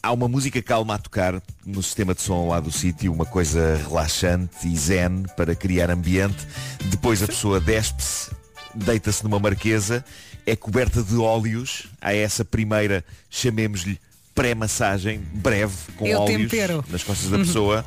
há 0.01 0.11
uma 0.11 0.27
música 0.27 0.61
calma 0.61 0.95
a 0.95 0.97
tocar 0.97 1.41
no 1.65 1.81
sistema 1.83 2.13
de 2.13 2.21
som 2.21 2.47
lá 2.47 2.59
do 2.59 2.71
sítio, 2.71 3.11
uma 3.13 3.25
coisa 3.25 3.77
relaxante 3.87 4.67
e 4.67 4.75
zen 4.75 5.23
para 5.37 5.55
criar 5.55 5.89
ambiente. 5.89 6.47
Depois 6.85 7.21
a 7.23 7.27
pessoa 7.27 7.59
despe-se, 7.59 8.31
deita-se 8.73 9.23
numa 9.23 9.39
marquesa, 9.39 10.03
é 10.45 10.55
coberta 10.55 11.03
de 11.03 11.15
óleos. 11.17 11.87
Há 12.01 12.13
essa 12.13 12.43
primeira, 12.43 13.03
chamemos-lhe 13.29 13.99
pré-massagem, 14.33 15.19
breve, 15.33 15.75
com 15.97 16.07
Eu 16.07 16.21
óleos 16.21 16.49
tempero. 16.49 16.83
nas 16.89 17.03
costas 17.03 17.29
da 17.29 17.37
pessoa. 17.39 17.85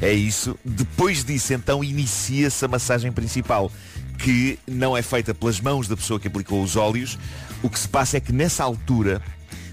É 0.00 0.12
isso. 0.12 0.58
Depois 0.64 1.24
disso, 1.24 1.52
então, 1.52 1.84
inicia-se 1.84 2.64
a 2.64 2.68
massagem 2.68 3.12
principal, 3.12 3.70
que 4.18 4.58
não 4.66 4.96
é 4.96 5.02
feita 5.02 5.34
pelas 5.34 5.60
mãos 5.60 5.88
da 5.88 5.96
pessoa 5.96 6.18
que 6.18 6.28
aplicou 6.28 6.62
os 6.62 6.76
óleos. 6.76 7.18
O 7.62 7.68
que 7.68 7.78
se 7.78 7.88
passa 7.88 8.16
é 8.16 8.20
que 8.20 8.32
nessa 8.32 8.64
altura 8.64 9.22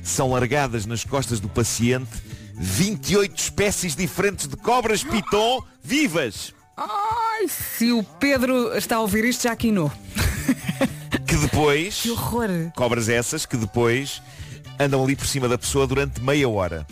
são 0.03 0.31
largadas 0.31 0.85
nas 0.85 1.03
costas 1.03 1.39
do 1.39 1.49
paciente 1.49 2.09
28 2.57 3.37
espécies 3.37 3.95
diferentes 3.95 4.47
de 4.47 4.57
cobras 4.57 5.03
piton 5.03 5.63
vivas. 5.83 6.53
Ai, 6.75 7.47
se 7.47 7.91
o 7.91 8.03
Pedro 8.03 8.75
está 8.75 8.97
a 8.97 9.01
ouvir 9.01 9.25
isto, 9.25 9.43
já 9.43 9.55
quinou. 9.55 9.91
Que 11.25 11.35
depois. 11.35 12.01
Que 12.01 12.11
horror. 12.11 12.49
Cobras 12.75 13.09
essas 13.09 13.45
que 13.45 13.57
depois 13.57 14.21
andam 14.79 15.03
ali 15.03 15.15
por 15.15 15.25
cima 15.25 15.47
da 15.47 15.57
pessoa 15.57 15.85
durante 15.85 16.21
meia 16.21 16.49
hora. 16.49 16.85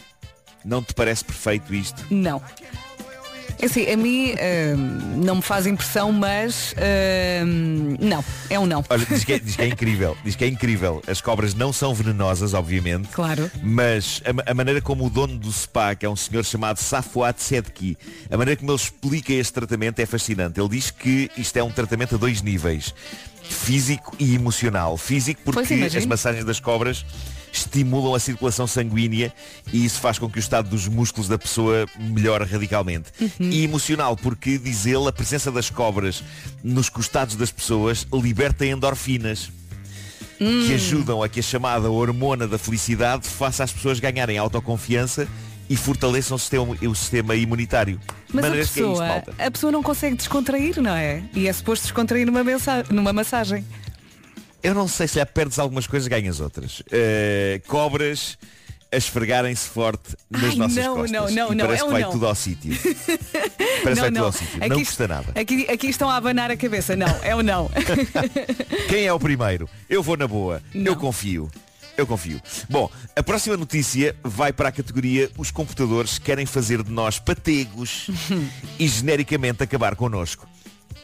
Não 0.63 0.81
te 0.81 0.93
parece 0.93 1.23
perfeito 1.23 1.73
isto? 1.73 2.03
Não. 2.09 2.41
É 3.59 3.65
assim, 3.65 3.89
a 3.89 3.97
mim 3.97 4.33
hum, 4.33 5.23
não 5.23 5.35
me 5.35 5.41
faz 5.41 5.65
impressão, 5.65 6.11
mas 6.11 6.75
hum, 7.45 7.95
não, 7.99 8.23
é 8.49 8.59
um 8.59 8.65
não. 8.65 8.83
Olha, 8.89 9.05
diz 9.05 9.23
que, 9.23 9.33
é, 9.33 9.39
diz 9.39 9.55
que 9.55 9.61
é 9.61 9.67
incrível. 9.67 10.17
Diz 10.23 10.35
que 10.35 10.43
é 10.43 10.47
incrível. 10.47 11.01
As 11.07 11.21
cobras 11.21 11.53
não 11.53 11.71
são 11.71 11.93
venenosas, 11.93 12.53
obviamente. 12.53 13.07
Claro. 13.09 13.49
Mas 13.63 14.21
a, 14.25 14.51
a 14.51 14.53
maneira 14.53 14.81
como 14.81 15.05
o 15.05 15.09
dono 15.09 15.37
do 15.37 15.51
spa, 15.51 15.95
que 15.95 16.05
é 16.05 16.09
um 16.09 16.15
senhor 16.15 16.43
chamado 16.43 16.77
Safwat 16.77 17.41
Sedki, 17.41 17.97
a 18.29 18.37
maneira 18.37 18.59
como 18.59 18.71
ele 18.71 18.79
explica 18.79 19.33
este 19.33 19.53
tratamento 19.53 19.99
é 19.99 20.05
fascinante. 20.05 20.59
Ele 20.59 20.69
diz 20.69 20.91
que 20.91 21.31
isto 21.37 21.57
é 21.57 21.63
um 21.63 21.71
tratamento 21.71 22.15
a 22.15 22.17
dois 22.17 22.41
níveis. 22.41 22.93
Físico 23.43 24.15
e 24.19 24.35
emocional. 24.35 24.97
Físico 24.97 25.41
porque 25.43 25.73
as 25.73 26.05
massagens 26.05 26.43
das 26.43 26.59
cobras 26.59 27.05
estimulam 27.57 28.13
a 28.13 28.19
circulação 28.19 28.67
sanguínea 28.67 29.33
e 29.71 29.85
isso 29.85 29.99
faz 29.99 30.19
com 30.19 30.29
que 30.29 30.37
o 30.37 30.39
estado 30.39 30.69
dos 30.69 30.87
músculos 30.87 31.27
da 31.27 31.37
pessoa 31.37 31.85
melhore 31.97 32.45
radicalmente. 32.45 33.11
Uhum. 33.19 33.49
E 33.49 33.63
emocional 33.63 34.15
porque, 34.15 34.57
diz 34.57 34.85
ele, 34.85 35.07
a 35.07 35.11
presença 35.11 35.51
das 35.51 35.69
cobras 35.69 36.23
nos 36.63 36.89
costados 36.89 37.35
das 37.35 37.51
pessoas 37.51 38.07
liberta 38.11 38.65
endorfinas 38.65 39.49
Hum. 40.39 40.67
que 40.67 40.73
ajudam 40.73 41.23
a 41.23 41.29
que 41.29 41.39
a 41.39 41.43
chamada 41.43 41.89
hormona 41.89 42.45
da 42.45 42.57
felicidade 42.57 43.25
faça 43.25 43.63
as 43.63 43.71
pessoas 43.71 44.01
ganharem 44.01 44.37
autoconfiança 44.37 45.29
e 45.69 45.75
fortaleçam 45.75 46.35
o 46.35 46.39
sistema, 46.39 46.77
o 46.81 46.95
sistema 46.95 47.35
imunitário. 47.35 47.99
Mas 48.31 48.43
a 48.43 48.49
Maneiras 48.49 48.71
que 48.71 48.79
é 48.79 48.83
isto, 48.83 48.91
pessoa, 48.99 49.23
a 49.39 49.51
pessoa 49.51 49.71
não 49.71 49.81
consegue 49.81 50.15
descontrair, 50.15 50.81
não 50.81 50.95
é? 50.95 51.23
E 51.33 51.47
é 51.47 51.53
suposto 51.53 51.83
descontrair 51.83 52.25
numa, 52.25 52.43
numa 52.91 53.13
massagem. 53.13 53.65
Eu 54.65 54.73
não 54.73 54.87
sei 54.87 55.07
se 55.07 55.15
já 55.15 55.25
perdes 55.25 55.59
algumas 55.59 55.87
coisas, 55.87 56.07
ganhas 56.07 56.39
outras. 56.39 56.81
Eh, 56.91 57.61
cobras 57.67 58.37
a 58.91 58.97
esfregarem-se 58.97 59.67
forte 59.67 60.15
nas 60.29 60.43
Ai, 60.51 60.55
nossas 60.55 60.75
não, 60.77 60.95
costas. 60.95 61.11
não, 61.11 61.29
não, 61.29 61.49
não, 61.53 61.65
parece 61.65 61.83
é 61.83 61.85
que 61.85 61.91
vai 61.91 62.01
não. 62.01 62.11
tudo 62.11 62.27
ao 62.27 62.35
sítio. 62.35 62.71
Parece 63.83 64.01
que 64.01 64.01
vai 64.01 64.11
tudo 64.11 64.25
ao 64.25 64.31
sítio. 64.31 64.59
não 64.59 64.65
Aqui- 64.67 64.85
custa 64.85 65.07
nada. 65.07 65.39
Aqui, 65.39 65.67
aqui 65.69 65.87
estão 65.87 66.09
a 66.09 66.15
abanar 66.15 66.49
a 66.51 66.55
cabeça. 66.57 66.95
Não, 66.95 67.07
é 67.23 67.35
o 67.35 67.43
não. 67.43 67.69
Quem 68.89 69.05
é 69.05 69.13
o 69.13 69.19
primeiro? 69.19 69.69
Eu 69.89 70.01
vou 70.01 70.15
na 70.17 70.27
boa. 70.27 70.61
Eu 70.73 70.95
confio. 70.95 71.51
Eu 71.97 72.05
confio. 72.07 72.41
Bom, 72.69 72.89
a 73.15 73.23
próxima 73.23 73.55
notícia 73.57 74.15
vai 74.23 74.51
para 74.51 74.67
a 74.67 74.71
categoria 74.71 75.29
Os 75.37 75.49
computadores 75.49 76.17
querem 76.19 76.45
fazer 76.45 76.83
de 76.83 76.91
nós 76.91 77.19
pategos 77.19 78.07
e 78.79 78.87
genericamente 78.87 79.63
acabar 79.63 79.95
connosco. 79.95 80.47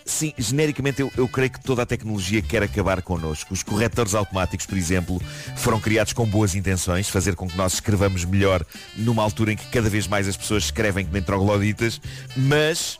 Sim, 0.05 0.33
genericamente 0.37 1.01
eu, 1.01 1.11
eu 1.15 1.27
creio 1.27 1.51
que 1.51 1.61
toda 1.63 1.83
a 1.83 1.85
tecnologia 1.85 2.41
quer 2.41 2.63
acabar 2.63 3.01
connosco. 3.01 3.53
Os 3.53 3.63
corretores 3.63 4.13
automáticos, 4.15 4.65
por 4.65 4.77
exemplo, 4.77 5.21
foram 5.55 5.79
criados 5.79 6.13
com 6.13 6.25
boas 6.25 6.55
intenções, 6.55 7.07
fazer 7.09 7.35
com 7.35 7.47
que 7.47 7.55
nós 7.57 7.73
escrevamos 7.75 8.25
melhor 8.25 8.65
numa 8.95 9.21
altura 9.23 9.53
em 9.53 9.55
que 9.55 9.65
cada 9.67 9.89
vez 9.89 10.07
mais 10.07 10.27
as 10.27 10.35
pessoas 10.35 10.63
escrevem 10.65 11.05
que 11.05 11.11
nem 11.13 11.21
trogloditas, 11.21 12.01
mas 12.35 12.99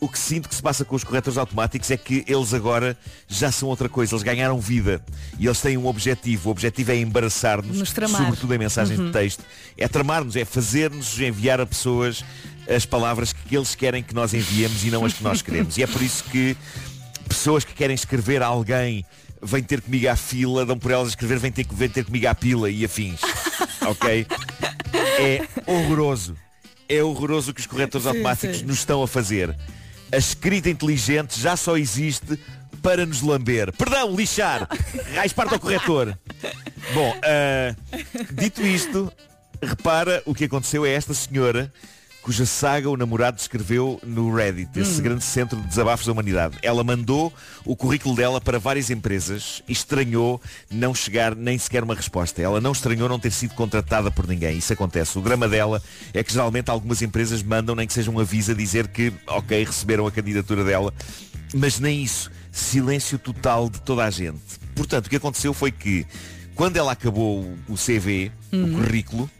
o 0.00 0.08
que 0.08 0.18
sinto 0.18 0.48
que 0.48 0.54
se 0.54 0.62
passa 0.62 0.84
com 0.84 0.94
os 0.96 1.04
corretores 1.04 1.36
automáticos 1.36 1.90
é 1.90 1.96
que 1.96 2.24
eles 2.26 2.54
agora 2.54 2.96
já 3.28 3.50
são 3.52 3.68
outra 3.68 3.88
coisa, 3.88 4.14
eles 4.14 4.22
ganharam 4.22 4.58
vida 4.60 5.02
e 5.38 5.46
eles 5.46 5.60
têm 5.60 5.76
um 5.76 5.86
objetivo. 5.86 6.48
O 6.48 6.52
objetivo 6.52 6.92
é 6.92 6.96
embaraçar-nos, 6.98 7.78
sobretudo 8.24 8.54
em 8.54 8.58
mensagens 8.58 8.98
Uhum. 8.98 9.06
de 9.06 9.12
texto. 9.12 9.42
É 9.76 9.86
tramar-nos, 9.88 10.36
é 10.36 10.44
fazer-nos 10.44 11.18
enviar 11.20 11.60
a 11.60 11.66
pessoas 11.66 12.24
as 12.68 12.84
palavras 12.84 13.32
que 13.32 13.56
eles 13.56 13.74
querem 13.74 14.02
que 14.02 14.14
nós 14.14 14.34
enviemos 14.34 14.84
e 14.84 14.90
não 14.90 15.04
as 15.04 15.12
que 15.12 15.22
nós 15.22 15.42
queremos. 15.42 15.76
E 15.78 15.82
é 15.82 15.86
por 15.86 16.02
isso 16.02 16.24
que 16.24 16.56
pessoas 17.28 17.64
que 17.64 17.74
querem 17.74 17.94
escrever 17.94 18.42
a 18.42 18.46
alguém 18.46 19.04
vêm 19.42 19.62
ter 19.62 19.80
comigo 19.80 20.08
à 20.08 20.16
fila, 20.16 20.64
dão 20.64 20.78
por 20.78 20.90
elas 20.90 21.08
a 21.08 21.10
escrever, 21.10 21.38
vêm 21.38 21.52
ter, 21.52 21.66
vêm 21.70 21.88
ter 21.88 22.04
comigo 22.04 22.26
à 22.26 22.34
pila 22.34 22.70
e 22.70 22.84
afins. 22.84 23.20
ok? 23.86 24.26
É 24.92 25.46
horroroso. 25.66 26.36
É 26.88 27.02
horroroso 27.02 27.50
o 27.50 27.54
que 27.54 27.60
os 27.60 27.66
corretores 27.66 28.04
Sim, 28.04 28.10
automáticos 28.10 28.58
sim. 28.58 28.64
nos 28.64 28.78
estão 28.78 29.02
a 29.02 29.08
fazer. 29.08 29.56
A 30.12 30.16
escrita 30.16 30.70
inteligente 30.70 31.40
já 31.40 31.56
só 31.56 31.76
existe 31.76 32.38
para 32.82 33.04
nos 33.04 33.22
lamber. 33.22 33.72
Perdão, 33.72 34.14
lixar. 34.14 34.68
Raiz 35.14 35.32
parte 35.32 35.54
ao 35.54 35.60
corretor. 35.60 36.16
Bom, 36.94 37.18
ah, 37.24 37.74
dito 38.32 38.62
isto, 38.62 39.12
repara 39.60 40.22
o 40.24 40.32
que 40.32 40.44
aconteceu 40.44 40.84
a 40.84 40.88
esta 40.88 41.12
senhora 41.12 41.72
cuja 42.26 42.44
saga 42.44 42.90
o 42.90 42.96
namorado 42.96 43.38
escreveu 43.38 44.00
no 44.02 44.34
Reddit, 44.34 44.68
esse 44.80 44.98
Hum. 44.98 45.04
grande 45.04 45.22
centro 45.22 45.60
de 45.60 45.68
desabafos 45.68 46.06
da 46.06 46.10
humanidade. 46.10 46.58
Ela 46.60 46.82
mandou 46.82 47.32
o 47.64 47.76
currículo 47.76 48.16
dela 48.16 48.40
para 48.40 48.58
várias 48.58 48.90
empresas 48.90 49.62
e 49.68 49.70
estranhou 49.72 50.42
não 50.68 50.92
chegar 50.92 51.36
nem 51.36 51.56
sequer 51.56 51.84
uma 51.84 51.94
resposta. 51.94 52.42
Ela 52.42 52.60
não 52.60 52.72
estranhou 52.72 53.08
não 53.08 53.20
ter 53.20 53.30
sido 53.30 53.54
contratada 53.54 54.10
por 54.10 54.26
ninguém. 54.26 54.58
Isso 54.58 54.72
acontece. 54.72 55.16
O 55.16 55.22
drama 55.22 55.46
dela 55.48 55.80
é 56.12 56.24
que 56.24 56.32
geralmente 56.32 56.68
algumas 56.68 57.00
empresas 57.00 57.44
mandam 57.44 57.76
nem 57.76 57.86
que 57.86 57.92
seja 57.92 58.10
um 58.10 58.18
aviso 58.18 58.50
a 58.50 58.54
dizer 58.56 58.88
que, 58.88 59.12
ok, 59.28 59.62
receberam 59.64 60.04
a 60.04 60.10
candidatura 60.10 60.64
dela, 60.64 60.92
mas 61.54 61.78
nem 61.78 62.02
isso. 62.02 62.28
Silêncio 62.50 63.20
total 63.20 63.70
de 63.70 63.80
toda 63.82 64.02
a 64.04 64.10
gente. 64.10 64.40
Portanto, 64.74 65.06
o 65.06 65.10
que 65.10 65.14
aconteceu 65.16 65.54
foi 65.54 65.70
que 65.70 66.04
quando 66.56 66.76
ela 66.76 66.90
acabou 66.90 67.42
o- 67.42 67.58
o 67.68 67.76
CV, 67.76 68.32
o 68.52 68.68
currículo, 68.82 69.30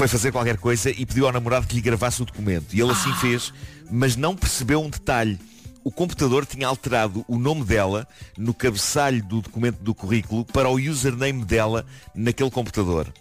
foi 0.00 0.08
fazer 0.08 0.32
qualquer 0.32 0.56
coisa 0.56 0.88
e 0.88 1.04
pediu 1.04 1.26
ao 1.26 1.32
namorado 1.32 1.66
que 1.66 1.74
lhe 1.74 1.82
gravasse 1.82 2.22
o 2.22 2.24
documento. 2.24 2.72
E 2.72 2.80
ele 2.80 2.90
assim 2.90 3.12
fez, 3.16 3.52
mas 3.90 4.16
não 4.16 4.34
percebeu 4.34 4.80
um 4.80 4.88
detalhe. 4.88 5.38
O 5.84 5.92
computador 5.92 6.46
tinha 6.46 6.66
alterado 6.66 7.22
o 7.28 7.38
nome 7.38 7.64
dela 7.64 8.08
no 8.34 8.54
cabeçalho 8.54 9.22
do 9.22 9.42
documento 9.42 9.76
do 9.82 9.94
currículo 9.94 10.42
para 10.46 10.70
o 10.70 10.80
username 10.80 11.44
dela 11.44 11.84
naquele 12.14 12.50
computador. 12.50 13.12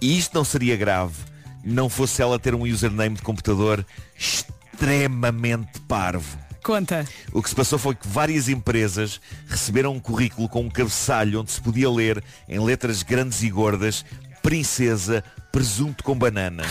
E 0.00 0.16
isto 0.16 0.32
não 0.36 0.44
seria 0.44 0.76
grave 0.76 1.16
não 1.64 1.88
fosse 1.88 2.22
ela 2.22 2.38
ter 2.38 2.54
um 2.54 2.62
username 2.62 3.16
de 3.16 3.22
computador 3.22 3.84
extremamente 4.16 5.80
parvo. 5.80 6.38
Conta. 6.62 7.04
O 7.32 7.42
que 7.42 7.48
se 7.48 7.54
passou 7.56 7.78
foi 7.78 7.94
que 7.94 8.06
várias 8.06 8.48
empresas 8.48 9.20
receberam 9.48 9.92
um 9.92 9.98
currículo 9.98 10.48
com 10.48 10.60
um 10.60 10.70
cabeçalho 10.70 11.40
onde 11.40 11.50
se 11.50 11.60
podia 11.60 11.90
ler 11.90 12.22
em 12.48 12.60
letras 12.60 13.02
grandes 13.02 13.42
e 13.42 13.50
gordas 13.50 14.04
Princesa 14.44 15.24
Presunto 15.50 16.04
com 16.04 16.14
Banana. 16.14 16.64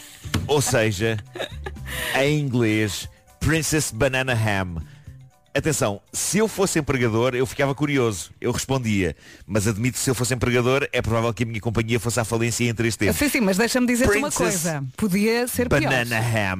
Ou 0.48 0.62
seja, 0.62 1.18
em 2.18 2.40
inglês, 2.40 3.06
Princess 3.38 3.90
Banana 3.90 4.32
Ham. 4.32 4.82
Atenção, 5.54 6.00
se 6.12 6.38
eu 6.38 6.46
fosse 6.46 6.78
empregador, 6.78 7.34
eu 7.34 7.46
ficava 7.46 7.74
curioso. 7.74 8.30
Eu 8.40 8.52
respondia. 8.52 9.16
Mas 9.46 9.66
admito 9.66 9.94
que 9.94 10.00
se 10.00 10.10
eu 10.10 10.14
fosse 10.14 10.34
empregador, 10.34 10.86
é 10.92 11.02
provável 11.02 11.32
que 11.32 11.42
a 11.42 11.46
minha 11.46 11.60
companhia 11.60 11.98
fosse 11.98 12.20
à 12.20 12.24
falência 12.24 12.64
em 12.64 12.74
três 12.74 12.96
tempos. 12.96 13.16
Sim, 13.16 13.28
sim, 13.28 13.40
mas 13.40 13.56
deixa-me 13.56 13.86
dizer-te 13.86 14.18
uma 14.18 14.30
coisa. 14.30 14.84
Podia 14.96 15.48
ser 15.48 15.68
pior. 15.68 15.80
Banana 15.80 16.18
Ham. 16.18 16.58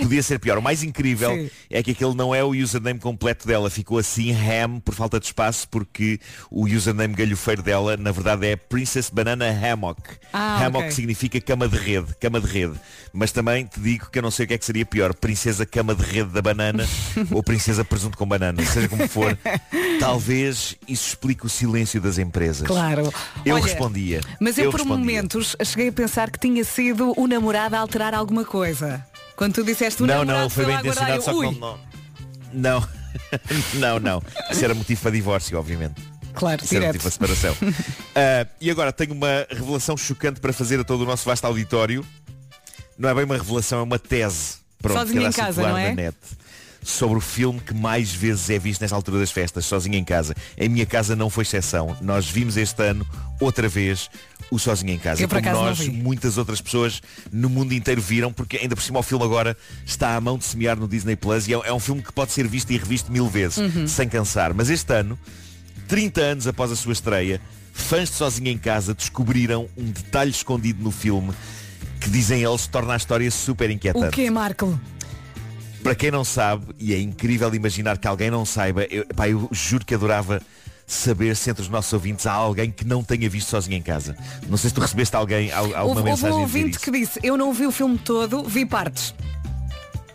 Podia 0.00 0.22
ser 0.22 0.38
pior. 0.38 0.58
O 0.58 0.62
mais 0.62 0.82
incrível 0.82 1.30
Sim. 1.34 1.50
é 1.70 1.82
que 1.82 1.92
aquele 1.92 2.14
não 2.14 2.34
é 2.34 2.44
o 2.44 2.50
username 2.50 2.98
completo 3.00 3.46
dela. 3.46 3.70
Ficou 3.70 3.98
assim 3.98 4.32
Ham 4.32 4.80
por 4.80 4.94
falta 4.94 5.18
de 5.18 5.26
espaço 5.26 5.68
porque 5.68 6.20
o 6.50 6.66
username 6.66 7.14
galhofeiro 7.14 7.62
dela 7.62 7.96
na 7.96 8.12
verdade 8.12 8.46
é 8.46 8.56
Princess 8.56 9.10
Banana 9.10 9.46
Hammock. 9.46 10.02
Ah, 10.32 10.64
Hammock 10.64 10.86
ok. 10.86 10.90
significa 10.92 11.40
cama 11.40 11.68
de 11.68 11.76
rede. 11.76 12.14
Cama 12.20 12.40
de 12.40 12.46
rede. 12.46 12.74
Mas 13.12 13.32
também 13.32 13.64
te 13.64 13.80
digo 13.80 14.10
que 14.10 14.18
eu 14.18 14.22
não 14.22 14.30
sei 14.30 14.44
o 14.44 14.48
que 14.48 14.54
é 14.54 14.58
que 14.58 14.64
seria 14.64 14.84
pior. 14.84 15.14
Princesa 15.14 15.64
cama 15.64 15.94
de 15.94 16.02
rede 16.02 16.30
da 16.30 16.42
banana 16.42 16.86
ou 17.30 17.42
Princesa 17.42 17.84
presunto 17.94 18.18
com 18.18 18.26
banana. 18.26 18.64
Seja 18.66 18.88
como 18.88 19.08
for, 19.08 19.38
talvez 20.00 20.76
isso 20.88 21.08
explique 21.08 21.46
o 21.46 21.48
silêncio 21.48 22.00
das 22.00 22.18
empresas. 22.18 22.66
Claro. 22.66 23.12
Eu 23.44 23.54
Olha, 23.54 23.64
respondia. 23.64 24.20
Mas 24.40 24.58
eu, 24.58 24.70
por 24.70 24.80
respondia. 24.80 24.98
momentos 24.98 25.56
cheguei 25.64 25.88
a 25.88 25.92
pensar 25.92 26.30
que 26.30 26.38
tinha 26.38 26.64
sido 26.64 27.12
o 27.16 27.26
namorado 27.26 27.76
a 27.76 27.78
alterar 27.78 28.14
alguma 28.14 28.44
coisa. 28.44 29.04
Quando 29.36 29.54
tu 29.54 29.64
disseste 29.64 30.02
o 30.02 30.06
não, 30.06 30.24
namorado 30.24 30.38
não, 30.38 30.44
ele 30.44 30.50
foi 30.50 30.64
bem 30.64 30.76
intencionado, 30.78 31.22
só 31.22 31.30
eu, 31.30 31.52
que 31.52 31.60
não, 31.60 31.78
não. 32.52 32.80
Não, 32.80 32.88
não, 33.74 34.00
não. 34.00 34.22
Isso 34.50 34.64
era 34.64 34.74
motivo 34.74 35.00
para 35.00 35.10
divórcio, 35.10 35.58
obviamente. 35.58 36.02
Claro, 36.34 36.64
Isso 36.64 36.74
era 36.74 36.92
direto. 36.92 37.04
motivo 37.04 37.18
para 37.18 37.36
separação. 37.36 37.56
Ah, 38.16 38.46
e 38.60 38.70
agora 38.70 38.92
tenho 38.92 39.12
uma 39.12 39.44
revelação 39.50 39.96
chocante 39.96 40.38
para 40.40 40.52
fazer 40.52 40.78
a 40.78 40.84
todo 40.84 41.00
o 41.00 41.04
nosso 41.04 41.24
vasto 41.24 41.44
auditório. 41.46 42.06
Não 42.96 43.08
é 43.08 43.14
bem 43.14 43.24
uma 43.24 43.36
revelação, 43.36 43.80
é 43.80 43.82
uma 43.82 43.98
tese. 43.98 44.58
Pronto, 44.80 44.98
Sozinho 44.98 45.20
anda 45.20 45.30
em 45.30 45.32
casa, 45.32 45.62
não 45.62 45.76
é? 45.76 45.88
na 45.88 45.94
net. 45.94 46.16
Sobre 46.84 47.16
o 47.16 47.20
filme 47.20 47.60
que 47.60 47.72
mais 47.72 48.12
vezes 48.12 48.50
é 48.50 48.58
visto 48.58 48.82
nesta 48.82 48.94
altura 48.94 49.18
das 49.18 49.30
festas, 49.30 49.64
sozinho 49.64 49.94
em 49.96 50.04
casa. 50.04 50.34
Em 50.56 50.68
minha 50.68 50.84
casa 50.84 51.16
não 51.16 51.30
foi 51.30 51.42
exceção. 51.42 51.96
Nós 52.02 52.28
vimos 52.28 52.58
este 52.58 52.82
ano, 52.82 53.06
outra 53.40 53.66
vez, 53.68 54.10
o 54.50 54.58
Sozinho 54.58 54.92
em 54.92 54.98
Casa. 54.98 55.22
Eu, 55.22 55.28
Como 55.28 55.40
nós, 55.50 55.88
muitas 55.88 56.36
outras 56.36 56.60
pessoas 56.60 57.00
no 57.32 57.48
mundo 57.48 57.72
inteiro 57.72 58.02
viram, 58.02 58.30
porque 58.30 58.58
ainda 58.58 58.76
por 58.76 58.82
cima 58.82 58.98
o 58.98 59.02
filme 59.02 59.24
agora 59.24 59.56
está 59.86 60.14
à 60.14 60.20
mão 60.20 60.36
de 60.36 60.44
semear 60.44 60.78
no 60.78 60.86
Disney 60.86 61.16
Plus 61.16 61.48
e 61.48 61.54
é, 61.54 61.60
é 61.64 61.72
um 61.72 61.80
filme 61.80 62.02
que 62.02 62.12
pode 62.12 62.32
ser 62.32 62.46
visto 62.46 62.70
e 62.70 62.76
revisto 62.76 63.10
mil 63.10 63.28
vezes, 63.28 63.56
Uhum. 63.56 63.88
sem 63.88 64.06
cansar. 64.06 64.52
Mas 64.52 64.68
este 64.68 64.92
ano, 64.92 65.18
30 65.88 66.20
anos 66.20 66.46
após 66.46 66.70
a 66.70 66.76
sua 66.76 66.92
estreia, 66.92 67.40
fãs 67.72 68.10
de 68.10 68.16
Sozinho 68.16 68.48
em 68.48 68.58
Casa 68.58 68.92
descobriram 68.94 69.68
um 69.76 69.84
detalhe 69.90 70.30
escondido 70.30 70.82
no 70.84 70.90
filme 70.90 71.32
que 72.00 72.10
dizem 72.10 72.42
eles 72.42 72.66
torna 72.66 72.92
a 72.92 72.96
história 72.98 73.30
super 73.30 73.70
inquietante. 73.70 74.06
O 74.08 74.10
que, 74.10 74.28
Marco? 74.30 74.78
Para 75.84 75.94
quem 75.94 76.10
não 76.10 76.24
sabe, 76.24 76.64
e 76.78 76.92
é 76.94 76.98
incrível 76.98 77.54
imaginar 77.54 77.98
que 77.98 78.08
alguém 78.08 78.30
não 78.30 78.44
saiba, 78.44 78.84
eu, 78.90 79.04
pá, 79.14 79.28
eu 79.28 79.48
juro 79.52 79.84
que 79.84 79.94
adorava 79.94 80.40
saber 80.86 81.36
se 81.36 81.50
entre 81.50 81.62
os 81.62 81.68
nossos 81.68 81.92
ouvintes 81.92 82.26
há 82.26 82.32
alguém 82.32 82.70
que 82.70 82.84
não 82.86 83.02
tenha 83.04 83.28
visto 83.28 83.48
sozinho 83.48 83.76
em 83.76 83.82
casa. 83.82 84.16
Não 84.48 84.56
sei 84.56 84.70
se 84.70 84.74
tu 84.74 84.80
recebeste 84.80 85.14
alguém, 85.14 85.52
al- 85.52 85.74
alguma 85.74 85.82
Houve, 85.82 85.90
houve 85.90 86.00
um 86.00 86.04
mensagem 86.04 86.42
a 86.42 86.46
dizer 86.46 86.58
ouvinte 86.58 86.78
que 86.80 86.90
disse, 86.90 87.20
eu 87.22 87.36
não 87.36 87.52
vi 87.52 87.66
o 87.66 87.70
filme 87.70 87.98
todo, 87.98 88.42
vi 88.44 88.64
partes. 88.66 89.14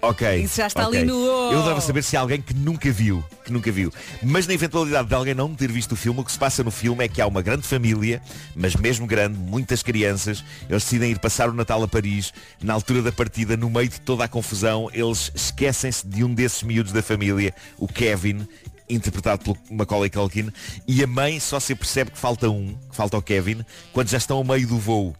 Ok. 0.01 0.43
Isso 0.43 0.57
já 0.57 0.67
está 0.67 0.87
ok. 0.87 0.97
ali 0.99 1.07
no- 1.07 1.13
Eu 1.51 1.59
adorava 1.59 1.81
saber 1.81 2.03
se 2.03 2.15
há 2.15 2.21
alguém 2.21 2.41
que 2.41 2.53
nunca 2.53 2.89
viu, 2.91 3.23
que 3.43 3.51
nunca 3.51 3.71
viu. 3.71 3.91
Mas 4.23 4.47
na 4.47 4.53
eventualidade 4.53 5.07
de 5.09 5.13
alguém 5.13 5.33
não 5.33 5.53
ter 5.53 5.71
visto 5.71 5.91
o 5.91 5.95
filme, 5.95 6.19
o 6.21 6.23
que 6.23 6.31
se 6.31 6.39
passa 6.39 6.63
no 6.63 6.71
filme 6.71 7.03
é 7.03 7.07
que 7.07 7.21
há 7.21 7.27
uma 7.27 7.41
grande 7.41 7.67
família, 7.67 8.21
mas 8.55 8.75
mesmo 8.75 9.05
grande, 9.05 9.37
muitas 9.37 9.83
crianças, 9.83 10.43
eles 10.69 10.83
decidem 10.83 11.11
ir 11.11 11.19
passar 11.19 11.49
o 11.49 11.53
Natal 11.53 11.83
a 11.83 11.87
Paris. 11.87 12.33
Na 12.61 12.73
altura 12.73 13.01
da 13.01 13.11
partida, 13.11 13.57
no 13.57 13.69
meio 13.69 13.89
de 13.89 13.99
toda 14.01 14.23
a 14.23 14.27
confusão, 14.27 14.89
eles 14.93 15.31
esquecem-se 15.35 16.07
de 16.07 16.23
um 16.23 16.33
desses 16.33 16.63
miúdos 16.63 16.91
da 16.93 17.01
família, 17.01 17.53
o 17.77 17.87
Kevin, 17.87 18.47
interpretado 18.89 19.43
pelo 19.43 19.57
Macaulay 19.69 20.09
Culkin, 20.09 20.49
e 20.87 21.03
a 21.03 21.07
mãe 21.07 21.39
só 21.39 21.59
se 21.59 21.75
percebe 21.75 22.11
que 22.11 22.17
falta 22.17 22.49
um, 22.49 22.73
que 22.89 22.95
falta 22.95 23.17
o 23.17 23.21
Kevin, 23.21 23.63
quando 23.93 24.07
já 24.09 24.17
estão 24.17 24.37
ao 24.37 24.43
meio 24.43 24.65
do 24.67 24.77
voo. 24.79 25.15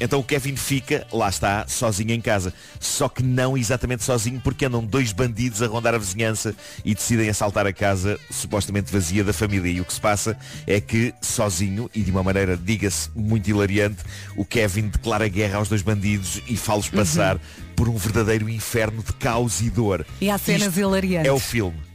Então 0.00 0.18
o 0.18 0.24
Kevin 0.24 0.56
fica, 0.56 1.06
lá 1.12 1.28
está, 1.28 1.66
sozinho 1.68 2.12
em 2.12 2.20
casa. 2.20 2.52
Só 2.80 3.08
que 3.08 3.22
não 3.22 3.56
exatamente 3.56 4.02
sozinho, 4.02 4.40
porque 4.40 4.64
andam 4.64 4.84
dois 4.84 5.12
bandidos 5.12 5.62
a 5.62 5.66
rondar 5.66 5.94
a 5.94 5.98
vizinhança 5.98 6.54
e 6.84 6.94
decidem 6.94 7.28
assaltar 7.28 7.66
a 7.66 7.72
casa 7.72 8.18
supostamente 8.30 8.90
vazia 8.90 9.22
da 9.22 9.32
família. 9.32 9.70
E 9.70 9.80
o 9.80 9.84
que 9.84 9.92
se 9.92 10.00
passa 10.00 10.36
é 10.66 10.80
que, 10.80 11.12
sozinho, 11.20 11.90
e 11.94 12.02
de 12.02 12.10
uma 12.10 12.22
maneira, 12.22 12.56
diga-se, 12.56 13.10
muito 13.14 13.48
hilariante, 13.48 13.98
o 14.36 14.44
Kevin 14.44 14.88
declara 14.88 15.28
guerra 15.28 15.58
aos 15.58 15.68
dois 15.68 15.82
bandidos 15.82 16.40
e 16.48 16.56
fala-os 16.56 16.88
passar 16.88 17.38
por 17.76 17.88
um 17.88 17.96
verdadeiro 17.96 18.48
inferno 18.48 19.02
de 19.02 19.12
caos 19.14 19.60
e 19.60 19.68
dor. 19.68 20.06
E 20.20 20.30
há 20.30 20.38
cenas 20.38 20.68
Isto 20.68 20.80
hilariantes. 20.80 21.28
É 21.28 21.32
o 21.32 21.38
filme. 21.38 21.89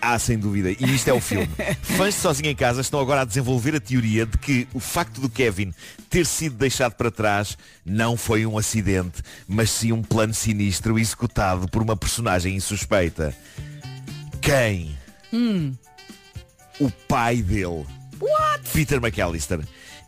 Ah, 0.00 0.18
sem 0.18 0.38
dúvida. 0.38 0.70
E 0.70 0.94
isto 0.94 1.08
é 1.08 1.12
o 1.12 1.20
filme. 1.20 1.48
Fãs 1.82 2.14
de 2.14 2.20
Sozinho 2.20 2.50
em 2.50 2.54
Casa 2.54 2.80
estão 2.80 3.00
agora 3.00 3.22
a 3.22 3.24
desenvolver 3.24 3.74
a 3.74 3.80
teoria 3.80 4.24
de 4.24 4.38
que 4.38 4.68
o 4.72 4.80
facto 4.80 5.20
do 5.20 5.28
Kevin 5.28 5.72
ter 6.08 6.24
sido 6.24 6.56
deixado 6.56 6.94
para 6.94 7.10
trás 7.10 7.58
não 7.84 8.16
foi 8.16 8.46
um 8.46 8.56
acidente, 8.56 9.22
mas 9.46 9.70
sim 9.70 9.92
um 9.92 10.02
plano 10.02 10.34
sinistro 10.34 10.98
executado 10.98 11.68
por 11.68 11.82
uma 11.82 11.96
personagem 11.96 12.54
insuspeita. 12.56 13.34
Quem? 14.40 14.96
Hum. 15.32 15.74
O 16.80 16.90
pai 16.90 17.42
dele. 17.42 17.84
Peter 18.72 18.98
McAllister. 18.98 19.60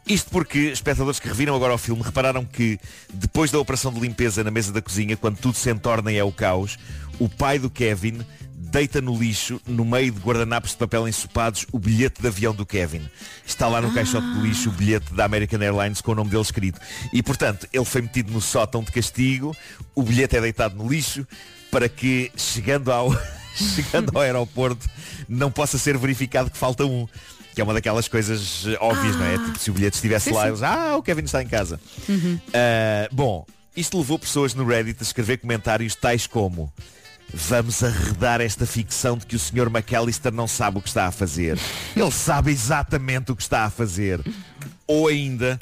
Isto 0.07 0.31
porque 0.31 0.59
espectadores 0.59 1.21
que 1.21 1.29
reviram 1.29 1.55
agora 1.55 1.75
o 1.75 1.79
filme 1.79 2.03
repararam 2.03 2.45
que 2.45 2.81
depois 3.13 3.51
da 3.51 3.59
operação 3.59 3.93
de 3.93 4.01
limpeza 4.01 4.43
na 4.43 4.51
mesa 4.51 4.73
da 4.73 4.83
cozinha, 4.83 5.17
quando 5.17 5.39
tudo 5.39 5.57
se 5.57 5.71
entorna 5.71 6.11
e 6.11 6.17
é 6.17 6.25
o 6.25 6.33
caos, 6.33 6.79
o 7.19 7.29
pai 7.29 7.59
do 7.59 7.71
Kevin 7.71 8.25
deita 8.61 9.01
no 9.01 9.17
lixo, 9.17 9.61
no 9.67 9.85
meio 9.85 10.13
de 10.13 10.21
guardanapos 10.21 10.73
de 10.73 10.77
papel 10.77 11.09
ensopados, 11.09 11.67
o 11.73 11.79
bilhete 11.79 12.21
de 12.21 12.29
avião 12.29 12.55
do 12.55 12.67
Kevin. 12.67 13.09
Está 13.45 13.67
lá 13.67 13.81
no 13.81 13.93
caixote 13.93 14.27
de 14.35 14.41
lixo 14.41 14.69
o 14.69 14.73
bilhete 14.73 15.15
da 15.15 15.25
American 15.25 15.61
Airlines 15.61 16.01
com 16.01 16.13
o 16.13 16.15
nome 16.15 16.31
dele 16.31 16.43
escrito. 16.43 16.79
E 17.13 17.23
portanto, 17.23 17.67
ele 17.73 17.85
foi 17.85 18.03
metido 18.03 18.31
no 18.31 18.41
sótão 18.41 18.83
de 18.83 18.93
castigo, 18.93 19.57
o 19.95 20.03
bilhete 20.03 20.37
é 20.37 20.41
deitado 20.41 20.77
no 20.77 20.89
lixo, 20.89 21.27
para 21.71 21.89
que 21.89 22.31
chegando 22.37 22.93
ao, 22.93 23.11
chegando 23.75 24.13
ao 24.15 24.23
aeroporto 24.23 24.89
não 25.29 25.51
possa 25.51 25.79
ser 25.79 25.97
verificado 25.97 26.51
que 26.51 26.59
falta 26.59 26.85
um. 26.85 27.09
Que 27.55 27.61
é 27.61 27.65
uma 27.65 27.75
daquelas 27.75 28.07
coisas 28.07 28.65
eh, 28.67 28.77
óbvias, 28.81 29.17
não 29.17 29.27
é? 29.27 29.37
Tipo, 29.37 29.59
se 29.59 29.71
o 29.71 29.75
bilhete 29.75 29.97
estivesse 29.97 30.29
Sim, 30.29 30.37
lá, 30.37 30.43
sim. 30.43 30.49
eles, 30.49 30.63
ah, 30.63 30.97
o 30.97 31.03
Kevin 31.03 31.25
está 31.25 31.43
em 31.43 31.49
casa. 31.49 31.81
Ah, 32.55 33.09
bom, 33.11 33.45
isto 33.77 33.99
levou 33.99 34.21
pessoas 34.21 34.55
no 34.55 34.65
Reddit 34.65 34.99
a 35.01 35.03
escrever 35.03 35.39
comentários 35.39 35.97
tais 35.97 36.29
como 36.29 36.73
Vamos 37.33 37.83
arredar 37.83 38.41
esta 38.41 38.67
ficção 38.67 39.17
de 39.17 39.27
que 39.27 39.37
o 39.37 39.39
Sr. 39.39 39.71
McAllister 39.71 40.33
não 40.33 40.49
sabe 40.49 40.79
o 40.79 40.83
que 40.83 40.89
está 40.89 41.07
a 41.07 41.13
fazer. 41.13 41.59
Ele 41.97 42.11
sabe 42.11 42.51
exatamente 42.51 43.31
o 43.33 43.37
que 43.37 43.43
está 43.43 43.65
a 43.65 43.71
fazer. 43.71 44.21
Ou 44.87 45.09
ainda, 45.09 45.61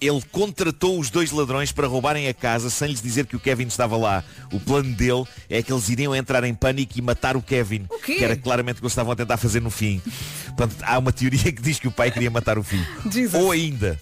ele 0.00 0.22
contratou 0.30 0.98
os 0.98 1.10
dois 1.10 1.32
ladrões 1.32 1.72
para 1.72 1.86
roubarem 1.86 2.28
a 2.28 2.34
casa 2.34 2.70
sem 2.70 2.88
lhes 2.88 3.02
dizer 3.02 3.26
que 3.26 3.36
o 3.36 3.40
Kevin 3.40 3.66
estava 3.66 3.96
lá. 3.96 4.22
O 4.52 4.60
plano 4.60 4.94
dele 4.94 5.24
é 5.50 5.62
que 5.62 5.72
eles 5.72 5.88
iriam 5.88 6.14
entrar 6.14 6.44
em 6.44 6.54
pânico 6.54 6.96
e 6.96 7.02
matar 7.02 7.36
o 7.36 7.42
Kevin. 7.42 7.86
quê? 8.04 8.14
Que 8.16 8.24
era 8.24 8.36
claramente 8.36 8.76
o 8.76 8.78
que 8.78 8.84
eles 8.84 8.92
estavam 8.92 9.12
a 9.12 9.16
tentar 9.16 9.36
fazer 9.36 9.60
no 9.60 9.70
fim. 9.70 10.00
Portanto, 10.46 10.76
há 10.82 10.98
uma 10.98 11.12
teoria 11.12 11.40
que 11.52 11.62
diz 11.62 11.80
que 11.80 11.88
o 11.88 11.92
pai 11.92 12.10
queria 12.10 12.30
matar 12.30 12.58
o 12.58 12.62
filho. 12.62 12.86
Jesus. 13.10 13.34
Ou 13.34 13.50
ainda, 13.50 14.00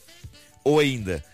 ou 0.62 0.78
ainda, 0.78 1.24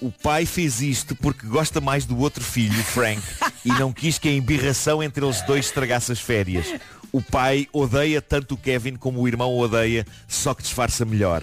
o 0.00 0.10
pai 0.10 0.46
fez 0.46 0.80
isto 0.80 1.14
porque 1.16 1.46
gosta 1.46 1.80
mais 1.80 2.04
do 2.04 2.18
outro 2.18 2.42
filho, 2.42 2.82
Frank, 2.84 3.20
e 3.64 3.68
não 3.70 3.92
quis 3.92 4.18
que 4.18 4.28
a 4.28 4.32
embirração 4.32 5.02
entre 5.02 5.24
eles 5.24 5.42
dois 5.42 5.66
estragasse 5.66 6.12
as 6.12 6.20
férias. 6.20 6.66
O 7.12 7.22
pai 7.22 7.68
odeia 7.72 8.20
tanto 8.20 8.54
o 8.54 8.56
Kevin 8.56 8.96
como 8.96 9.20
o 9.20 9.28
irmão 9.28 9.50
o 9.50 9.60
odeia, 9.60 10.06
só 10.28 10.54
que 10.54 10.62
disfarça 10.62 11.04
melhor. 11.04 11.42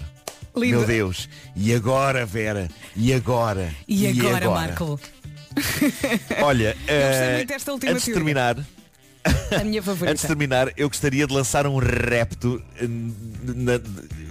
Lindo. 0.56 0.78
Meu 0.78 0.86
Deus. 0.86 1.28
E 1.56 1.74
agora, 1.74 2.24
Vera? 2.24 2.68
E 2.94 3.12
agora? 3.12 3.74
E 3.88 4.06
agora, 4.06 4.50
Marco? 4.50 5.00
Olha, 6.42 6.74
gostei 6.74 6.96
eh, 6.96 7.36
muito 7.36 7.48
desta 7.48 7.72
última 7.72 7.92
antes 7.92 8.04
de 8.04 8.12
terminar, 8.12 8.56
A 9.60 9.64
minha 9.64 9.82
favorita. 9.82 10.10
Antes 10.12 10.22
de 10.22 10.28
terminar, 10.28 10.68
eu 10.76 10.88
gostaria 10.88 11.26
de 11.26 11.32
lançar 11.32 11.66
um 11.66 11.78
repto 11.78 12.62
eh, 12.78 12.86
na- 12.88 13.80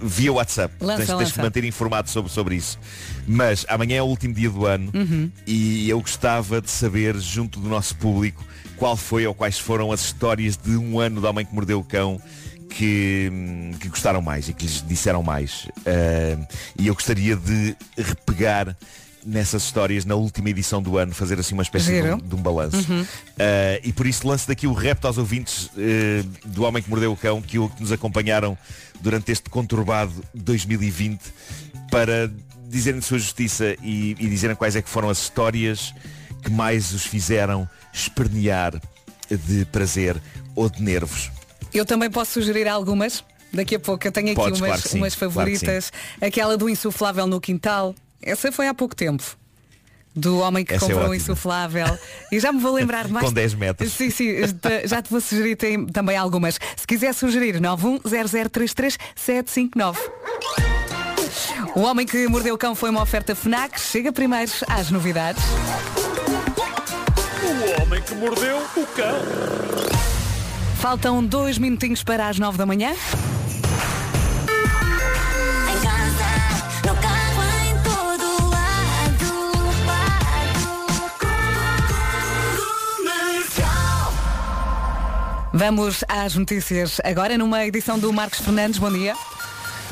via 0.02 0.32
WhatsApp. 0.32 0.74
Lança, 0.80 0.98
tens, 0.98 1.06
tens 1.08 1.18
lança. 1.18 1.32
de 1.32 1.38
manter 1.40 1.64
informado 1.64 2.08
sobre, 2.10 2.30
sobre 2.30 2.56
isso. 2.56 2.78
Mas 3.26 3.64
amanhã 3.68 3.96
é 3.96 4.02
o 4.02 4.06
último 4.06 4.34
dia 4.34 4.50
do 4.50 4.66
ano 4.66 4.90
Uhum. 4.94 5.30
e 5.46 5.88
eu 5.88 6.00
gostava 6.00 6.60
de 6.60 6.70
saber, 6.70 7.16
junto 7.18 7.58
do 7.58 7.68
nosso 7.68 7.96
público, 7.96 8.44
qual 8.76 8.96
foi 8.96 9.26
ou 9.26 9.34
quais 9.34 9.58
foram 9.58 9.90
as 9.92 10.00
histórias 10.04 10.56
de 10.56 10.76
um 10.76 10.98
ano 11.00 11.20
do 11.20 11.26
Homem 11.26 11.44
que 11.46 11.54
Mordeu 11.54 11.78
o 11.80 11.84
Cão 11.84 12.20
que, 12.68 13.30
hum, 13.32 13.70
que 13.78 13.88
gostaram 13.88 14.20
mais 14.20 14.48
e 14.48 14.52
que 14.52 14.64
lhes 14.64 14.84
disseram 14.86 15.22
mais. 15.22 15.68
Ah, 15.86 16.46
e 16.78 16.86
eu 16.88 16.94
gostaria 16.94 17.36
de 17.36 17.76
repegar 17.96 18.76
nessas 19.24 19.64
histórias 19.64 20.04
na 20.04 20.14
última 20.14 20.50
edição 20.50 20.82
do 20.82 20.98
ano, 20.98 21.14
fazer 21.14 21.38
assim 21.38 21.54
uma 21.54 21.62
espécie 21.62 21.86
de 21.86 22.02
Giro. 22.02 22.16
um, 22.16 22.18
de 22.18 22.34
um 22.34 22.42
balanço. 22.42 22.76
Uhum. 22.76 23.02
Uh, 23.02 23.06
e 23.82 23.92
por 23.92 24.06
isso 24.06 24.26
lanço 24.26 24.46
daqui 24.48 24.66
o 24.66 24.72
repto 24.72 25.06
aos 25.06 25.18
ouvintes 25.18 25.66
uh, 25.66 26.48
do 26.48 26.62
Homem 26.64 26.82
que 26.82 26.90
Mordeu 26.90 27.12
o 27.12 27.16
Cão 27.16 27.40
que, 27.40 27.58
que 27.68 27.80
nos 27.80 27.92
acompanharam 27.92 28.56
durante 29.00 29.32
este 29.32 29.50
conturbado 29.50 30.12
2020 30.34 31.20
para 31.90 32.30
dizerem 32.68 33.00
de 33.00 33.06
sua 33.06 33.18
justiça 33.18 33.76
e, 33.82 34.12
e 34.18 34.28
dizerem 34.28 34.56
quais 34.56 34.76
é 34.76 34.82
que 34.82 34.88
foram 34.88 35.08
as 35.08 35.18
histórias 35.18 35.94
que 36.42 36.50
mais 36.50 36.92
os 36.92 37.04
fizeram 37.04 37.68
espernear 37.92 38.80
de 39.30 39.64
prazer 39.66 40.20
ou 40.54 40.68
de 40.68 40.82
nervos. 40.82 41.30
Eu 41.72 41.84
também 41.84 42.10
posso 42.10 42.32
sugerir 42.32 42.68
algumas. 42.68 43.24
Daqui 43.52 43.76
a 43.76 43.80
pouco 43.80 44.06
eu 44.06 44.12
tenho 44.12 44.28
aqui 44.28 44.36
Podes, 44.36 44.60
umas, 44.60 44.82
claro 44.82 44.96
umas 44.96 45.14
claro 45.14 45.32
favoritas. 45.32 45.92
Aquela 46.20 46.56
do 46.56 46.68
insuflável 46.68 47.26
no 47.26 47.40
quintal. 47.40 47.94
Essa 48.24 48.50
foi 48.52 48.66
há 48.68 48.74
pouco 48.74 48.94
tempo. 48.96 49.22
Do 50.16 50.38
homem 50.38 50.64
que 50.64 50.72
Essa 50.74 50.84
é 50.84 50.88
comprou 50.88 51.02
um 51.02 51.06
ótima. 51.10 51.16
insuflável. 51.16 51.98
E 52.30 52.38
já 52.38 52.52
me 52.52 52.60
vou 52.60 52.72
lembrar 52.72 53.06
mais. 53.08 53.26
Com 53.26 53.32
10 53.32 53.54
metros. 53.54 53.92
Sim, 53.92 54.10
sim, 54.10 54.28
já 54.84 55.02
te 55.02 55.10
vou 55.10 55.20
sugerir 55.20 55.56
tem- 55.56 55.84
também 55.86 56.16
algumas. 56.16 56.56
Se 56.76 56.86
quiser 56.86 57.12
sugerir, 57.14 57.58
910033759. 57.60 59.96
O 61.74 61.80
Homem 61.80 62.06
que 62.06 62.28
Mordeu 62.28 62.54
o 62.54 62.58
Cão 62.58 62.76
foi 62.76 62.90
uma 62.90 63.02
oferta 63.02 63.34
FNAC. 63.34 63.80
Chega 63.80 64.12
primeiro 64.12 64.52
às 64.68 64.88
novidades. 64.90 65.42
O 67.42 67.82
homem 67.82 68.00
que 68.02 68.14
mordeu 68.14 68.58
o 68.76 68.86
cão. 68.86 69.18
Faltam 70.80 71.24
dois 71.24 71.58
minutinhos 71.58 72.04
para 72.04 72.28
as 72.28 72.38
nove 72.38 72.56
da 72.56 72.64
manhã. 72.66 72.94
Vamos 85.66 86.04
às 86.06 86.34
notícias 86.34 87.00
agora 87.02 87.38
numa 87.38 87.64
edição 87.64 87.98
do 87.98 88.12
Marcos 88.12 88.38
Fernandes. 88.40 88.78
Bom 88.78 88.92
dia. 88.92 89.14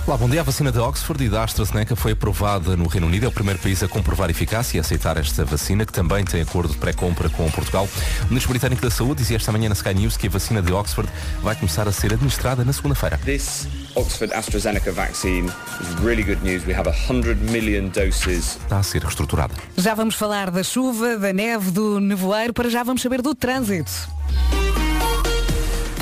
Olá, 0.07 0.18
bom 0.18 0.29
dia. 0.29 0.43
A 0.43 0.45
vacina 0.45 0.70
da 0.70 0.87
Oxford 0.87 1.25
e 1.25 1.31
da 1.31 1.43
AstraZeneca 1.43 1.97
foi 1.97 2.12
aprovada 2.12 2.77
no 2.77 2.87
Reino 2.87 3.07
Unido. 3.07 3.25
É 3.25 3.29
o 3.29 3.33
primeiro 3.33 3.59
país 3.59 3.83
a 3.83 3.89
comprovar 3.89 4.29
eficácia 4.29 4.77
e 4.77 4.81
aceitar 4.81 5.16
esta 5.16 5.47
vacina, 5.47 5.87
que 5.87 5.93
também 5.93 6.27
tem 6.27 6.43
acordo 6.43 6.75
de 6.75 6.79
pré-compra 6.79 7.31
com 7.31 7.51
Portugal. 7.51 7.89
O 8.25 8.27
Ministro 8.27 8.51
Britânico 8.51 8.83
da 8.83 8.91
Saúde 8.91 9.23
dizia 9.23 9.39
esta 9.39 9.51
manhã 9.51 9.70
na 9.70 9.75
Sky 9.75 9.95
News 9.95 10.18
que 10.18 10.27
a 10.27 10.31
vacina 10.31 10.61
de 10.61 10.75
Oxford 10.75 11.11
vai 11.41 11.57
começar 11.57 11.89
a 11.89 11.93
ser 11.93 12.12
administrada 12.12 12.66
na 12.66 12.73
segunda-feira. 12.75 13.18
This 13.25 13.66
Oxford 13.95 14.35
AstraZeneca 14.35 14.93
vaccine 14.93 15.47
is 15.81 16.05
really 16.05 16.23
good 16.23 16.45
news. 16.45 16.66
We 16.66 16.75
have 16.75 16.87
100 16.87 17.51
million 17.51 17.89
doses. 17.89 18.59
Está 18.62 18.81
a 18.81 18.83
ser 18.83 19.01
reestruturada. 19.03 19.55
Já 19.79 19.95
vamos 19.95 20.16
falar 20.16 20.51
da 20.51 20.62
chuva, 20.62 21.16
da 21.16 21.33
neve, 21.33 21.70
do 21.70 21.99
nevoeiro, 21.99 22.53
para 22.53 22.68
já 22.68 22.83
vamos 22.83 23.01
saber 23.01 23.23
do 23.23 23.35
trânsito. 23.35 23.91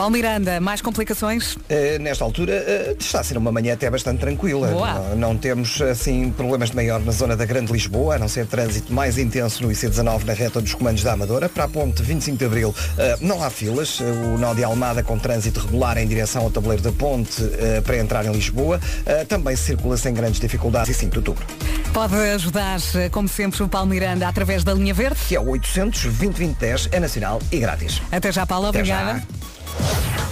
Paulo 0.01 0.15
Miranda, 0.15 0.59
mais 0.61 0.81
complicações? 0.81 1.59
Eh, 1.69 1.99
nesta 1.99 2.25
altura 2.25 2.55
eh, 2.55 2.97
está 2.99 3.21
a 3.21 3.23
ser 3.23 3.37
uma 3.37 3.53
manhã 3.53 3.75
até 3.75 3.91
bastante 3.91 4.19
tranquila. 4.19 4.71
Não, 4.71 5.15
não 5.15 5.37
temos 5.37 5.79
assim 5.83 6.31
problemas 6.31 6.71
de 6.71 6.77
maior 6.77 7.01
na 7.01 7.13
zona 7.13 7.37
da 7.37 7.45
Grande 7.45 7.71
Lisboa, 7.71 8.15
a 8.15 8.19
não 8.19 8.27
ser 8.27 8.47
trânsito 8.47 8.91
mais 8.95 9.19
intenso 9.19 9.63
no 9.63 9.69
IC19 9.69 10.25
na 10.25 10.33
reta 10.33 10.59
dos 10.63 10.73
comandos 10.73 11.03
da 11.03 11.13
Amadora. 11.13 11.51
Para 11.51 11.65
a 11.65 11.69
ponte 11.69 12.03
25 12.03 12.39
de 12.39 12.45
Abril 12.47 12.75
eh, 12.97 13.19
não 13.21 13.45
há 13.45 13.51
filas. 13.51 14.01
O 14.01 14.39
nó 14.39 14.55
de 14.55 14.65
Almada 14.65 15.03
com 15.03 15.19
trânsito 15.19 15.61
regular 15.61 15.99
em 15.99 16.07
direção 16.07 16.45
ao 16.45 16.51
tabuleiro 16.51 16.83
da 16.83 16.93
ponte 16.93 17.43
para 17.85 17.99
entrar 17.99 18.25
em 18.25 18.33
Lisboa. 18.33 18.81
Também 19.29 19.55
circula 19.55 19.99
sem 19.99 20.15
grandes 20.15 20.41
dificuldades 20.41 20.97
e 20.97 20.99
5 20.99 21.13
de 21.13 21.19
outubro. 21.19 21.47
Pode 21.93 22.15
ajudar, 22.15 22.79
como 23.11 23.29
sempre, 23.29 23.63
o 23.63 23.69
Paulo 23.69 23.91
Miranda 23.91 24.27
através 24.27 24.65
da 24.65 24.73
linha 24.73 24.95
verde. 24.95 25.21
Que 25.29 25.37
é 25.37 25.41
o 25.41 25.51
800 25.51 26.05
2010 26.05 26.89
é 26.91 26.99
nacional 27.01 27.39
e 27.53 27.59
grátis. 27.59 28.01
Até 28.11 28.33
já, 28.33 28.47
Paulo. 28.47 28.69
Até 28.69 28.79
Obrigada. 28.79 29.19
já. 29.19 29.50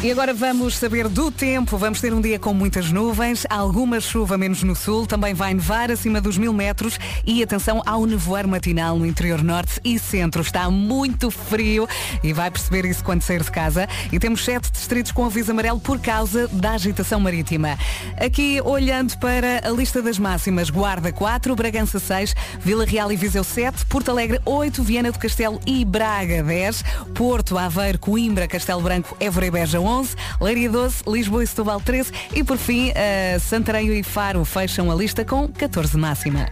E 0.01 0.12
agora 0.12 0.32
vamos 0.32 0.76
saber 0.76 1.09
do 1.09 1.28
tempo. 1.28 1.76
Vamos 1.76 2.01
ter 2.01 2.14
um 2.14 2.20
dia 2.20 2.39
com 2.39 2.55
muitas 2.55 2.93
nuvens, 2.93 3.45
alguma 3.51 4.01
chuva 4.01 4.39
menos 4.39 4.62
no 4.62 4.76
sul, 4.76 5.09
também 5.09 5.34
vai 5.34 5.53
nevar 5.53 5.91
acima 5.91 6.20
dos 6.20 6.39
mil 6.39 6.53
metros 6.53 7.01
e 7.26 7.43
atenção 7.43 7.82
ao 7.84 8.07
nevoeiro 8.07 8.49
matinal 8.49 8.97
no 8.97 9.05
interior 9.05 9.43
norte 9.43 9.80
e 9.84 9.99
centro. 9.99 10.41
Está 10.41 10.70
muito 10.70 11.32
frio 11.32 11.89
e 12.22 12.32
vai 12.32 12.49
perceber 12.49 12.84
isso 12.84 13.03
quando 13.03 13.22
sair 13.22 13.43
de 13.43 13.51
casa. 13.51 13.89
E 14.12 14.20
temos 14.20 14.45
sete 14.45 14.70
distritos 14.70 15.11
com 15.11 15.24
aviso 15.24 15.51
amarelo 15.51 15.80
por 15.80 15.99
causa 15.99 16.47
da 16.47 16.74
agitação 16.74 17.18
marítima. 17.18 17.76
Aqui, 18.24 18.61
olhando 18.64 19.18
para 19.18 19.66
a 19.66 19.70
lista 19.70 20.01
das 20.01 20.16
máximas, 20.16 20.70
Guarda 20.70 21.11
4, 21.11 21.57
Bragança 21.57 21.99
6, 21.99 22.36
Vila 22.61 22.84
Real 22.84 23.11
e 23.11 23.16
Viseu 23.16 23.43
7, 23.43 23.84
Porto 23.86 24.12
Alegre 24.12 24.41
8, 24.45 24.80
Viana 24.80 25.11
do 25.11 25.18
Castelo 25.18 25.61
e 25.66 25.84
Braga 25.84 26.41
10, 26.41 26.84
Porto, 27.16 27.59
Aveiro, 27.59 27.99
Coimbra, 27.99 28.47
Castelo 28.47 28.80
Branco, 28.80 29.16
Évora 29.29 29.45
e 29.45 29.51
Beja 29.51 29.79
11, 29.79 30.16
Leiria 30.41 30.70
12, 30.70 31.03
Lisboa 31.07 31.45
e 31.45 31.47
Setúbal 31.47 31.83
13 31.83 32.11
e 32.35 32.43
por 32.43 32.57
fim 32.57 32.93
eh, 32.95 33.39
Santarém 33.39 33.99
e 33.99 34.03
Faro 34.03 34.43
fecham 34.43 34.91
a 34.91 34.95
lista 34.95 35.22
com 35.22 35.47
14 35.49 35.99
máxima. 35.99 36.49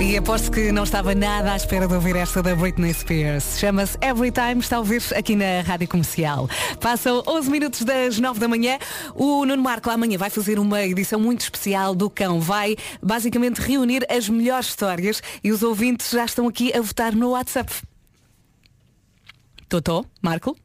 E 0.00 0.16
aposto 0.16 0.52
que 0.52 0.70
não 0.70 0.84
estava 0.84 1.16
nada 1.16 1.52
à 1.52 1.56
espera 1.56 1.88
de 1.88 1.94
ouvir 1.94 2.14
esta 2.14 2.40
da 2.40 2.54
Britney 2.54 2.94
Spears. 2.94 3.58
Chama-se 3.58 3.98
Every 4.00 4.30
Time, 4.30 4.60
está 4.60 4.76
a 4.76 4.78
ouvir 4.78 5.02
aqui 5.16 5.34
na 5.34 5.62
Rádio 5.62 5.88
Comercial. 5.88 6.48
Passam 6.80 7.24
11 7.26 7.50
minutos 7.50 7.82
das 7.82 8.16
9 8.20 8.38
da 8.38 8.46
manhã. 8.46 8.78
O 9.16 9.44
Nuno 9.44 9.60
Marco 9.60 9.90
amanhã 9.90 10.16
vai 10.16 10.30
fazer 10.30 10.60
uma 10.60 10.80
edição 10.84 11.18
muito 11.18 11.40
especial 11.40 11.92
do 11.92 12.08
Cão. 12.08 12.38
Vai 12.38 12.76
basicamente 13.02 13.58
reunir 13.58 14.06
as 14.08 14.28
melhores 14.28 14.68
histórias 14.68 15.20
e 15.42 15.50
os 15.50 15.64
ouvintes 15.64 16.10
já 16.10 16.24
estão 16.24 16.46
aqui 16.46 16.72
a 16.72 16.80
votar 16.80 17.12
no 17.16 17.30
WhatsApp. 17.30 17.72
Totó, 19.68 20.04
Marco? 20.22 20.56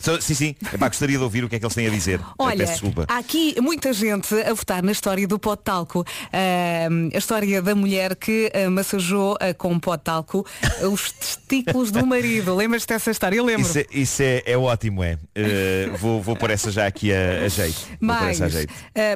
So- 0.00 0.20
sim, 0.20 0.34
sim. 0.34 0.54
Epá, 0.72 0.88
gostaria 0.88 1.16
de 1.18 1.22
ouvir 1.24 1.44
o 1.44 1.48
que 1.48 1.56
é 1.56 1.58
que 1.58 1.64
eles 1.64 1.74
têm 1.74 1.86
a 1.86 1.90
dizer. 1.90 2.20
Olha, 2.38 2.58
Peço 2.58 2.72
desculpa. 2.72 3.04
há 3.08 3.18
aqui 3.18 3.54
muita 3.60 3.92
gente 3.92 4.34
a 4.34 4.52
votar 4.54 4.82
na 4.82 4.92
história 4.92 5.26
do 5.26 5.38
pó 5.38 5.54
de 5.56 5.62
talco. 5.62 6.04
Ahm, 6.32 7.10
a 7.14 7.18
história 7.18 7.60
da 7.62 7.74
mulher 7.74 8.14
que 8.16 8.50
ah, 8.54 8.70
massajou 8.70 9.36
ah, 9.40 9.52
com 9.54 9.78
pó 9.78 9.96
de 9.96 10.02
talco 10.04 10.46
os 10.90 11.12
testículos 11.12 11.90
do 11.90 12.06
marido. 12.06 12.54
Lembras-te 12.54 12.88
dessa 12.88 13.10
história? 13.10 13.36
Eu 13.36 13.44
lembro. 13.44 13.62
Isso, 13.66 13.78
é, 13.78 13.86
isso 13.90 14.22
é, 14.22 14.42
é 14.46 14.56
ótimo, 14.56 15.02
é. 15.02 15.18
Eh, 15.34 15.90
vou, 15.98 16.22
vou 16.22 16.36
pôr 16.36 16.50
essa 16.50 16.70
já 16.70 16.86
aqui 16.86 17.12
a, 17.12 17.44
a 17.44 17.48
jeito. 17.48 17.78
Mais, 18.00 18.40
a 18.40 18.48
jeito. 18.48 18.72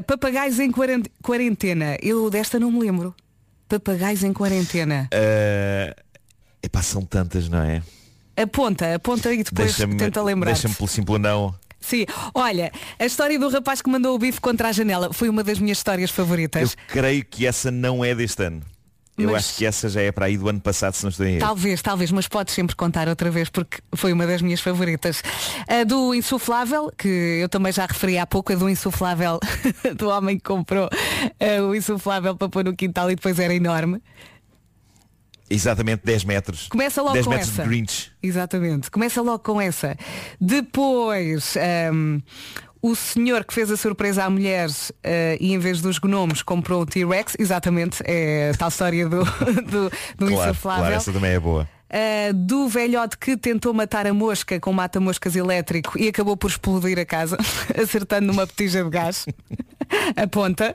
papagaios 0.07 0.59
em 0.59 0.71
quarent- 0.71 1.07
quarentena. 1.23 1.97
Eu 2.03 2.29
desta 2.31 2.59
não 2.59 2.71
me 2.71 2.81
lembro. 2.81 3.15
Papagaios 3.69 4.23
em 4.23 4.33
quarentena. 4.33 5.09
Eh, 5.11 5.95
epá, 6.63 6.83
são 6.83 7.03
tantas, 7.05 7.49
não 7.49 7.63
é? 7.63 7.83
Aponta, 8.37 8.95
aponta 8.95 9.33
e 9.33 9.43
depois 9.43 9.69
Deixa-me 9.77 9.97
tenta 9.97 10.23
lembrar. 10.23 10.53
deixa 10.53 10.69
pelo 10.69 10.89
simples 10.89 11.21
não. 11.21 11.55
Sim, 11.81 12.07
olha, 12.33 12.71
a 12.99 13.05
história 13.05 13.39
do 13.39 13.49
rapaz 13.49 13.83
que 13.83 13.91
mandou 13.91 14.15
o 14.15 14.19
bife 14.19 14.41
contra 14.41 14.69
a 14.69 14.73
janela 14.73 15.13
foi 15.13 15.29
uma 15.29 15.43
das 15.43 15.59
minhas 15.59 15.79
histórias 15.79 16.11
Eu 16.11 16.17
favoritas. 16.17 16.77
creio 16.89 17.25
que 17.25 17.45
essa 17.47 17.71
não 17.71 18.05
é 18.05 18.15
deste 18.15 18.43
ano. 18.45 18.63
Eu 19.19 19.31
Mas- 19.33 19.45
acho 19.45 19.57
que 19.59 19.67
essa 19.67 19.89
já 19.91 20.01
é 20.01 20.11
para 20.11 20.25
aí 20.27 20.39
do 20.39 20.49
ano 20.49 20.61
passado, 20.61 20.95
se 20.95 21.03
não 21.03 21.11
estou 21.11 21.27
em 21.27 21.33
erro. 21.33 21.41
Talvez, 21.41 21.83
talvez, 21.83 22.11
mas 22.11 22.27
podes 22.27 22.55
sempre 22.55 22.75
contar 22.75 23.09
outra 23.09 23.31
vez 23.31 23.51
porque 23.51 23.79
foi 23.95 24.11
uma 24.13 24.27
das 24.27 24.41
minhas 24.41 24.61
favoritas. 24.61 25.23
A 25.69 25.85
do 25.85 26.15
insuflável, 26.15 26.91
que 26.97 27.09
eu 27.43 27.49
também 27.49 27.73
já 27.73 27.85
referi 27.85 28.17
há 28.17 28.27
pouco, 28.27 28.53
a 28.53 28.57
do 28.57 28.71
insuflável 28.71 29.39
do 29.99 30.09
homem 30.09 30.39
que 30.39 30.45
comprou 30.45 30.89
eh, 31.39 31.61
o 31.61 31.75
insuflável 31.75 32.35
para 32.37 32.49
pôr 32.49 32.65
no 32.65 32.75
quintal 32.75 33.11
e 33.11 33.15
depois 33.17 33.39
era 33.39 33.53
enorme. 33.55 34.01
Exatamente 35.53 36.03
10 36.05 36.25
metros. 36.25 36.69
Começa 36.69 37.01
logo 37.03 37.15
10 37.15 37.25
com 37.25 37.31
metros 37.31 37.49
essa. 37.51 37.63
de 37.63 37.69
Grinch. 37.69 38.13
Exatamente. 38.23 38.91
Começa 38.91 39.21
logo 39.23 39.39
com 39.41 39.61
essa. 39.61 39.97
Depois, 40.41 41.57
ahm, 41.57 42.19
o 42.81 42.95
senhor 42.97 43.45
que 43.45 43.55
fez 43.55 43.71
a 43.71 43.77
surpresa 43.77 44.25
à 44.25 44.31
mulher 44.31 44.69
eh, 45.05 45.37
e 45.41 45.53
em 45.53 45.59
vez 45.59 45.81
dos 45.81 45.99
gnomos 45.99 46.43
comprou 46.43 46.83
o 46.83 46.87
T-Rex, 46.87 47.37
exatamente, 47.39 48.03
é 48.05 48.51
a 48.53 48.57
tal 48.59 48.69
história 48.69 49.09
do, 49.09 49.25
do, 49.71 49.91
do 50.19 50.27
Claro, 50.27 50.51
insuflável. 50.51 50.81
claro, 50.83 50.95
essa 50.95 51.13
também 51.13 51.31
é 51.33 51.39
boa. 51.39 51.69
Uh, 51.93 52.33
do 52.33 52.69
velhote 52.69 53.19
que 53.19 53.37
tentou 53.37 53.75
matar 53.75 54.07
a 54.07 54.15
mosca 54.15 54.59
com 54.59 54.73
mata-moscas 54.73 55.37
elétrico 55.37 55.99
e 55.99 56.09
acabou 56.09 56.39
por 56.39 56.49
explodir 56.49 56.99
a 56.99 57.05
casa, 57.05 57.37
acertando 57.81 58.29
numa 58.29 58.47
petija 58.47 58.83
de 58.83 58.89
gás. 58.89 59.27
a 60.17 60.27
ponta. 60.27 60.75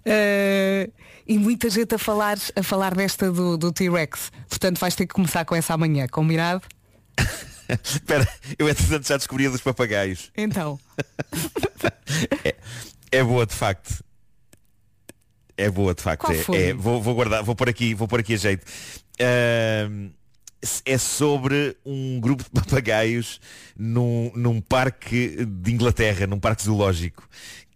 Uh, 0.00 0.90
e 1.26 1.38
muita 1.38 1.68
gente 1.68 1.94
a 1.94 1.98
falar, 1.98 2.38
a 2.56 2.62
falar 2.62 2.94
desta 2.94 3.30
do, 3.30 3.58
do 3.58 3.72
T-Rex. 3.72 4.32
Portanto, 4.48 4.78
vais 4.78 4.94
ter 4.94 5.06
que 5.06 5.14
começar 5.14 5.44
com 5.44 5.54
essa 5.54 5.74
amanhã, 5.74 6.06
combinado? 6.10 6.62
Espera, 7.82 8.26
eu 8.58 8.68
entretanto 8.68 9.06
já 9.06 9.16
descobri 9.16 9.46
a 9.46 9.50
dos 9.50 9.60
papagaios. 9.60 10.30
Então. 10.36 10.78
É 13.10 13.22
boa 13.22 13.46
de 13.46 13.54
facto. 13.54 14.02
É 15.56 15.70
boa 15.70 15.94
de 15.94 16.02
facto. 16.02 16.30
É- 16.30 16.70
é- 16.70 16.74
vou, 16.74 17.00
vou 17.00 17.14
guardar, 17.14 17.42
vou 17.42 17.54
pôr 17.54 17.68
aqui, 17.68 17.94
vou 17.94 18.08
pôr 18.08 18.20
aqui 18.20 18.34
a 18.34 18.36
jeito. 18.36 18.66
Ahm, 19.20 20.10
é 20.84 20.98
sobre 20.98 21.76
um 21.84 22.18
grupo 22.20 22.42
de 22.44 22.50
papagaios 22.50 23.40
num, 23.76 24.30
num 24.34 24.60
parque 24.60 25.44
de 25.46 25.72
Inglaterra, 25.72 26.26
num 26.26 26.38
parque 26.40 26.62
zoológico. 26.64 27.28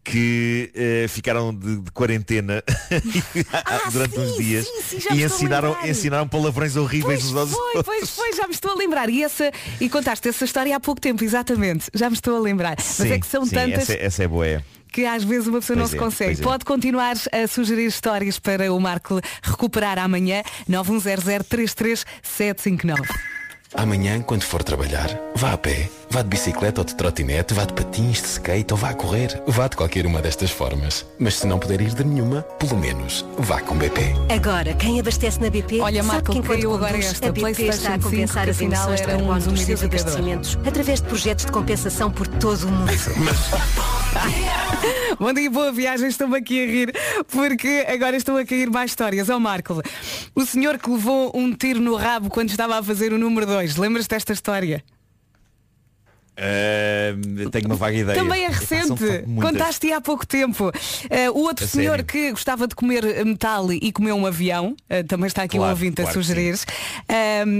Que 0.04 0.70
eh, 0.74 1.06
ficaram 1.06 1.52
de, 1.54 1.80
de 1.82 1.90
quarentena 1.90 2.62
durante 3.92 4.18
uns 4.18 4.36
dias 4.38 4.66
Ah, 4.66 4.82
sim, 4.82 5.00
sim, 5.00 5.08
e 5.14 5.22
ensinaram, 5.22 5.76
ensinaram 5.86 6.26
palavrões 6.26 6.76
horríveis 6.76 7.26
uns 7.26 7.36
aos 7.36 7.50
Foi, 7.50 7.60
outros. 7.76 7.84
pois 7.84 8.10
foi, 8.10 8.32
já 8.34 8.46
me 8.46 8.54
estou 8.54 8.70
a 8.72 8.74
lembrar. 8.74 9.10
E, 9.10 9.22
essa, 9.22 9.50
e 9.78 9.88
contaste 9.90 10.26
essa 10.28 10.44
história 10.46 10.74
há 10.74 10.80
pouco 10.80 10.98
tempo, 11.00 11.22
exatamente. 11.22 11.90
Já 11.92 12.08
me 12.08 12.16
estou 12.16 12.36
a 12.36 12.40
lembrar. 12.40 12.76
Mas 12.78 12.86
Sim, 12.86 13.12
é 13.12 13.18
que 13.20 13.26
são 13.26 13.44
sim, 13.44 13.54
tantas 13.54 13.82
Essa, 13.82 13.92
é- 13.94 14.04
essa 14.06 14.24
é 14.24 14.28
boa. 14.28 14.64
É. 14.88 14.92
que 14.92 15.04
às 15.06 15.22
vezes 15.24 15.46
uma 15.46 15.60
pessoa 15.60 15.76
não 15.76 15.82
Pois 15.84 15.90
se 15.90 15.96
é, 15.96 16.00
consegue. 16.00 16.30
pois 16.36 16.40
é. 16.40 16.44
Pode 16.44 16.64
continuar 16.64 17.14
a 17.32 17.46
sugerir 17.46 17.86
histórias 17.86 18.38
para 18.38 18.72
o 18.72 18.80
Marco 18.80 19.20
recuperar 19.42 19.98
amanhã 19.98 20.42
910033759. 20.68 22.96
Amanhã, 23.74 24.22
quando 24.22 24.44
for 24.44 24.62
trabalhar, 24.64 25.08
vá 25.34 25.52
a 25.52 25.58
pé, 25.58 25.90
vá 26.10 26.22
de 26.22 26.28
bicicleta 26.28 26.80
ou 26.80 26.84
de 26.84 26.94
trotinete, 26.94 27.54
vá 27.54 27.64
de 27.64 27.72
patins, 27.72 28.22
de 28.22 28.28
skate 28.28 28.72
ou 28.72 28.78
vá 28.78 28.90
a 28.90 28.94
correr. 28.94 29.42
Vá 29.46 29.68
de 29.68 29.76
qualquer 29.76 30.06
uma 30.06 30.20
destas 30.20 30.50
formas. 30.50 31.06
Mas 31.18 31.36
se 31.36 31.46
não 31.46 31.58
puder 31.58 31.80
ir 31.80 31.94
de 31.94 32.04
nenhuma, 32.04 32.42
pelo 32.58 32.78
menos 32.78 33.24
vá 33.38 33.60
com 33.60 33.76
BP. 33.76 34.14
Agora, 34.28 34.74
quem 34.74 34.98
abastece 35.00 35.40
na 35.40 35.50
BP 35.50 35.80
Olha, 35.80 36.02
sabe 36.02 36.14
Marco, 36.14 36.32
que 36.32 36.38
enquanto 36.38 36.56
caiu 36.56 36.74
agora 36.74 36.92
conduz, 36.92 37.10
esta 37.10 37.28
a 37.28 37.32
BP 37.32 37.50
está 37.50 37.88
a 37.90 37.92
5, 37.94 38.04
compensar 38.04 38.44
que 38.44 38.50
as 38.50 38.56
afinal 38.56 38.88
emissões 38.88 39.00
de 39.00 39.02
era 39.02 39.16
um 39.22 39.26
carbono 39.26 39.52
dos 39.52 39.60
seus 39.62 39.82
abastecimentos 39.84 40.58
através 40.66 41.00
de 41.00 41.08
projetos 41.08 41.44
de 41.44 41.52
compensação 41.52 42.10
por 42.10 42.26
todo 42.26 42.64
o 42.64 42.70
mundo. 42.70 42.92
Bom 45.18 45.32
dia, 45.32 45.50
boa 45.50 45.72
viagem, 45.72 46.08
estou-me 46.08 46.38
aqui 46.38 46.62
a 46.62 46.66
rir 46.66 46.94
porque 47.28 47.84
agora 47.88 48.16
estão 48.16 48.36
a 48.36 48.44
cair 48.44 48.70
mais 48.70 48.90
histórias. 48.92 49.28
Ó 49.28 49.38
Marco, 49.38 49.82
o 50.34 50.46
senhor 50.46 50.78
que 50.78 50.90
levou 50.90 51.32
um 51.34 51.52
tiro 51.52 51.80
no 51.80 51.96
rabo 51.96 52.30
quando 52.30 52.50
estava 52.50 52.78
a 52.78 52.82
fazer 52.82 53.12
o 53.12 53.18
número 53.18 53.46
2, 53.46 53.76
lembras-te 53.76 54.10
desta 54.10 54.32
história? 54.32 54.82
Ahm, 56.38 57.50
tenho 57.50 57.66
uma 57.66 57.74
vaga 57.74 57.96
ideia. 57.96 58.16
Também 58.18 58.44
é 58.44 58.48
recente. 58.48 59.24
Contaste 59.40 59.92
há 59.92 60.00
pouco 60.00 60.24
tempo. 60.24 60.70
Eh, 61.10 61.28
o 61.30 61.38
outro 61.38 61.64
A 61.64 61.68
senhor 61.68 61.90
sério? 61.90 62.04
que 62.04 62.30
gostava 62.30 62.68
de 62.68 62.76
comer 62.76 63.04
eh, 63.04 63.24
metal 63.24 63.72
e 63.72 63.90
comeu 63.90 64.14
um 64.14 64.24
avião, 64.24 64.76
eh, 64.88 65.02
também 65.02 65.26
está 65.26 65.42
aqui 65.42 65.56
um 65.56 65.60
Claro, 65.60 65.72
ouvinte 65.72 65.96
claro 65.96 66.10
a 66.10 66.12
sugerir. 66.12 66.56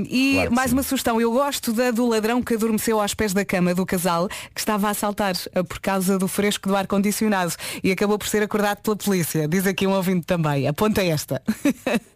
E 0.08 0.32
Claro 0.34 0.52
mais 0.52 0.70
sim. 0.70 0.76
uma 0.76 0.82
sugestão, 0.82 1.20
eu 1.20 1.32
gosto 1.32 1.72
da 1.72 1.90
do 1.90 2.06
ladrão 2.06 2.40
que 2.42 2.54
adormeceu 2.54 3.00
aos 3.00 3.14
pés 3.14 3.32
da 3.32 3.44
cama 3.44 3.74
do 3.74 3.84
casal 3.84 4.28
que 4.54 4.60
estava 4.60 4.86
a 4.86 4.90
assaltar 4.90 5.34
eh, 5.54 5.62
por 5.64 5.80
causa 5.80 6.16
do 6.18 6.28
fresco 6.28 6.68
do 6.68 6.76
ar-condicionado 6.76 7.54
e 7.82 7.90
acabou 7.90 8.16
por 8.18 8.28
ser 8.28 8.42
acordado 8.42 8.78
pela 8.82 8.94
polícia. 8.96 9.48
Diz 9.48 9.66
aqui 9.66 9.86
um 9.86 9.92
ouvinte 9.92 10.24
também. 10.26 10.68
Aponta 10.68 11.02
esta. 11.02 11.42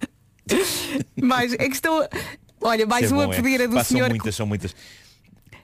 mais, 1.21 1.53
é 1.55 1.57
que 1.69 1.75
estão. 1.75 2.07
Olha, 2.61 2.87
mais 2.87 3.11
é 3.11 3.15
um 3.15 3.19
bom, 3.19 3.31
a 3.31 3.35
é. 3.35 3.37
pedir 3.37 3.63
a 3.63 3.67
do 3.67 3.75
Pá, 3.75 3.85
senhor. 3.85 4.07
São 4.07 4.11
muitas, 4.11 4.35
são 4.37 4.47
muitas. 4.47 4.77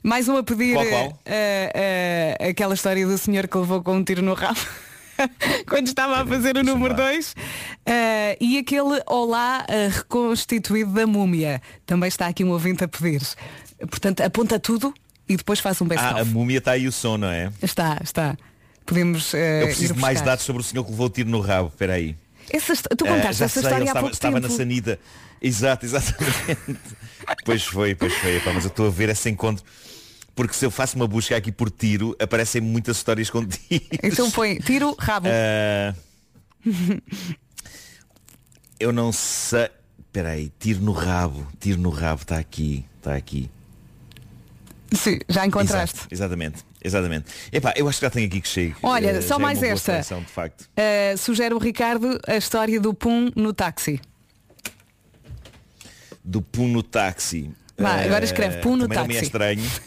Mais 0.09 0.27
um 0.27 0.39
a 0.39 0.43
pedir 0.43 0.73
Qual, 0.73 0.87
qual? 0.87 1.19
eh, 1.27 2.37
eh, 2.41 2.49
aquela 2.49 2.73
história 2.73 3.07
do 3.07 3.19
senhor 3.19 3.47
que 3.47 3.59
levou 3.59 3.83
com 3.83 3.97
um 3.97 4.03
tiro 4.03 4.23
no 4.23 4.33
rabo 4.33 4.59
quando 5.69 5.87
estava 5.89 6.23
a 6.23 6.27
fazer 6.27 6.57
o 6.57 6.63
número 6.65 6.95
2 6.95 7.35
e 8.41 8.57
aquele 8.57 9.03
olá 9.07 9.67
reconstituído 9.95 10.93
da 10.93 11.07
múmia 11.07 11.61
também 11.85 12.09
está 12.09 12.27
aqui 12.27 12.43
um 12.43 12.51
ouvinte 12.53 12.83
a 12.85 12.89
pedir 12.89 13.21
portanto 13.91 14.23
aponta 14.23 14.59
tudo 14.59 14.95
e 15.29 15.37
depois 15.37 15.61
faz 15.61 15.79
um 15.83 15.87
best 15.87 16.03
Ah, 16.03 16.21
a 16.21 16.25
múmia 16.25 16.57
está 16.57 16.71
aí 16.73 16.89
o 16.89 16.93
som, 16.93 17.19
não 17.19 17.29
é? 17.29 17.53
está, 17.63 17.99
está 18.03 18.35
podemos 18.87 19.35
Eu 19.35 19.67
preciso 19.67 19.93
de 19.93 20.01
mais 20.01 20.23
dados 20.23 20.43
sobre 20.43 20.63
o 20.63 20.65
senhor 20.65 20.85
que 20.85 20.91
levou 20.91 21.07
o 21.07 21.11
tiro 21.11 21.29
no 21.29 21.41
rabo. 21.41 21.69
Espera 21.69 21.93
aí. 21.93 22.17
Essa 22.51 22.75
tu 22.97 23.05
Ah, 23.05 23.09
contaste 23.09 23.35
já 23.41 23.45
essa 23.45 23.61
sei, 23.61 23.63
história 23.63 23.85
há 23.85 23.89
estava, 23.89 24.01
pouco 24.01 24.15
estava 24.15 24.41
tempo 24.41 24.49
na 24.49 24.57
sanita. 24.57 24.99
Exato, 25.43 25.85
exatamente. 25.85 26.81
pois 27.45 27.63
foi, 27.65 27.95
pois 27.95 28.15
foi. 28.15 28.37
Epá, 28.39 28.53
mas 28.55 28.65
eu 28.65 28.69
estou 28.69 28.87
a 28.87 28.91
ver 28.91 29.11
esse 29.11 29.29
encontro. 29.29 29.63
Porque 30.39 30.55
se 30.55 30.65
eu 30.65 30.71
faço 30.71 30.95
uma 30.95 31.09
busca 31.09 31.37
aqui 31.37 31.51
por 31.51 31.69
tiro, 31.69 32.15
aparecem 32.21 32.61
muitas 32.61 32.97
histórias 32.99 33.29
com 33.29 33.45
tiros. 33.45 33.89
então 34.05 34.31
põe 34.31 34.57
tiro, 34.59 34.95
rabo 34.97 35.27
Ah, 35.29 35.93
eu 38.79 38.93
não 38.93 39.11
sei. 39.11 39.69
Espera 39.99 40.29
aí, 40.31 40.53
tiro 40.61 40.81
no 40.81 40.93
rabo. 40.93 41.45
Tiro 41.59 41.81
no 41.81 41.91
rabo, 41.91 42.23
está 42.23 42.39
aqui. 42.39 42.85
Está 42.99 43.17
aqui. 43.17 43.51
Sim, 44.93 45.19
já 45.29 45.45
encontraste 45.45 45.97
Exato, 45.97 46.15
exatamente, 46.15 46.65
exatamente. 46.83 47.27
Epá, 47.53 47.75
eu 47.77 47.89
acho 47.89 47.99
que 47.99 48.07
já 48.07 48.11
tenho 48.11 48.29
aqui 48.29 48.41
que 48.41 48.49
chego. 48.49 48.77
Olha, 48.85 49.09
Eh, 49.09 49.21
só 49.21 49.35
é 49.35 49.39
mais 49.41 49.59
boa 49.59 49.73
esta. 49.73 50.03
seleção. 50.05 50.21
Uh, 50.23 51.19
sugere 51.19 51.53
o 51.53 51.59
Ricardo 51.59 52.17
a 52.29 52.37
história 52.37 52.81
do 52.81 52.95
Pum 52.95 53.29
no 53.35 53.53
táxi. 53.53 54.01
Do 56.25 56.41
pum 56.41 56.69
no 56.69 56.83
táxi. 56.83 57.51
Vá, 57.79 58.01
agora 58.03 58.25
Eh, 58.25 58.25
escreve 58.25 58.59
pum 58.59 58.77
no 58.77 58.89
também 58.89 58.99
não 58.99 59.07
me 59.07 59.17
é 59.17 59.23
estranho. 59.23 59.71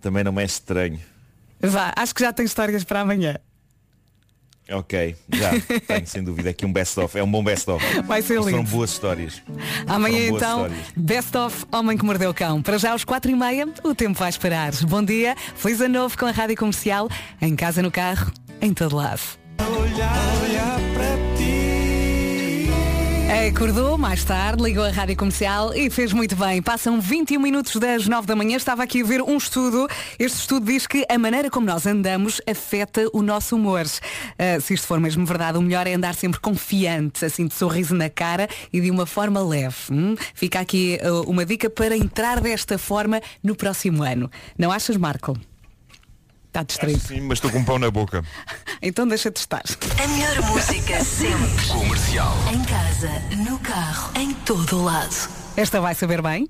também 0.00 0.24
não 0.24 0.32
me 0.32 0.42
é 0.42 0.46
estranho. 0.46 1.00
Vá, 1.60 1.92
acho 1.96 2.14
que 2.14 2.20
já 2.22 2.32
tem 2.32 2.46
histórias 2.46 2.84
para 2.84 3.00
amanhã. 3.00 3.36
Ok, 4.70 5.16
já 5.32 5.50
tenho 5.86 6.06
sem 6.06 6.22
dúvida 6.22 6.50
aqui 6.50 6.66
um 6.66 6.72
best-of. 6.72 7.16
É 7.18 7.24
um 7.24 7.30
bom 7.30 7.42
best-of. 7.42 7.82
Vai 8.02 8.20
ser 8.20 8.36
Foram 8.38 8.58
lindo. 8.58 8.70
boas 8.70 8.90
histórias. 8.90 9.42
Amanhã 9.86 10.28
boas 10.28 10.42
então, 10.42 10.66
histórias. 10.66 10.86
Best 10.94 11.36
of 11.38 11.64
Homem 11.72 11.96
que 11.96 12.04
Mordeu 12.04 12.28
o 12.30 12.34
Cão. 12.34 12.60
Para 12.60 12.76
já 12.76 12.92
às 12.92 13.02
quatro 13.02 13.30
e 13.30 13.34
meia, 13.34 13.66
o 13.82 13.94
tempo 13.94 14.18
vai 14.18 14.28
esperar. 14.28 14.72
Bom 14.82 15.02
dia, 15.02 15.34
feliz 15.56 15.80
ano 15.80 16.00
novo 16.00 16.18
com 16.18 16.26
a 16.26 16.30
Rádio 16.30 16.56
Comercial, 16.56 17.08
em 17.40 17.56
casa, 17.56 17.80
no 17.80 17.90
carro, 17.90 18.30
em 18.60 18.74
todo 18.74 18.94
lado. 18.96 19.22
Acordou 23.28 23.98
mais 23.98 24.24
tarde, 24.24 24.62
ligou 24.62 24.82
a 24.82 24.90
rádio 24.90 25.14
comercial 25.14 25.74
e 25.74 25.90
fez 25.90 26.14
muito 26.14 26.34
bem. 26.34 26.62
Passam 26.62 26.98
21 26.98 27.38
minutos 27.38 27.76
das 27.76 28.08
9 28.08 28.26
da 28.26 28.34
manhã. 28.34 28.56
Estava 28.56 28.82
aqui 28.82 29.02
a 29.02 29.04
ver 29.04 29.20
um 29.20 29.36
estudo. 29.36 29.86
Este 30.18 30.38
estudo 30.38 30.64
diz 30.64 30.86
que 30.86 31.04
a 31.10 31.18
maneira 31.18 31.50
como 31.50 31.66
nós 31.66 31.86
andamos 31.86 32.40
afeta 32.50 33.06
o 33.12 33.20
nosso 33.20 33.54
humor. 33.54 33.84
Ah, 34.38 34.58
se 34.60 34.72
isto 34.72 34.86
for 34.86 34.98
mesmo 34.98 35.26
verdade, 35.26 35.58
o 35.58 35.62
melhor 35.62 35.86
é 35.86 35.92
andar 35.92 36.14
sempre 36.14 36.40
confiante, 36.40 37.22
assim 37.22 37.46
de 37.46 37.52
sorriso 37.52 37.94
na 37.94 38.08
cara 38.08 38.48
e 38.72 38.80
de 38.80 38.90
uma 38.90 39.04
forma 39.04 39.46
leve. 39.46 39.76
hum? 39.92 40.16
Fica 40.32 40.60
aqui 40.60 40.98
ah, 41.02 41.22
uma 41.26 41.44
dica 41.44 41.68
para 41.68 41.94
entrar 41.94 42.40
desta 42.40 42.78
forma 42.78 43.20
no 43.44 43.54
próximo 43.54 44.02
ano. 44.02 44.30
Não 44.56 44.72
achas, 44.72 44.96
Marco? 44.96 45.36
Está 46.48 46.62
distraído. 46.62 47.00
Sim, 47.00 47.20
mas 47.20 47.36
estou 47.38 47.50
com 47.50 47.58
um 47.58 47.64
pão 47.64 47.78
na 47.78 47.90
boca. 47.90 48.22
Então 48.80 49.08
deixa-te 49.08 49.38
estar. 49.38 49.64
A 50.00 50.06
melhor 50.06 50.40
música 50.52 51.02
sempre. 51.02 51.66
Comercial. 51.66 52.32
Em 52.52 52.62
casa, 52.64 53.10
no 53.36 53.58
carro, 53.58 54.12
em 54.14 54.32
todo 54.32 54.76
o 54.78 54.84
lado. 54.84 55.28
Esta 55.56 55.80
vai 55.80 55.96
saber 55.96 56.22
bem? 56.22 56.48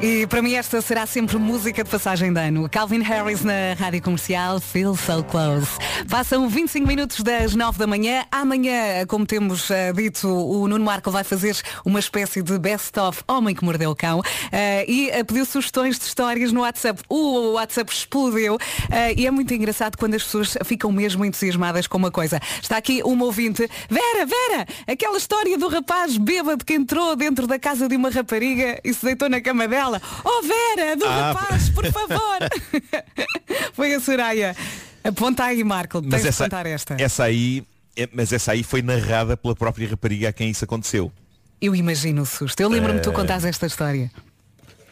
E 0.00 0.28
para 0.28 0.40
mim 0.40 0.54
esta 0.54 0.80
será 0.80 1.06
sempre 1.06 1.36
música 1.38 1.82
de 1.82 1.90
passagem 1.90 2.32
de 2.32 2.40
ano. 2.40 2.68
Calvin 2.68 3.02
Harris 3.02 3.42
na 3.42 3.74
Rádio 3.76 4.00
Comercial, 4.00 4.60
Feel 4.60 4.94
So 4.94 5.24
Close. 5.24 5.72
Passam 6.08 6.48
25 6.48 6.86
minutos 6.86 7.20
das 7.20 7.56
9 7.56 7.80
da 7.80 7.86
manhã. 7.86 8.24
Amanhã, 8.30 9.04
como 9.08 9.26
temos 9.26 9.68
eh, 9.72 9.92
dito, 9.92 10.28
o 10.28 10.68
Nuno 10.68 10.84
Marco 10.84 11.10
vai 11.10 11.24
fazer 11.24 11.56
uma 11.84 11.98
espécie 11.98 12.42
de 12.42 12.56
best-of 12.60 13.24
Homem 13.26 13.56
que 13.56 13.64
Mordeu 13.64 13.90
o 13.90 13.96
Cão 13.96 14.22
eh, 14.52 14.84
e 14.88 15.10
eh, 15.10 15.24
pediu 15.24 15.44
sugestões 15.44 15.98
de 15.98 16.04
histórias 16.04 16.52
no 16.52 16.60
WhatsApp. 16.60 17.02
O 17.08 17.54
WhatsApp 17.54 17.92
explodeu 17.92 18.56
eh, 18.92 19.14
e 19.16 19.26
é 19.26 19.30
muito 19.32 19.52
engraçado 19.52 19.96
quando 19.96 20.14
as 20.14 20.22
pessoas 20.22 20.56
ficam 20.64 20.92
mesmo 20.92 21.24
entusiasmadas 21.24 21.88
com 21.88 21.96
uma 21.96 22.12
coisa. 22.12 22.40
Está 22.62 22.76
aqui 22.76 23.02
uma 23.04 23.24
ouvinte. 23.24 23.68
Vera, 23.90 24.24
Vera, 24.24 24.66
aquela 24.86 25.18
história 25.18 25.58
do 25.58 25.66
rapaz 25.66 26.16
bêbado 26.16 26.64
que 26.64 26.74
entrou 26.74 27.16
dentro 27.16 27.48
da 27.48 27.58
casa 27.58 27.88
de 27.88 27.96
uma 27.96 28.10
rapariga 28.10 28.78
e 28.84 28.94
se 28.94 29.04
deitou 29.04 29.28
na 29.28 29.40
cama 29.40 29.66
dela. 29.66 29.87
Oh 30.24 30.42
Vera, 30.42 30.96
do 30.96 31.04
Ah, 31.06 31.32
rapaz, 31.32 31.68
por 31.70 31.84
favor. 31.86 32.38
Foi 33.72 33.94
a 33.94 34.00
Soraya. 34.00 34.54
Aponta 35.04 35.44
aí, 35.44 35.62
Marco. 35.64 36.00
Tens 36.00 36.10
Mas 36.10 36.22
de 36.22 36.28
essa, 36.28 36.44
contar 36.44 36.66
esta. 36.66 36.96
essa 37.00 37.24
aí, 37.24 37.64
é- 37.96 38.08
mas 38.12 38.32
essa 38.32 38.52
aí 38.52 38.62
foi 38.62 38.82
narrada 38.82 39.36
pela 39.36 39.54
própria 39.54 39.88
rapariga 39.88 40.28
a 40.28 40.32
quem 40.32 40.50
isso 40.50 40.64
aconteceu. 40.64 41.10
Eu 41.60 41.74
imagino 41.74 42.22
o 42.22 42.26
susto. 42.26 42.60
Eu 42.60 42.68
lembro-me 42.68 42.98
de 42.98 43.04
tu 43.04 43.10
Eh, 43.10 43.14
contares 43.14 43.44
esta 43.44 43.66
história. 43.66 44.10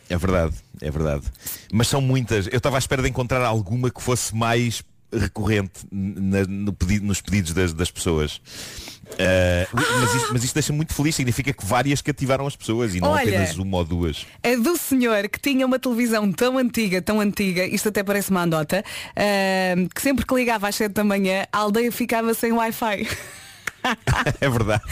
É 0.08 0.16
verdade, 0.16 0.54
é 0.80 0.90
verdade. 0.90 1.24
Mas 1.72 1.88
são 1.88 2.00
muitas. 2.00 2.46
Eu 2.46 2.56
estava 2.58 2.76
à 2.76 2.78
espera 2.78 3.02
de 3.02 3.08
encontrar 3.08 3.44
alguma 3.44 3.90
que 3.90 4.00
fosse 4.02 4.34
mais 4.34 4.82
recorrente 5.12 5.80
na- 5.90 6.44
no 6.46 6.76
nos 7.02 7.20
pedidos 7.20 7.52
das, 7.52 7.72
das 7.72 7.90
pessoas. 7.90 8.40
Uh, 9.12 9.66
mas, 9.72 10.14
isto, 10.14 10.32
mas 10.32 10.44
isto 10.44 10.54
deixa 10.54 10.72
muito 10.72 10.92
feliz, 10.92 11.14
significa 11.14 11.52
que 11.52 11.64
várias 11.64 12.02
cativaram 12.02 12.46
as 12.46 12.54
pessoas 12.56 12.94
e 12.94 13.00
não 13.00 13.10
Olha. 13.10 13.22
apenas 13.22 13.56
uma 13.56 13.78
ou 13.78 13.84
duas. 13.84 14.26
A 14.42 14.56
do 14.56 14.76
senhor 14.76 15.28
que 15.28 15.40
tinha 15.40 15.64
uma 15.64 15.78
televisão 15.78 16.30
tão 16.32 16.58
antiga, 16.58 17.00
tão 17.00 17.20
antiga, 17.20 17.64
isto 17.64 17.88
até 17.88 18.02
parece 18.02 18.30
uma 18.30 18.42
andota, 18.42 18.84
ah, 19.16 19.88
que 19.94 20.02
sempre 20.02 20.26
que 20.26 20.34
ligava 20.34 20.68
às 20.68 20.74
7 20.74 20.92
da 20.92 21.04
manhã, 21.04 21.46
a 21.52 21.58
aldeia 21.58 21.90
ficava 21.90 22.34
sem 22.34 22.52
Wi-Fi. 22.52 23.08
é 24.40 24.48
verdade. 24.50 24.82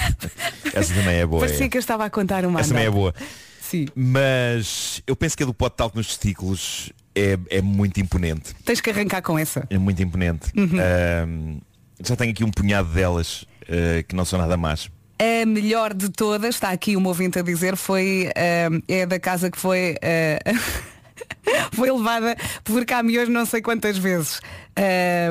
Essa 0.72 0.94
também 0.94 1.16
é 1.16 1.26
boa. 1.26 1.40
Parecia 1.40 1.66
é. 1.66 1.68
que 1.68 1.76
eu 1.76 1.80
estava 1.80 2.04
a 2.04 2.10
contar 2.10 2.46
uma 2.46 2.60
Essa 2.60 2.70
também 2.70 2.84
é 2.84 2.88
andota. 2.88 3.18
boa. 3.18 3.28
Sim. 3.60 3.86
Mas 3.94 5.02
eu 5.06 5.16
penso 5.16 5.36
que 5.36 5.42
a 5.42 5.46
do 5.46 5.54
pote 5.54 5.76
talco 5.76 5.96
nos 5.96 6.06
testículos 6.06 6.92
é, 7.14 7.38
é 7.50 7.60
muito 7.60 8.00
imponente. 8.00 8.54
Tens 8.64 8.80
que 8.80 8.90
arrancar 8.90 9.22
com 9.22 9.38
essa. 9.38 9.66
É 9.70 9.78
muito 9.78 10.02
imponente. 10.02 10.50
Uhum. 10.56 10.78
Um, 11.26 11.60
já 12.02 12.16
tenho 12.16 12.30
aqui 12.30 12.44
um 12.44 12.50
punhado 12.50 12.88
delas 12.92 13.44
uh, 13.68 14.04
que 14.06 14.14
não 14.14 14.24
são 14.24 14.38
nada 14.38 14.56
más. 14.56 14.88
A 15.18 15.46
melhor 15.46 15.94
de 15.94 16.08
todas, 16.08 16.56
está 16.56 16.70
aqui 16.70 16.96
uma 16.96 17.08
ouvinte 17.08 17.38
a 17.38 17.42
dizer, 17.42 17.76
foi 17.76 18.30
ah, 18.36 18.82
é 18.88 19.06
da 19.06 19.18
casa 19.20 19.48
que 19.50 19.56
foi 19.58 19.96
ah, 20.02 20.54
foi 21.72 21.90
levada 21.92 22.36
por 22.64 22.84
caminhões 22.84 23.28
não 23.28 23.46
sei 23.46 23.62
quantas 23.62 23.96
vezes. 23.96 24.40
Ah, 24.76 25.30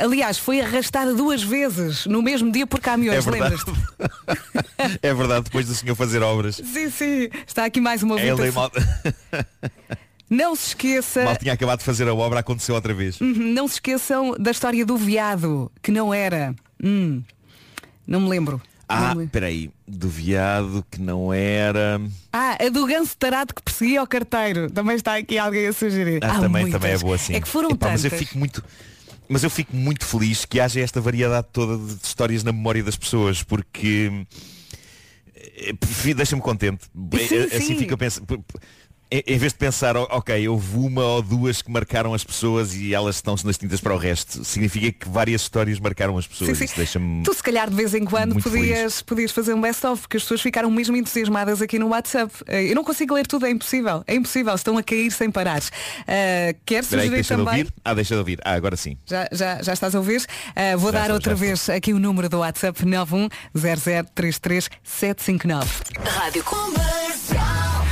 aliás, 0.00 0.38
foi 0.38 0.60
arrastada 0.60 1.12
duas 1.12 1.42
vezes 1.42 2.06
no 2.06 2.22
mesmo 2.22 2.52
dia 2.52 2.68
por 2.68 2.78
caminhões, 2.80 3.26
É 3.26 3.30
lembras-te? 3.30 3.72
é 5.02 5.12
verdade, 5.12 5.44
depois 5.46 5.66
do 5.66 5.74
senhor 5.74 5.96
fazer 5.96 6.22
obras. 6.22 6.56
Sim, 6.56 6.88
sim. 6.88 7.28
Está 7.46 7.64
aqui 7.64 7.80
mais 7.80 8.04
uma 8.04 8.14
a- 8.16 8.20
e 8.24 8.50
mal, 8.52 8.70
Não 10.30 10.56
se 10.56 10.68
esqueça. 10.68 11.24
mal 11.24 11.36
tinha 11.36 11.52
acabado 11.52 11.80
de 11.80 11.84
fazer 11.84 12.08
a 12.08 12.14
obra, 12.14 12.40
aconteceu 12.40 12.74
outra 12.74 12.94
vez. 12.94 13.20
Uhum, 13.20 13.52
Não 13.52 13.66
se 13.68 13.74
esqueçam 13.74 14.34
da 14.38 14.50
história 14.52 14.84
do 14.86 14.96
veado, 14.96 15.70
que 15.82 15.90
não 15.90 16.12
era. 16.14 16.54
Hum, 16.82 17.22
não 18.06 18.20
me 18.20 18.28
lembro. 18.28 18.60
Ah, 18.88 19.14
peraí, 19.32 19.68
do 19.86 20.08
viado 20.08 20.84
que 20.88 21.00
não 21.00 21.32
era. 21.34 22.00
Ah, 22.32 22.56
a 22.64 22.68
do 22.68 22.86
ganso 22.86 23.16
tarado 23.16 23.52
que 23.52 23.60
perseguia 23.60 24.00
o 24.00 24.06
carteiro. 24.06 24.70
Também 24.70 24.94
está 24.94 25.16
aqui 25.16 25.36
alguém 25.38 25.66
a 25.66 25.72
sugerir. 25.72 26.20
Ah, 26.22 26.36
Há 26.36 26.40
também, 26.40 26.62
muitas. 26.62 26.80
também 26.80 26.94
é 26.94 26.98
boa 26.98 27.16
assim. 27.16 27.34
É 27.34 27.40
que 27.40 27.48
foram 27.48 27.70
Epá, 27.70 27.88
tantas. 27.88 28.04
Mas 28.04 28.12
eu 28.12 28.18
fico 28.18 28.38
muito. 28.38 28.64
Mas 29.28 29.42
eu 29.42 29.50
fico 29.50 29.74
muito 29.74 30.04
feliz 30.06 30.44
que 30.44 30.60
haja 30.60 30.78
esta 30.80 31.00
variedade 31.00 31.48
toda 31.52 31.76
de 31.76 32.00
histórias 32.00 32.44
na 32.44 32.52
memória 32.52 32.80
das 32.84 32.96
pessoas, 32.96 33.42
porque 33.42 34.24
eh, 35.34 35.74
eh, 36.06 36.14
deixa-me 36.14 36.40
contente. 36.40 36.84
Sim, 36.84 37.34
Eh, 37.34 37.56
assim 37.56 37.66
sim. 37.66 37.76
fico 37.78 37.94
a 37.94 37.98
pensar. 37.98 38.22
Em 39.08 39.38
vez 39.38 39.52
de 39.52 39.58
pensar, 39.58 39.96
"Oh, 39.96 40.08
ok, 40.10 40.48
houve 40.48 40.76
uma 40.76 41.04
ou 41.04 41.22
duas 41.22 41.62
que 41.62 41.70
marcaram 41.70 42.12
as 42.12 42.24
pessoas 42.24 42.74
e 42.74 42.92
elas 42.92 43.14
estão-se 43.16 43.46
nas 43.46 43.56
tintas 43.56 43.80
para 43.80 43.94
o 43.94 43.98
resto, 43.98 44.44
significa 44.44 44.90
que 44.90 45.08
várias 45.08 45.42
histórias 45.42 45.78
marcaram 45.78 46.18
as 46.18 46.26
pessoas. 46.26 46.50
Sim, 46.50 46.54
sim. 46.56 46.64
Isso 46.64 46.74
deixa-me. 46.76 47.22
Tu 47.22 47.32
se 47.32 47.40
calhar 47.42 47.70
de 47.70 47.76
vez 47.76 47.94
em 47.94 48.04
quando 48.04 48.42
podias, 48.42 49.02
podias 49.02 49.30
fazer 49.30 49.54
um 49.54 49.60
best-of, 49.60 50.02
porque 50.02 50.16
as 50.16 50.24
pessoas 50.24 50.40
ficaram 50.40 50.68
mesmo 50.72 50.96
entusiasmadas 50.96 51.62
aqui 51.62 51.78
no 51.78 51.86
WhatsApp. 51.88 52.34
Eh, 52.48 52.64
Eu 52.70 52.74
não 52.74 52.82
consigo 52.82 53.14
ler 53.14 53.26
tudo, 53.28 53.46
é 53.46 53.50
impossível. 53.50 54.02
É 54.08 54.14
impossível, 54.16 54.52
estão 54.54 54.76
a 54.76 54.82
cair 54.82 55.12
sem 55.12 55.30
parar. 55.30 55.60
Uh, 55.60 56.58
quer 56.66 56.82
sugerir 56.82 57.10
deixa 57.10 57.36
de 57.36 57.44
também? 57.44 57.60
ouvir? 57.60 57.72
Ah, 57.84 57.94
deixa 57.94 58.14
de 58.14 58.18
ouvir. 58.18 58.40
Ah, 58.44 58.54
agora 58.54 58.76
sim. 58.76 58.96
Já, 59.06 59.28
já, 59.30 59.62
já 59.62 59.72
estás 59.72 59.94
a 59.94 59.98
ouvir? 59.98 60.20
Uh, 60.20 60.76
vou 60.78 60.90
Já 60.90 60.98
dar 60.98 61.02
estou, 61.04 61.14
outra 61.14 61.34
vez 61.36 61.70
aqui 61.70 61.92
o 61.94 62.00
número 62.00 62.28
do 62.28 62.38
WhatsApp 62.38 62.84
910033759. 62.84 65.64
Rádio 66.04 66.42
Comercial. 66.42 67.86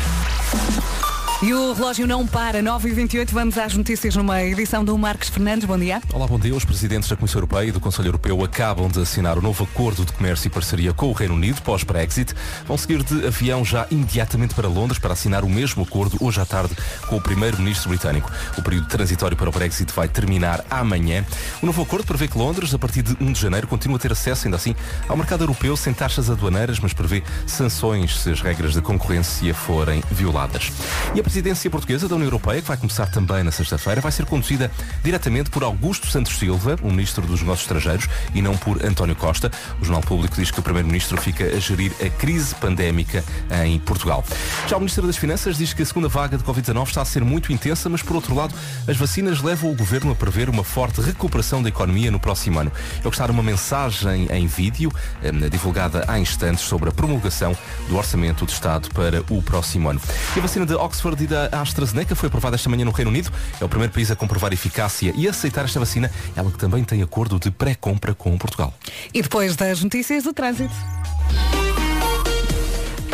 E 1.44 1.52
o 1.52 1.74
relógio 1.74 2.06
não 2.06 2.26
para, 2.26 2.62
9h28, 2.62 3.30
vamos 3.30 3.58
às 3.58 3.74
notícias 3.74 4.16
numa 4.16 4.42
edição 4.42 4.82
do 4.82 4.96
Marcos 4.96 5.28
Fernandes. 5.28 5.66
Bom 5.66 5.76
dia. 5.76 6.00
Olá, 6.10 6.26
bom 6.26 6.38
dia. 6.38 6.54
Os 6.54 6.64
presidentes 6.64 7.06
da 7.06 7.16
Comissão 7.16 7.38
Europeia 7.38 7.68
e 7.68 7.70
do 7.70 7.78
Conselho 7.78 8.08
Europeu 8.08 8.42
acabam 8.42 8.88
de 8.88 8.98
assinar 8.98 9.36
o 9.36 9.42
novo 9.42 9.64
acordo 9.64 10.06
de 10.06 10.12
comércio 10.14 10.46
e 10.46 10.50
parceria 10.50 10.94
com 10.94 11.10
o 11.10 11.12
Reino 11.12 11.34
Unido 11.34 11.60
pós-Brexit. 11.60 12.32
Vão 12.66 12.78
seguir 12.78 13.02
de 13.02 13.26
avião 13.26 13.62
já 13.62 13.86
imediatamente 13.90 14.54
para 14.54 14.66
Londres 14.68 14.98
para 14.98 15.12
assinar 15.12 15.44
o 15.44 15.48
mesmo 15.50 15.82
acordo 15.82 16.16
hoje 16.18 16.40
à 16.40 16.46
tarde 16.46 16.74
com 17.08 17.16
o 17.16 17.20
primeiro-ministro 17.20 17.90
britânico. 17.90 18.32
O 18.56 18.62
período 18.62 18.88
transitório 18.88 19.36
para 19.36 19.50
o 19.50 19.52
Brexit 19.52 19.92
vai 19.92 20.08
terminar 20.08 20.64
amanhã. 20.70 21.26
O 21.60 21.66
novo 21.66 21.82
acordo 21.82 22.06
prevê 22.06 22.26
que 22.26 22.38
Londres, 22.38 22.72
a 22.72 22.78
partir 22.78 23.02
de 23.02 23.22
1 23.22 23.32
de 23.32 23.40
janeiro, 23.42 23.66
continue 23.66 23.96
a 23.96 24.00
ter 24.00 24.12
acesso, 24.12 24.46
ainda 24.46 24.56
assim, 24.56 24.74
ao 25.06 25.14
mercado 25.14 25.42
europeu 25.42 25.76
sem 25.76 25.92
taxas 25.92 26.30
aduaneiras, 26.30 26.80
mas 26.80 26.94
prevê 26.94 27.22
sanções 27.46 28.18
se 28.18 28.30
as 28.30 28.40
regras 28.40 28.72
de 28.72 28.80
concorrência 28.80 29.52
forem 29.52 30.02
violadas. 30.10 30.72
E 31.14 31.20
a 31.20 31.33
presidência 31.34 31.68
portuguesa 31.68 32.06
da 32.06 32.14
União 32.14 32.28
Europeia, 32.28 32.62
que 32.62 32.68
vai 32.68 32.76
começar 32.76 33.06
também 33.06 33.42
na 33.42 33.50
sexta-feira, 33.50 34.00
vai 34.00 34.12
ser 34.12 34.24
conduzida 34.24 34.70
diretamente 35.02 35.50
por 35.50 35.64
Augusto 35.64 36.06
Santos 36.06 36.38
Silva, 36.38 36.76
o 36.80 36.88
ministro 36.92 37.26
dos 37.26 37.40
Negócios 37.40 37.62
Estrangeiros, 37.62 38.08
e 38.32 38.40
não 38.40 38.56
por 38.56 38.86
António 38.86 39.16
Costa. 39.16 39.50
O 39.80 39.84
Jornal 39.84 40.00
Público 40.02 40.36
diz 40.36 40.52
que 40.52 40.60
o 40.60 40.62
primeiro-ministro 40.62 41.20
fica 41.20 41.44
a 41.44 41.58
gerir 41.58 41.90
a 42.00 42.08
crise 42.08 42.54
pandémica 42.54 43.24
em 43.64 43.80
Portugal. 43.80 44.24
Já 44.68 44.76
o 44.76 44.78
ministro 44.78 45.08
das 45.08 45.16
Finanças 45.16 45.58
diz 45.58 45.72
que 45.72 45.82
a 45.82 45.86
segunda 45.86 46.06
vaga 46.06 46.38
de 46.38 46.44
Covid-19 46.44 46.86
está 46.86 47.02
a 47.02 47.04
ser 47.04 47.24
muito 47.24 47.52
intensa, 47.52 47.88
mas 47.88 48.00
por 48.00 48.14
outro 48.14 48.32
lado, 48.32 48.54
as 48.86 48.96
vacinas 48.96 49.42
levam 49.42 49.72
o 49.72 49.74
governo 49.74 50.12
a 50.12 50.14
prever 50.14 50.48
uma 50.48 50.62
forte 50.62 51.00
recuperação 51.00 51.60
da 51.64 51.68
economia 51.68 52.12
no 52.12 52.20
próximo 52.20 52.60
ano. 52.60 52.70
Eu 52.98 53.10
gostar 53.10 53.28
uma 53.28 53.42
mensagem 53.42 54.28
em 54.30 54.46
vídeo, 54.46 54.88
eh, 55.20 55.32
divulgada 55.48 56.04
há 56.06 56.16
instantes, 56.16 56.62
sobre 56.62 56.90
a 56.90 56.92
promulgação 56.92 57.56
do 57.88 57.96
Orçamento 57.96 58.46
de 58.46 58.52
Estado 58.52 58.88
para 58.90 59.24
o 59.30 59.42
próximo 59.42 59.90
ano. 59.90 60.00
E 60.36 60.38
a 60.38 60.42
vacina 60.42 60.64
de 60.64 60.74
Oxford 60.74 61.23
da 61.26 61.48
AstraZeneca 61.60 62.14
foi 62.14 62.28
aprovada 62.28 62.56
esta 62.56 62.68
manhã 62.68 62.84
no 62.84 62.90
Reino 62.90 63.10
Unido. 63.10 63.30
É 63.60 63.64
o 63.64 63.68
primeiro 63.68 63.92
país 63.92 64.10
a 64.10 64.16
comprovar 64.16 64.52
eficácia 64.52 65.12
e 65.16 65.28
aceitar 65.28 65.64
esta 65.64 65.80
vacina, 65.80 66.10
ela 66.36 66.50
que 66.50 66.58
também 66.58 66.84
tem 66.84 67.02
acordo 67.02 67.38
de 67.38 67.50
pré-compra 67.50 68.14
com 68.14 68.36
Portugal. 68.38 68.72
E 69.12 69.22
depois 69.22 69.56
das 69.56 69.82
notícias 69.82 70.24
do 70.24 70.32
trânsito. 70.32 70.74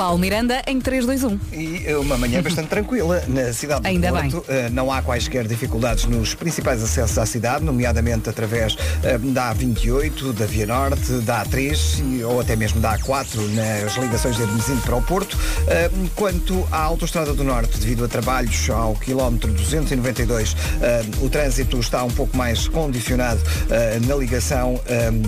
Paulo 0.01 0.17
Miranda 0.19 0.63
em 0.67 0.81
321. 0.81 1.39
E 1.53 1.95
uma 1.97 2.17
manhã 2.17 2.41
bastante 2.43 2.69
tranquila 2.69 3.23
na 3.29 3.53
cidade 3.53 3.83
do 3.83 3.87
Ainda 3.87 4.11
Porto. 4.11 4.43
Eh, 4.49 4.71
Não 4.71 4.91
há 4.91 5.03
quaisquer 5.03 5.47
dificuldades 5.47 6.07
nos 6.07 6.33
principais 6.35 6.83
acessos 6.83 7.19
à 7.19 7.27
cidade, 7.27 7.63
nomeadamente 7.63 8.27
através 8.31 8.79
eh, 9.03 9.19
da 9.19 9.55
A28, 9.55 10.33
da 10.33 10.47
Via 10.47 10.65
Norte, 10.65 11.13
da 11.21 11.45
A3 11.45 12.01
e- 12.19 12.25
ou 12.25 12.41
até 12.41 12.57
mesmo 12.57 12.81
da 12.81 12.97
A4 12.99 13.37
nas 13.55 13.95
ligações 13.99 14.37
de 14.37 14.43
Hermesinde 14.43 14.81
para 14.81 14.97
o 14.97 15.03
Porto. 15.03 15.37
Eh, 15.69 15.91
Quanto 16.17 16.67
à 16.73 16.79
Autostrada 16.83 17.35
do 17.35 17.45
Norte, 17.45 17.79
devido 17.79 18.03
a 18.03 18.09
trabalhos 18.09 18.71
ao 18.71 18.95
quilómetro 18.97 19.53
292, 19.53 20.57
eh, 20.81 21.05
o 21.21 21.29
trânsito 21.29 21.79
está 21.79 22.03
um 22.05 22.11
pouco 22.11 22.35
mais 22.39 22.67
condicionado 22.69 23.43
na 24.07 24.15
ligação 24.17 24.81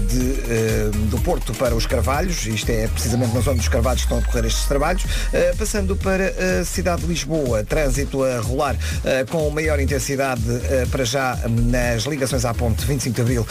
de, 0.09 1.09
do 1.11 1.19
Porto 1.21 1.53
para 1.53 1.75
os 1.75 1.85
Carvalhos. 1.87 2.47
Isto 2.47 2.71
é 2.71 2.89
precisamente 2.89 3.35
na 3.35 3.41
zona 3.43 3.59
dos 3.59 3.69
Carvalhos 3.69 4.01
que 4.01 4.07
estão 4.07 4.17
a 4.17 4.21
decorrer 4.23 4.47
estes 4.47 4.62
trabalhos. 4.67 5.05
Uh, 5.05 5.57
passando 5.57 5.97
para 5.97 6.33
a 6.61 6.65
cidade 6.65 7.03
de 7.03 7.09
Lisboa, 7.09 7.65
trânsito 7.65 8.23
a 8.23 8.41
rolar 8.41 8.75
uh, 8.75 9.31
com 9.31 9.51
maior 9.51 9.81
intensidade 9.81 10.43
para 10.91 11.05
já 11.05 11.39
nas 11.49 12.05
ligações 12.05 12.45
à 12.45 12.55
ponte 12.55 12.85
25 12.85 13.15
de 13.15 13.21
Abril, 13.21 13.47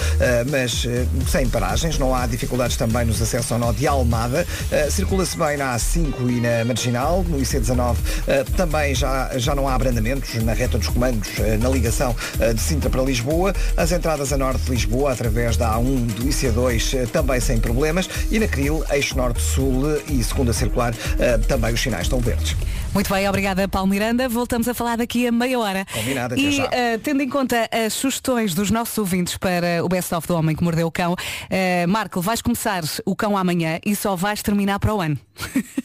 mas 0.49 0.85
sem 1.29 1.47
paragens. 1.49 1.97
Não 1.97 2.15
há 2.15 2.25
dificuldades 2.25 2.75
também 2.75 3.05
nos 3.05 3.21
acessos 3.21 3.51
ao 3.51 3.59
nó 3.59 3.71
de 3.71 3.87
Almada. 3.87 4.45
Circula-se 4.89 5.37
bem 5.37 5.57
na 5.57 5.75
A5 5.75 6.13
e 6.29 6.41
na 6.41 6.65
Marginal, 6.65 7.23
no 7.23 7.37
IC19 7.37 7.95
uh, 7.95 8.51
também 8.55 8.95
já, 8.95 9.31
já 9.37 9.53
não 9.55 9.67
há 9.67 9.75
abrandamentos 9.75 10.33
na 10.43 10.53
reta 10.53 10.77
dos 10.77 10.87
comandos 10.87 11.29
na 11.59 11.69
ligação 11.69 12.15
de 12.53 12.61
Sintra 12.61 12.89
para 12.89 13.01
Lisboa. 13.03 13.53
As 13.77 13.91
entradas 13.91 14.31
a 14.33 14.37
norte 14.37 14.61
de 14.63 14.71
Lisboa, 14.71 15.11
através 15.11 15.57
da 15.57 15.75
A1 15.75 16.05
do 16.13 16.25
IC2, 16.25 17.03
uh, 17.03 17.07
também 17.07 17.39
sem 17.39 17.59
problemas. 17.59 18.09
E 18.29 18.39
na 18.39 18.47
Cril, 18.47 18.83
eixo 18.91 19.15
norte-sul 19.15 19.83
e 20.07 20.23
segunda 20.23 20.53
circular, 20.53 20.93
Uh, 21.15 21.45
também 21.47 21.73
os 21.73 21.79
sinais 21.81 22.03
estão 22.03 22.19
verdes. 22.19 22.55
Muito 22.93 23.09
bem, 23.13 23.27
obrigada 23.29 23.67
Paulo 23.69 23.87
Miranda. 23.87 24.27
Voltamos 24.27 24.67
a 24.67 24.73
falar 24.73 24.97
daqui 24.97 25.25
a 25.25 25.31
meia 25.31 25.57
hora. 25.57 25.85
Combinado, 25.93 26.33
até 26.33 26.43
E 26.43 26.51
já. 26.51 26.67
eh, 26.71 26.97
tendo 26.97 27.23
em 27.23 27.29
conta 27.29 27.69
as 27.71 27.93
sugestões 27.93 28.53
dos 28.53 28.69
nossos 28.69 28.97
ouvintes 28.97 29.37
para 29.37 29.81
o 29.81 29.87
best-of 29.87 30.27
do 30.27 30.35
Homem 30.35 30.53
que 30.55 30.61
Mordeu 30.63 30.87
o 30.87 30.91
Cão, 30.91 31.15
eh, 31.49 31.87
Marco, 31.87 32.19
vais 32.19 32.41
começar 32.41 32.83
o 33.05 33.15
cão 33.15 33.37
amanhã 33.37 33.79
e 33.85 33.95
só 33.95 34.13
vais 34.17 34.41
terminar 34.41 34.77
para 34.79 34.93
o 34.93 34.99
ano. 35.01 35.17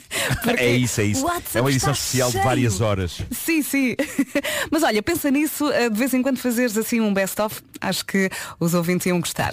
É 0.58 0.70
isso, 0.70 1.00
é 1.00 1.04
isso. 1.04 1.26
É 1.54 1.60
uma 1.60 1.70
edição 1.70 1.92
especial 1.92 2.28
de 2.28 2.32
cheio. 2.34 2.44
várias 2.44 2.80
horas. 2.80 3.20
Sim, 3.30 3.62
sim. 3.62 3.94
Mas 4.72 4.82
olha, 4.82 5.02
pensa 5.02 5.30
nisso, 5.30 5.70
eh, 5.70 5.90
de 5.90 5.98
vez 5.98 6.12
em 6.14 6.22
quando 6.22 6.38
fazeres 6.38 6.76
assim 6.76 7.00
um 7.00 7.12
best-of, 7.12 7.60
acho 7.80 8.04
que 8.04 8.30
os 8.58 8.72
ouvintes 8.72 9.06
iam 9.06 9.20
gostar. 9.20 9.52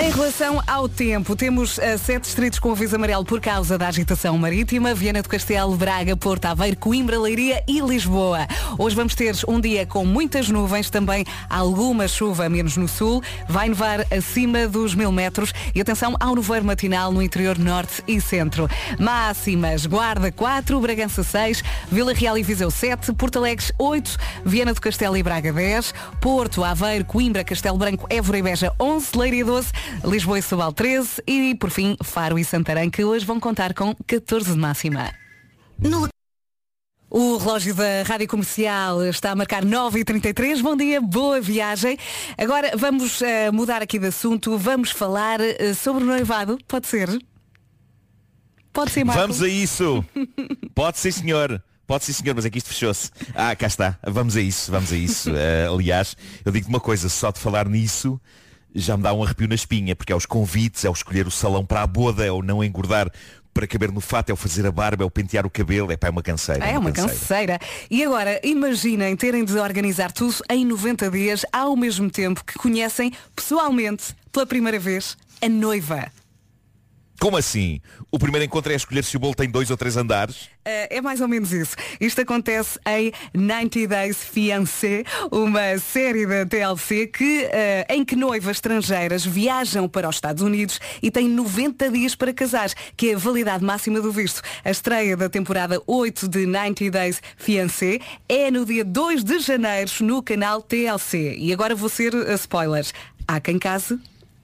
Em 0.00 0.12
relação 0.12 0.62
ao 0.64 0.88
tempo, 0.88 1.34
temos 1.34 1.76
eh, 1.76 1.96
sete 1.96 2.22
distritos 2.22 2.60
com 2.60 2.70
aviso 2.70 2.94
amarelo 2.94 3.24
por 3.24 3.40
causa 3.40 3.76
da 3.76 3.88
agitação 3.88 4.38
marítima, 4.38 4.94
Viana 4.94 5.22
do 5.22 5.28
Castelo, 5.28 5.76
Braga, 5.76 6.16
Porto 6.16 6.44
Aveiro, 6.44 6.76
Coimbra, 6.76 7.18
Leiria 7.18 7.64
e 7.66 7.80
Lisboa. 7.80 8.46
Hoje 8.78 8.94
vamos 8.94 9.16
ter 9.16 9.34
um 9.48 9.60
dia 9.60 9.84
com 9.84 10.04
muitas 10.06 10.48
nuvens, 10.48 10.88
também 10.88 11.24
alguma 11.50 12.06
chuva, 12.06 12.48
menos 12.48 12.76
no 12.76 12.86
sul, 12.86 13.20
vai 13.48 13.68
nevar 13.68 14.06
acima 14.16 14.68
dos 14.68 14.94
mil 14.94 15.10
metros 15.10 15.52
e 15.74 15.80
atenção 15.80 16.14
ao 16.20 16.36
nevoeiro 16.36 16.64
matinal 16.64 17.10
no 17.10 17.20
interior 17.20 17.58
norte 17.58 18.00
e 18.06 18.20
centro. 18.20 18.70
Máximas, 19.00 19.84
Guarda 19.84 20.30
4, 20.30 20.78
Bragança 20.80 21.24
6, 21.24 21.64
Vila 21.90 22.14
Real 22.14 22.38
e 22.38 22.44
Viseu 22.44 22.70
7, 22.70 23.12
Porto 23.14 23.40
Alegre 23.40 23.66
8, 23.76 24.16
Viana 24.44 24.72
do 24.72 24.80
Castelo 24.80 25.16
e 25.16 25.24
Braga 25.24 25.52
10, 25.52 25.92
Porto, 26.20 26.62
Aveiro, 26.62 27.04
Coimbra, 27.04 27.42
Castelo 27.42 27.76
Branco, 27.76 28.06
Évora 28.08 28.38
e 28.38 28.42
Beja 28.42 28.72
11, 28.78 29.08
Leiria 29.16 29.44
12, 29.44 29.72
Lisboa 30.04 30.38
e 30.38 30.42
Setúbal 30.42 30.72
13 30.72 31.22
e, 31.26 31.54
por 31.54 31.70
fim, 31.70 31.96
Faro 32.02 32.38
e 32.38 32.44
Santarém, 32.44 32.90
que 32.90 33.04
hoje 33.04 33.24
vão 33.24 33.40
contar 33.40 33.74
com 33.74 33.94
14 34.06 34.52
de 34.52 34.58
máxima. 34.58 35.12
O 37.10 37.38
relógio 37.38 37.74
da 37.74 38.02
Rádio 38.06 38.28
Comercial 38.28 39.02
está 39.04 39.30
a 39.30 39.34
marcar 39.34 39.64
9h33. 39.64 40.60
Bom 40.60 40.76
dia, 40.76 41.00
boa 41.00 41.40
viagem. 41.40 41.96
Agora 42.36 42.72
vamos 42.76 43.22
eh, 43.22 43.50
mudar 43.50 43.80
aqui 43.80 43.98
de 43.98 44.08
assunto. 44.08 44.58
Vamos 44.58 44.90
falar 44.90 45.40
eh, 45.40 45.72
sobre 45.72 46.04
o 46.04 46.06
noivado. 46.06 46.58
Pode 46.68 46.86
ser? 46.86 47.08
Pode 48.72 48.90
ser, 48.90 49.04
Marco? 49.04 49.22
Vamos 49.22 49.42
a 49.42 49.48
isso. 49.48 50.04
Pode 50.74 50.98
ser, 50.98 51.12
senhor. 51.12 51.62
Pode 51.86 52.04
ser, 52.04 52.12
senhor, 52.12 52.34
mas 52.34 52.44
é 52.44 52.50
que 52.50 52.58
isto 52.58 52.68
fechou-se. 52.68 53.10
Ah, 53.34 53.56
cá 53.56 53.66
está. 53.66 53.98
Vamos 54.06 54.36
a 54.36 54.42
isso, 54.42 54.70
vamos 54.70 54.92
a 54.92 54.96
isso. 54.96 55.30
Eh, 55.34 55.66
aliás, 55.66 56.14
eu 56.44 56.52
digo-te 56.52 56.68
uma 56.68 56.80
coisa, 56.80 57.08
só 57.08 57.30
de 57.30 57.38
falar 57.38 57.66
nisso 57.66 58.20
já 58.74 58.96
me 58.96 59.02
dá 59.02 59.12
um 59.12 59.22
arrepio 59.22 59.48
na 59.48 59.54
espinha, 59.54 59.96
porque 59.96 60.12
é 60.12 60.16
os 60.16 60.26
convites, 60.26 60.84
é 60.84 60.90
o 60.90 60.92
escolher 60.92 61.26
o 61.26 61.30
salão 61.30 61.64
para 61.64 61.82
a 61.82 61.86
boda, 61.86 62.24
é 62.24 62.30
o 62.30 62.42
não 62.42 62.62
engordar 62.62 63.10
para 63.52 63.66
caber 63.66 63.90
no 63.90 64.00
fato, 64.00 64.30
é 64.30 64.32
o 64.32 64.36
fazer 64.36 64.64
a 64.66 64.70
barba, 64.70 65.02
é 65.02 65.06
o 65.06 65.10
pentear 65.10 65.44
o 65.44 65.50
cabelo, 65.50 65.90
é 65.90 65.96
pá, 65.96 66.06
é 66.06 66.10
uma 66.10 66.22
canseira. 66.22 66.64
É 66.64 66.78
uma 66.78 66.92
canseira. 66.92 67.58
E 67.90 68.04
agora, 68.04 68.40
imaginem 68.44 69.16
terem 69.16 69.44
de 69.44 69.58
organizar 69.58 70.12
tudo 70.12 70.36
em 70.48 70.64
90 70.64 71.10
dias 71.10 71.44
ao 71.52 71.74
mesmo 71.76 72.08
tempo 72.08 72.44
que 72.44 72.54
conhecem 72.54 73.12
pessoalmente, 73.34 74.14
pela 74.30 74.46
primeira 74.46 74.78
vez, 74.78 75.16
a 75.42 75.48
noiva. 75.48 76.12
Como 77.20 77.36
assim? 77.36 77.80
O 78.12 78.18
primeiro 78.18 78.44
encontro 78.44 78.72
é 78.72 78.76
escolher 78.76 79.02
se 79.02 79.16
o 79.16 79.20
bolo 79.20 79.34
tem 79.34 79.50
dois 79.50 79.70
ou 79.70 79.76
três 79.76 79.96
andares? 79.96 80.48
Eh, 80.64 80.98
é 80.98 81.00
mais 81.00 81.20
ou 81.20 81.26
menos 81.26 81.52
isso. 81.52 81.74
Isto 82.00 82.20
acontece 82.20 82.78
em 82.86 83.12
90 83.34 83.88
Days 83.88 84.22
Fiancé, 84.22 85.02
uma 85.32 85.78
série 85.78 86.24
da 86.26 86.46
TLC 86.46 87.08
que, 87.08 87.48
eh, 87.50 87.86
em 87.90 88.04
que 88.04 88.14
noivas 88.14 88.58
estrangeiras 88.58 89.24
viajam 89.24 89.88
para 89.88 90.08
os 90.08 90.14
Estados 90.14 90.44
Unidos 90.44 90.78
e 91.02 91.10
têm 91.10 91.28
90 91.28 91.90
dias 91.90 92.14
para 92.14 92.32
casar, 92.32 92.70
que 92.96 93.10
é 93.10 93.14
a 93.14 93.18
validade 93.18 93.64
máxima 93.64 94.00
do 94.00 94.12
visto. 94.12 94.40
A 94.64 94.70
estreia 94.70 95.16
da 95.16 95.28
temporada 95.28 95.82
8 95.88 96.28
de 96.28 96.46
90 96.46 96.88
Days 96.88 97.20
Fiancé 97.36 97.98
é 98.28 98.48
no 98.48 98.64
dia 98.64 98.84
2 98.84 99.24
de 99.24 99.40
janeiro 99.40 99.90
no 100.02 100.22
canal 100.22 100.62
TLC. 100.62 101.36
E 101.36 101.52
agora 101.52 101.74
vou 101.74 101.88
ser 101.88 102.14
eh, 102.14 102.34
spoilers. 102.34 102.94
Há 103.26 103.40
quem 103.40 103.58
case, 103.58 103.98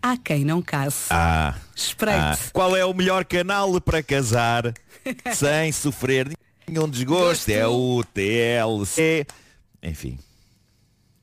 há 0.05 0.17
quem 0.19 0.45
não 0.45 0.61
case. 0.61 1.07
Ah. 1.09 1.55
Espreite. 1.75 2.21
ah. 2.21 2.37
Qual 2.53 2.77
é 2.77 2.85
o 2.85 2.93
melhor 2.93 3.25
canal 3.25 3.81
para 3.81 4.03
casar 4.03 4.75
sem 5.35 5.73
sofrer 5.73 6.31
nenhum 6.69 6.89
desgosto? 6.89 7.49
É 7.51 7.67
o 7.67 8.05
TLC. 8.13 9.27
Enfim, 9.83 10.19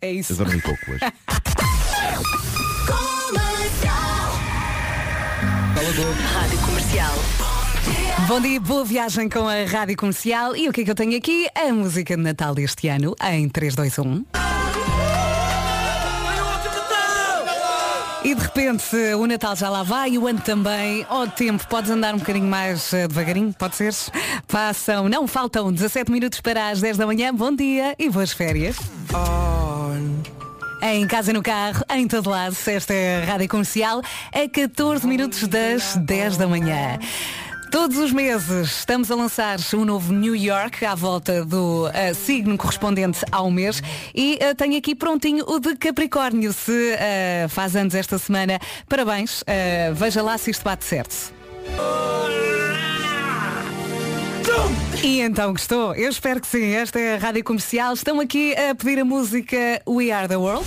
É 0.01 0.11
isso. 0.11 0.33
eu 0.33 0.37
dormi 0.37 0.59
pouco 0.61 0.79
hoje. 0.91 1.01
Rádio 6.33 6.59
Comercial. 6.59 7.13
Bom 8.27 8.39
dia, 8.39 8.59
boa 8.61 8.85
viagem 8.85 9.27
com 9.27 9.47
a 9.47 9.65
Rádio 9.65 9.97
Comercial. 9.97 10.55
E 10.55 10.69
o 10.69 10.71
que 10.71 10.81
é 10.81 10.83
que 10.85 10.91
eu 10.91 10.95
tenho 10.95 11.17
aqui? 11.17 11.47
A 11.55 11.73
música 11.73 12.15
de 12.15 12.21
Natal 12.21 12.53
deste 12.55 12.87
ano, 12.87 13.13
em 13.23 13.49
3, 13.49 13.75
2, 13.75 13.99
1. 13.99 14.25
E 18.23 18.35
de 18.35 18.41
repente 18.41 18.95
o 19.17 19.25
Natal 19.25 19.55
já 19.55 19.67
lá 19.67 19.81
vai 19.81 20.11
e 20.11 20.17
o 20.17 20.27
ano 20.27 20.39
também. 20.41 21.05
Ó 21.09 21.25
tempo, 21.25 21.65
podes 21.67 21.89
andar 21.89 22.13
um 22.13 22.19
bocadinho 22.19 22.47
mais 22.47 22.93
eh, 22.93 23.07
devagarinho, 23.07 23.51
pode 23.53 23.75
ser? 23.75 23.93
Passam, 24.47 25.09
não 25.09 25.27
faltam 25.27 25.73
17 25.73 26.11
minutos 26.11 26.39
para 26.39 26.69
as 26.69 26.79
10 26.79 26.97
da 26.97 27.07
manhã. 27.07 27.33
Bom 27.33 27.55
dia 27.55 27.95
e 27.97 28.09
boas 28.09 28.31
férias. 28.31 28.77
Em 30.83 31.05
casa, 31.07 31.33
no 31.33 31.41
carro, 31.43 31.83
em 31.91 32.07
todo 32.07 32.29
lado, 32.29 32.55
esta 32.67 32.93
é 32.93 33.23
a 33.23 33.25
Rádio 33.25 33.47
Comercial, 33.47 34.01
a 34.33 34.49
14 34.49 35.07
minutos 35.07 35.47
das 35.47 35.95
10 35.95 36.37
da 36.37 36.47
manhã. 36.47 36.99
Todos 37.71 37.97
os 37.97 38.11
meses 38.11 38.79
estamos 38.79 39.09
a 39.09 39.15
lançar 39.15 39.57
um 39.73 39.85
novo 39.85 40.11
New 40.11 40.35
York 40.35 40.85
à 40.85 40.93
volta 40.93 41.45
do 41.45 41.87
eh, 41.93 42.13
signo 42.13 42.57
correspondente 42.57 43.21
ao 43.31 43.49
mês 43.49 43.81
e 44.13 44.37
eh, 44.41 44.53
tenho 44.53 44.77
aqui 44.77 44.93
prontinho 44.93 45.45
o 45.47 45.57
de 45.57 45.77
Capricórnio. 45.77 46.51
Se 46.51 46.95
eh, 46.99 47.47
faz 47.49 47.73
anos 47.77 47.95
esta 47.95 48.17
semana, 48.17 48.59
parabéns. 48.89 49.41
Veja 49.93 50.21
lá 50.21 50.37
se 50.37 50.51
isto 50.51 50.65
bate 50.65 50.83
certo. 50.83 51.33
E 55.01 55.21
então 55.21 55.53
gostou? 55.53 55.95
Eu 55.95 56.09
espero 56.09 56.41
que 56.41 56.47
sim. 56.47 56.73
Esta 56.73 56.99
é 56.99 57.15
a 57.15 57.17
Rádio 57.17 57.43
Comercial. 57.43 57.93
Estão 57.93 58.19
aqui 58.19 58.53
a 58.53 58.75
pedir 58.75 58.99
a 58.99 59.05
música 59.05 59.81
We 59.87 60.11
Are 60.11 60.27
the 60.27 60.35
World. 60.35 60.65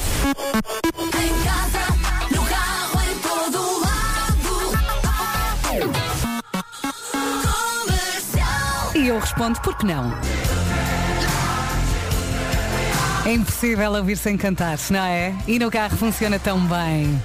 E 9.05 9.09
eu 9.09 9.19
respondo, 9.19 9.61
por 9.61 9.77
que 9.77 9.85
não? 9.85 10.15
É 13.27 13.33
impossível 13.35 13.93
ouvir 13.93 14.17
sem 14.17 14.35
cantar, 14.35 14.79
não 14.89 15.05
é? 15.05 15.35
E 15.47 15.59
no 15.59 15.71
carro 15.71 15.95
funciona 15.95 16.39
tão 16.39 16.59
bem. 16.61 17.23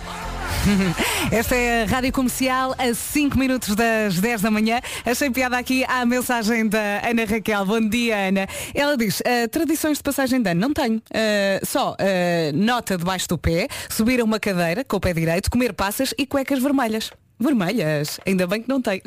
Esta 1.31 1.55
é 1.55 1.83
a 1.83 1.85
Rádio 1.85 2.11
Comercial 2.11 2.75
a 2.77 2.93
5 2.93 3.39
minutos 3.39 3.75
das 3.75 4.19
10 4.19 4.41
da 4.41 4.51
manhã. 4.51 4.81
Achei 5.05 5.29
piada 5.29 5.57
aqui 5.57 5.85
à 5.85 6.05
mensagem 6.05 6.67
da 6.67 6.99
Ana 7.01 7.23
Raquel. 7.23 7.65
Bom 7.65 7.87
dia, 7.87 8.27
Ana. 8.27 8.45
Ela 8.75 8.97
diz, 8.97 9.23
"Ah, 9.25 9.47
tradições 9.47 9.99
de 9.99 10.03
passagem 10.03 10.41
de 10.41 10.49
ano 10.49 10.59
não 10.59 10.73
tenho. 10.73 11.01
Ah, 11.13 11.61
só 11.63 11.95
ah, 11.97 12.51
nota 12.55 12.97
debaixo 12.97 13.29
do 13.29 13.37
pé, 13.37 13.69
subir 13.89 14.19
a 14.19 14.25
uma 14.25 14.37
cadeira 14.37 14.83
com 14.83 14.97
o 14.97 14.99
pé 14.99 15.13
direito, 15.13 15.49
comer 15.49 15.71
passas 15.71 16.13
e 16.17 16.27
cuecas 16.27 16.59
vermelhas. 16.59 17.09
Vermelhas, 17.39 18.19
ainda 18.25 18.45
bem 18.45 18.61
que 18.61 18.67
não 18.67 18.81
tem. 18.81 19.01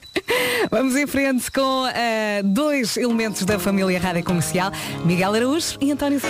Vamos 0.70 0.96
em 0.96 1.06
frente 1.06 1.50
com 1.50 1.84
ah, 1.84 2.42
dois 2.44 2.96
elementos 2.96 3.44
da 3.44 3.58
família 3.58 4.00
Rádio 4.00 4.24
Comercial, 4.24 4.72
Miguel 5.04 5.34
Araújo 5.34 5.78
e 5.80 5.92
António 5.92 6.20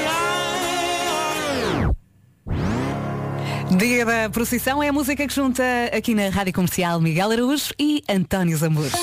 Dia 3.77 4.05
da 4.05 4.31
procissão 4.31 4.83
é 4.83 4.89
a 4.89 4.93
música 4.93 5.27
que 5.27 5.35
junta 5.35 5.63
aqui 5.93 6.15
na 6.15 6.29
Rádio 6.31 6.53
Comercial 6.53 7.01
Miguel 7.01 7.31
Araújo 7.31 7.73
e 7.79 8.03
António 8.09 8.57
Zambujo. 8.57 8.97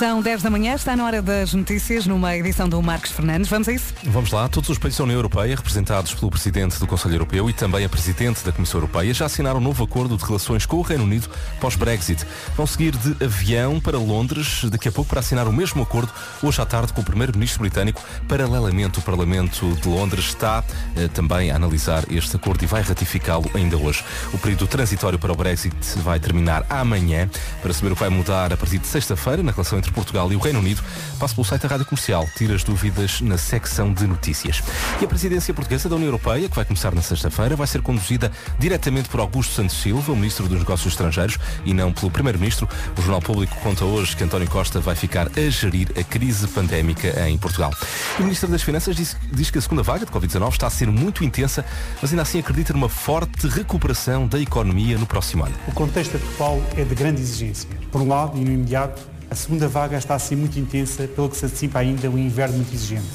São 0.00 0.22
10 0.22 0.40
da 0.40 0.48
manhã, 0.48 0.72
está 0.72 0.96
na 0.96 1.04
hora 1.04 1.20
das 1.20 1.52
notícias 1.52 2.06
numa 2.06 2.34
edição 2.34 2.66
do 2.66 2.80
Marcos 2.80 3.10
Fernandes. 3.10 3.50
Vamos 3.50 3.68
a 3.68 3.72
isso? 3.72 3.92
Vamos 4.04 4.30
lá, 4.30 4.48
todos 4.48 4.70
os 4.70 4.78
países 4.78 4.96
da 4.96 5.04
União 5.04 5.18
Europeia, 5.18 5.54
representados 5.54 6.14
pelo 6.14 6.30
Presidente 6.30 6.78
do 6.78 6.86
Conselho 6.86 7.16
Europeu 7.16 7.50
e 7.50 7.52
também 7.52 7.84
a 7.84 7.88
Presidente 7.90 8.42
da 8.42 8.50
Comissão 8.50 8.80
Europeia, 8.80 9.12
já 9.12 9.26
assinaram 9.26 9.60
um 9.60 9.62
novo 9.62 9.84
acordo 9.84 10.16
de 10.16 10.24
relações 10.24 10.64
com 10.64 10.78
o 10.78 10.80
Reino 10.80 11.04
Unido 11.04 11.28
pós-Brexit. 11.60 12.24
Vão 12.56 12.66
seguir 12.66 12.96
de 12.96 13.22
avião 13.22 13.78
para 13.78 13.98
Londres, 13.98 14.64
daqui 14.70 14.88
a 14.88 14.92
pouco 14.92 15.10
para 15.10 15.20
assinar 15.20 15.46
o 15.46 15.52
mesmo 15.52 15.82
acordo, 15.82 16.10
hoje 16.42 16.62
à 16.62 16.64
tarde 16.64 16.94
com 16.94 17.02
o 17.02 17.04
Primeiro-Ministro 17.04 17.60
britânico. 17.60 18.02
Paralelamente, 18.26 19.00
o 19.00 19.02
Parlamento 19.02 19.70
de 19.82 19.86
Londres 19.86 20.28
está 20.28 20.64
eh, 20.96 21.08
também 21.08 21.50
a 21.50 21.56
analisar 21.56 22.10
este 22.10 22.36
acordo 22.36 22.64
e 22.64 22.66
vai 22.66 22.80
ratificá-lo 22.80 23.50
ainda 23.52 23.76
hoje. 23.76 24.02
O 24.32 24.38
período 24.38 24.66
transitório 24.66 25.18
para 25.18 25.30
o 25.30 25.36
Brexit 25.36 25.76
vai 25.98 26.18
terminar 26.18 26.64
amanhã, 26.70 27.28
para 27.60 27.74
saber 27.74 27.92
o 27.92 27.94
que 27.94 28.00
vai 28.00 28.08
mudar 28.08 28.50
a 28.50 28.56
partir 28.56 28.78
de 28.78 28.86
sexta-feira 28.86 29.42
na 29.42 29.52
relação 29.52 29.78
entre 29.78 29.89
entre 29.90 29.92
Portugal 29.92 30.32
e 30.32 30.36
o 30.36 30.38
Reino 30.38 30.60
Unido, 30.60 30.82
passe 31.18 31.34
pelo 31.34 31.44
site 31.44 31.62
da 31.62 31.68
Rádio 31.68 31.86
Comercial. 31.86 32.26
Tira 32.36 32.54
as 32.54 32.64
dúvidas 32.64 33.20
na 33.20 33.36
secção 33.36 33.92
de 33.92 34.06
notícias. 34.06 34.62
E 35.00 35.04
a 35.04 35.08
presidência 35.08 35.52
portuguesa 35.52 35.88
da 35.88 35.96
União 35.96 36.08
Europeia, 36.08 36.48
que 36.48 36.56
vai 36.56 36.64
começar 36.64 36.94
na 36.94 37.02
sexta-feira, 37.02 37.56
vai 37.56 37.66
ser 37.66 37.82
conduzida 37.82 38.30
diretamente 38.58 39.08
por 39.08 39.20
Augusto 39.20 39.52
Santos 39.52 39.76
Silva, 39.76 40.12
o 40.12 40.16
Ministro 40.16 40.48
dos 40.48 40.60
Negócios 40.60 40.92
Estrangeiros, 40.92 41.38
e 41.64 41.74
não 41.74 41.92
pelo 41.92 42.10
Primeiro-Ministro. 42.10 42.68
O 42.96 43.02
Jornal 43.02 43.20
Público 43.20 43.54
conta 43.62 43.84
hoje 43.84 44.16
que 44.16 44.24
António 44.24 44.48
Costa 44.48 44.80
vai 44.80 44.94
ficar 44.94 45.28
a 45.36 45.50
gerir 45.50 45.88
a 45.98 46.02
crise 46.02 46.46
pandémica 46.48 47.28
em 47.28 47.36
Portugal. 47.36 47.72
E 48.18 48.22
o 48.22 48.24
Ministro 48.24 48.48
das 48.48 48.62
Finanças 48.62 48.96
diz, 48.96 49.16
diz 49.32 49.50
que 49.50 49.58
a 49.58 49.62
segunda 49.62 49.82
vaga 49.82 50.06
de 50.06 50.12
Covid-19 50.12 50.52
está 50.52 50.66
a 50.68 50.70
ser 50.70 50.90
muito 50.90 51.24
intensa, 51.24 51.64
mas 52.00 52.10
ainda 52.10 52.22
assim 52.22 52.38
acredita 52.38 52.72
numa 52.72 52.88
forte 52.88 53.46
recuperação 53.48 54.26
da 54.26 54.40
economia 54.40 54.96
no 54.96 55.06
próximo 55.06 55.44
ano. 55.44 55.54
O 55.66 55.72
contexto 55.72 56.16
atual 56.16 56.62
é 56.76 56.84
de 56.84 56.94
grande 56.94 57.20
exigência. 57.20 57.68
Por 57.90 58.00
um 58.00 58.08
lado, 58.08 58.38
e 58.38 58.44
no 58.44 58.52
imediato, 58.52 59.09
a 59.30 59.34
segunda 59.36 59.68
vaga 59.68 59.96
está 59.96 60.16
a 60.16 60.18
ser 60.18 60.34
muito 60.34 60.58
intensa, 60.58 61.06
pelo 61.06 61.30
que 61.30 61.36
se 61.36 61.46
antecipa 61.46 61.78
ainda 61.78 62.10
um 62.10 62.18
inverno 62.18 62.56
muito 62.56 62.74
exigente. 62.74 63.06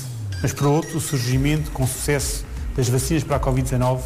Mas 0.41 0.53
por 0.53 0.68
outro, 0.68 0.97
o 0.97 1.01
surgimento 1.01 1.70
com 1.72 1.86
sucesso 1.86 2.45
das 2.74 2.88
vacinas 2.88 3.24
para 3.24 3.36
a 3.36 3.39
Covid-19 3.39 3.99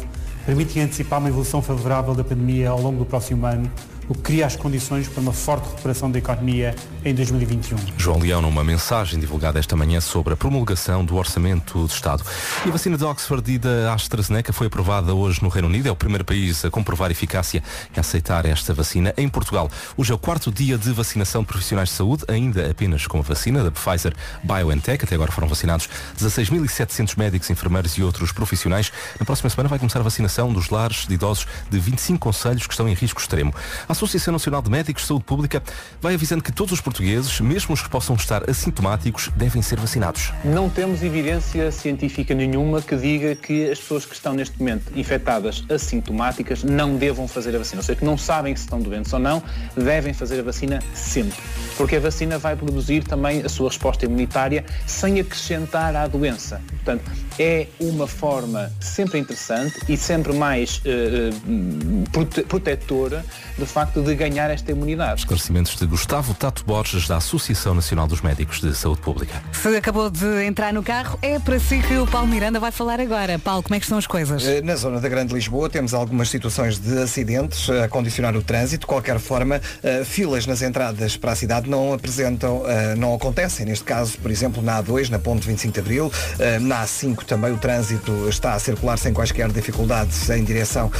permite 0.44 0.80
antecipar 0.80 1.20
uma 1.20 1.28
evolução 1.28 1.62
favorável 1.62 2.12
da 2.12 2.24
pandemia 2.24 2.70
ao 2.70 2.80
longo 2.80 2.98
do 2.98 3.06
próximo 3.06 3.46
ano, 3.46 3.70
o 4.10 4.14
que 4.14 4.30
cria 4.30 4.44
as 4.44 4.56
condições 4.56 5.06
para 5.06 5.20
uma 5.20 5.32
forte 5.32 5.68
recuperação 5.68 6.10
da 6.10 6.18
economia 6.18 6.74
em 7.04 7.14
2021. 7.14 7.78
João 7.96 8.18
Leão, 8.18 8.42
numa 8.42 8.64
mensagem 8.64 9.20
divulgada 9.20 9.60
esta 9.60 9.76
manhã 9.76 10.00
sobre 10.00 10.34
a 10.34 10.36
promulgação 10.36 11.04
do 11.04 11.14
Orçamento 11.14 11.78
do 11.78 11.86
Estado. 11.86 12.24
E 12.66 12.68
a 12.68 12.72
vacina 12.72 12.98
de 12.98 13.04
Oxford 13.04 13.52
e 13.52 13.56
da 13.56 13.94
AstraZeneca 13.94 14.52
foi 14.52 14.66
aprovada 14.66 15.14
hoje 15.14 15.40
no 15.42 15.48
Reino 15.48 15.68
Unido. 15.68 15.88
É 15.88 15.92
o 15.92 15.96
primeiro 15.96 16.24
país 16.24 16.64
a 16.64 16.70
comprovar 16.70 17.12
eficácia 17.12 17.62
e 17.96 18.00
aceitar 18.00 18.44
esta 18.46 18.74
vacina. 18.74 19.14
Em 19.16 19.28
Portugal, 19.28 19.70
hoje 19.96 20.10
é 20.10 20.14
o 20.14 20.18
quarto 20.18 20.50
dia 20.50 20.76
de 20.76 20.90
vacinação 20.90 21.42
de 21.42 21.46
profissionais 21.46 21.90
de 21.90 21.94
saúde, 21.94 22.24
ainda 22.26 22.68
apenas 22.68 23.06
com 23.06 23.18
a 23.18 23.22
vacina 23.22 23.62
da 23.62 23.70
Pfizer 23.70 24.12
BioNTech. 24.42 25.04
Até 25.04 25.14
agora 25.14 25.30
foram 25.30 25.46
vacinados 25.46 25.88
16.700 26.18 27.16
médicos, 27.16 27.48
enfermeiros 27.48 27.96
e 27.96 28.02
outros 28.02 28.32
profissionais. 28.32 28.90
Na 29.20 29.24
próxima 29.24 29.48
semana 29.50 29.68
vai 29.68 29.78
começar 29.78 30.00
a 30.00 30.02
vacinação 30.02 30.52
dos 30.52 30.68
lares 30.68 31.06
de 31.06 31.14
idosos 31.14 31.46
de 31.70 31.78
25 31.78 32.18
conselhos 32.18 32.66
que 32.66 32.72
estão 32.72 32.88
em 32.88 32.94
risco 32.94 33.20
extremo. 33.20 33.54
A 33.88 33.99
Associação 34.00 34.32
Nacional 34.32 34.62
de 34.62 34.70
Médicos 34.70 35.02
de 35.02 35.08
Saúde 35.08 35.24
Pública 35.24 35.62
vai 36.00 36.14
avisando 36.14 36.42
que 36.42 36.50
todos 36.50 36.72
os 36.72 36.80
portugueses, 36.80 37.38
mesmo 37.40 37.74
os 37.74 37.82
que 37.82 37.90
possam 37.90 38.16
estar 38.16 38.48
assintomáticos, 38.48 39.28
devem 39.36 39.60
ser 39.60 39.78
vacinados. 39.78 40.32
Não 40.42 40.70
temos 40.70 41.02
evidência 41.02 41.70
científica 41.70 42.34
nenhuma 42.34 42.80
que 42.80 42.96
diga 42.96 43.36
que 43.36 43.70
as 43.70 43.78
pessoas 43.78 44.06
que 44.06 44.14
estão 44.14 44.32
neste 44.32 44.58
momento 44.58 44.90
infectadas 44.96 45.62
assintomáticas 45.68 46.64
não 46.64 46.96
devam 46.96 47.28
fazer 47.28 47.54
a 47.54 47.58
vacina. 47.58 47.80
Ou 47.80 47.84
seja, 47.84 47.98
que 47.98 48.04
não 48.04 48.16
sabem 48.16 48.56
se 48.56 48.62
estão 48.62 48.80
doentes 48.80 49.12
ou 49.12 49.18
não, 49.18 49.42
devem 49.76 50.14
fazer 50.14 50.40
a 50.40 50.42
vacina 50.42 50.82
sempre. 50.94 51.36
Porque 51.76 51.96
a 51.96 52.00
vacina 52.00 52.38
vai 52.38 52.56
produzir 52.56 53.04
também 53.04 53.42
a 53.42 53.50
sua 53.50 53.68
resposta 53.68 54.06
imunitária 54.06 54.64
sem 54.86 55.20
acrescentar 55.20 55.94
à 55.94 56.06
doença. 56.06 56.62
Portanto, 56.68 57.04
é 57.38 57.66
uma 57.78 58.06
forma 58.06 58.72
sempre 58.80 59.18
interessante 59.18 59.78
e 59.88 59.96
sempre 59.96 60.32
mais 60.32 60.80
eh, 60.84 61.30
eh, 61.30 62.08
prote 62.12 62.42
protetora 62.42 63.24
do 63.58 63.66
facto 63.66 63.89
de 63.94 64.14
ganhar 64.14 64.50
esta 64.50 64.70
imunidade. 64.70 65.20
Esclarecimentos 65.20 65.76
de 65.76 65.86
Gustavo 65.86 66.34
Tato 66.34 66.64
Borges, 66.64 67.08
da 67.08 67.16
Associação 67.16 67.74
Nacional 67.74 68.06
dos 68.06 68.20
Médicos 68.20 68.60
de 68.60 68.74
Saúde 68.74 69.00
Pública. 69.00 69.42
Se 69.52 69.68
acabou 69.76 70.08
de 70.10 70.44
entrar 70.44 70.72
no 70.72 70.82
carro, 70.82 71.18
é 71.22 71.38
para 71.38 71.58
si 71.58 71.80
que 71.80 71.96
o 71.98 72.06
Paulo 72.06 72.28
Miranda 72.28 72.60
vai 72.60 72.70
falar 72.70 73.00
agora. 73.00 73.38
Paulo, 73.38 73.62
como 73.62 73.74
é 73.74 73.78
que 73.78 73.84
estão 73.84 73.98
as 73.98 74.06
coisas? 74.06 74.46
Eh, 74.46 74.60
Na 74.62 74.76
zona 74.76 75.00
da 75.00 75.08
Grande 75.08 75.34
Lisboa 75.34 75.68
temos 75.68 75.94
algumas 75.94 76.28
situações 76.28 76.78
de 76.78 76.98
acidentes 76.98 77.68
a 77.70 77.88
condicionar 77.88 78.36
o 78.36 78.42
trânsito. 78.42 78.80
De 78.80 78.86
qualquer 78.86 79.18
forma, 79.18 79.60
eh, 79.82 80.04
filas 80.04 80.46
nas 80.46 80.62
entradas 80.62 81.16
para 81.16 81.32
a 81.32 81.36
cidade 81.36 81.68
não 81.68 81.92
apresentam, 81.92 82.62
eh, 82.66 82.94
não 82.96 83.14
acontecem. 83.14 83.66
Neste 83.66 83.84
caso, 83.84 84.18
por 84.18 84.30
exemplo, 84.30 84.62
na 84.62 84.82
A2, 84.82 85.08
na 85.08 85.18
ponte 85.18 85.46
25 85.46 85.74
de 85.74 85.80
Abril, 85.80 86.12
na 86.60 86.84
A5 86.84 87.24
também 87.24 87.52
o 87.52 87.58
trânsito 87.58 88.28
está 88.28 88.54
a 88.54 88.58
circular 88.58 88.96
sem 88.96 89.12
quaisquer 89.12 89.50
dificuldades 89.50 90.28
em 90.30 90.44
direção 90.44 90.90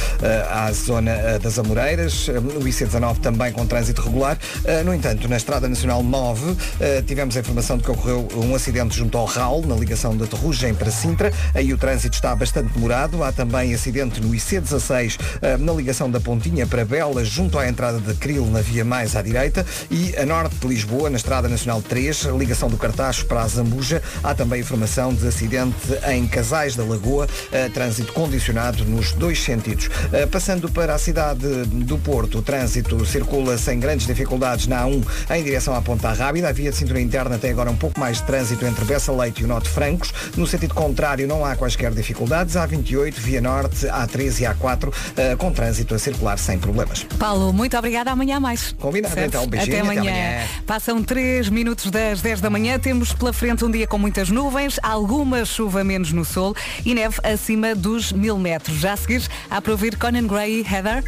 à 0.49 0.71
zona 0.71 1.39
das 1.39 1.57
Amoreiras. 1.57 2.27
O 2.27 2.67
IC19 2.81 3.19
também 3.19 3.51
com 3.51 3.65
trânsito 3.65 4.01
regular. 4.01 4.37
Eh, 4.65 4.83
No 4.83 4.93
entanto, 4.93 5.27
na 5.27 5.37
Estrada 5.37 5.67
Nacional 5.67 6.03
9 6.03 6.55
eh, 6.79 7.03
tivemos 7.05 7.37
a 7.37 7.39
informação 7.39 7.77
de 7.77 7.83
que 7.83 7.91
ocorreu 7.91 8.27
um 8.35 8.55
acidente 8.55 8.97
junto 8.97 9.17
ao 9.17 9.25
RAL, 9.25 9.61
na 9.65 9.75
ligação 9.75 10.15
da 10.17 10.25
Terrugem 10.25 10.73
para 10.73 10.89
Sintra. 10.89 11.31
Aí 11.53 11.73
o 11.73 11.77
trânsito 11.77 12.15
está 12.15 12.35
bastante 12.35 12.73
demorado. 12.73 13.23
Há 13.23 13.31
também 13.31 13.73
acidente 13.73 14.19
no 14.19 14.33
IC16, 14.33 15.17
eh, 15.41 15.57
na 15.57 15.73
ligação 15.73 16.09
da 16.09 16.19
Pontinha 16.19 16.65
para 16.65 16.83
Belas, 16.83 17.27
junto 17.27 17.57
à 17.59 17.67
entrada 17.67 17.99
de 17.99 18.13
Cril, 18.15 18.45
na 18.47 18.61
via 18.61 18.83
mais 18.83 19.15
à 19.15 19.21
direita. 19.21 19.65
E 19.89 20.15
a 20.17 20.25
norte 20.25 20.55
de 20.55 20.67
Lisboa, 20.67 21.09
na 21.09 21.17
Estrada 21.17 21.47
Nacional 21.47 21.81
3, 21.81 22.23
ligação 22.37 22.69
do 22.69 22.77
Cartacho 22.77 23.25
para 23.25 23.41
a 23.41 23.47
Zambuja. 23.47 24.01
Há 24.23 24.33
também 24.33 24.61
informação 24.61 25.13
de 25.13 25.27
acidente 25.27 25.75
em 26.09 26.27
Casais 26.27 26.75
da 26.75 26.83
Lagoa, 26.83 27.27
trânsito 27.73 28.13
condicionado 28.13 28.83
nos 28.85 29.11
dois 29.13 29.41
sentidos. 29.41 29.89
Passando 30.31 30.69
para 30.71 30.95
a 30.95 30.97
cidade 30.97 31.47
do 31.65 31.97
Porto, 31.97 32.39
o 32.39 32.41
trânsito 32.41 32.60
circula 32.67 33.57
sem 33.57 33.79
grandes 33.79 34.05
dificuldades 34.07 34.67
na 34.67 34.83
A1 34.85 35.03
em 35.31 35.43
direção 35.43 35.75
à 35.75 35.81
Ponta 35.81 36.11
Rábida. 36.13 36.49
A 36.49 36.51
via 36.51 36.71
de 36.71 36.77
cintura 36.77 36.99
interna 37.01 37.37
tem 37.37 37.51
agora 37.51 37.69
um 37.71 37.75
pouco 37.75 37.99
mais 37.99 38.17
de 38.17 38.23
trânsito 38.23 38.65
entre 38.65 38.83
Bessa 38.85 39.11
Leite 39.11 39.41
e 39.41 39.45
o 39.45 39.47
Norte 39.47 39.69
Francos. 39.69 40.13
No 40.35 40.45
sentido 40.47 40.73
contrário, 40.73 41.27
não 41.27 41.45
há 41.45 41.55
quaisquer 41.55 41.91
dificuldades. 41.91 42.55
A28, 42.55 43.13
Via 43.13 43.41
Norte, 43.41 43.85
A13 43.87 44.41
e 44.41 44.45
A4, 44.45 44.93
eh, 45.17 45.35
com 45.35 45.51
trânsito 45.51 45.93
a 45.95 45.99
circular 45.99 46.37
sem 46.37 46.57
problemas. 46.57 47.05
Paulo, 47.17 47.51
muito 47.53 47.77
obrigada. 47.77 48.11
Amanhã 48.11 48.39
mais. 48.39 48.73
Combinado, 48.79 49.13
Certo? 49.13 49.27
então. 49.27 49.47
Beijinho, 49.47 49.75
até 49.77 49.81
até 49.89 49.99
amanhã. 49.99 50.11
amanhã. 50.11 50.47
Passam 50.65 51.03
3 51.03 51.49
minutos 51.49 51.89
das 51.91 52.21
10 52.21 52.41
da 52.41 52.49
manhã. 52.49 52.79
Temos 52.79 53.13
pela 53.13 53.33
frente 53.33 53.63
um 53.65 53.71
dia 53.71 53.87
com 53.87 53.97
muitas 53.97 54.29
nuvens, 54.29 54.79
alguma 54.83 55.45
chuva 55.45 55.83
menos 55.83 56.11
no 56.11 56.23
sul 56.25 56.55
e 56.85 56.93
neve 56.93 57.17
acima 57.23 57.75
dos 57.75 58.11
mil 58.11 58.37
metros. 58.37 58.77
Já 58.79 58.93
a 58.93 58.97
seguir, 58.97 59.23
há 59.49 59.61
para 59.61 59.71
ouvir 59.71 59.95
Conan 59.97 60.27
Gray 60.27 60.61
e 60.61 60.73
Heather. 60.73 61.03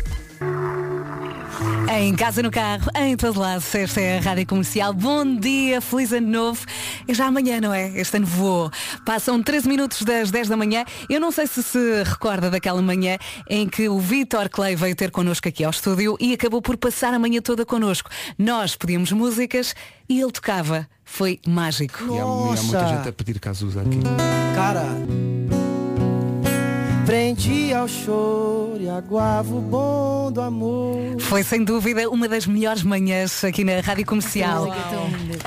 Em 1.96 2.16
casa, 2.16 2.42
no 2.42 2.50
carro, 2.50 2.90
em 2.96 3.16
todo 3.16 3.40
lado, 3.40 3.64
esta 3.74 4.02
é 4.02 4.18
a 4.18 4.22
Rádio 4.22 4.48
Comercial. 4.48 4.94
Bom 4.94 5.36
dia, 5.36 5.80
feliz 5.80 6.12
ano 6.12 6.28
novo. 6.28 6.66
É 7.08 7.14
já 7.14 7.28
amanhã, 7.28 7.62
não 7.62 7.74
é? 7.74 7.90
Este 8.00 8.18
ano 8.18 8.26
voou. 8.26 8.72
Passam 9.06 9.42
13 9.42 9.68
minutos 9.68 10.02
das 10.02 10.32
10 10.32 10.50
da 10.50 10.58
manhã. 10.58 10.84
Eu 11.10 11.20
não 11.20 11.32
sei 11.32 11.46
se 11.46 11.62
se 11.62 12.04
recorda 12.04 12.50
daquela 12.50 12.82
manhã 12.82 13.18
em 13.50 13.68
que 13.68 13.88
o 13.88 14.00
Vitor 14.00 14.50
Clay 14.50 14.76
veio 14.76 14.96
ter 14.96 15.12
connosco 15.12 15.48
aqui 15.48 15.64
ao 15.64 15.72
estúdio 15.72 16.18
e 16.20 16.34
acabou 16.34 16.62
por 16.62 16.78
passar 16.78 17.14
a 17.14 17.20
manhã 17.20 17.42
toda 17.42 17.66
connosco. 17.66 18.10
Nós 18.38 18.76
pedimos 18.76 19.12
músicas 19.12 19.76
e 20.10 20.20
ele 20.20 20.32
tocava. 20.32 20.88
Foi 21.06 21.40
mágico. 21.48 22.04
E 22.06 22.10
há, 22.12 22.16
e 22.16 22.20
há 22.20 22.64
muita 22.64 22.88
gente 22.88 23.10
a 23.10 23.14
pedir 23.14 23.40
Cazuza 23.40 23.82
aqui. 23.82 24.00
Cara, 24.56 24.86
frente 27.06 27.74
ao 27.74 27.88
choro 27.88 28.78
e 28.80 28.90
aguava 28.90 29.54
o 29.54 29.62
bom 29.62 30.32
do 30.32 30.42
amor. 30.42 31.20
Foi 31.20 31.44
sem 31.44 31.64
dúvida 31.64 32.10
uma 32.10 32.28
das 32.28 32.48
melhores 32.48 32.84
manhãs 32.84 33.44
aqui 33.44 33.64
na 33.64 33.80
Rádio 33.82 34.06
Comercial. 34.06 34.68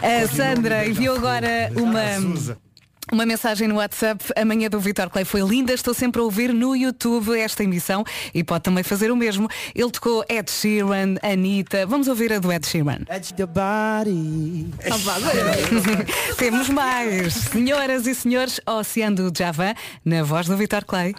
A 0.03 0.29
Sandra 0.29 0.87
enviou 0.87 1.17
agora 1.17 1.71
uma. 1.77 2.57
Uma 3.13 3.25
mensagem 3.25 3.69
no 3.69 3.77
WhatsApp, 3.77 4.25
a 4.35 4.45
manhã 4.45 4.69
do 4.69 4.81
Vitor 4.81 5.09
Clay 5.09 5.25
foi 5.25 5.41
linda, 5.41 5.73
estou 5.73 5.95
sempre 5.95 6.21
a 6.21 6.25
ouvir 6.25 6.53
no 6.53 6.75
YouTube 6.75 7.39
esta 7.39 7.63
emissão 7.63 8.05
e 8.35 8.43
pode 8.43 8.65
também 8.65 8.83
fazer 8.83 9.13
o 9.13 9.17
mesmo. 9.17 9.49
Ele 9.75 9.91
tocou 9.93 10.25
Ed 10.29 10.51
Sheeran, 10.51 11.15
Anitta, 11.23 11.87
vamos 11.87 12.09
ouvir 12.09 12.33
a 12.33 12.41
do 12.41 12.53
Ed 12.53 12.67
Sheeran. 12.67 12.99
Temos 16.37 16.69
mais, 16.69 17.33
senhoras 17.35 18.07
e 18.09 18.15
senhores, 18.15 18.61
Oceano 18.67 19.31
do 19.31 19.39
Javan, 19.39 19.75
na 20.05 20.25
voz 20.25 20.49
do 20.49 20.57
Vitor 20.57 20.85
Clay. 20.85 21.15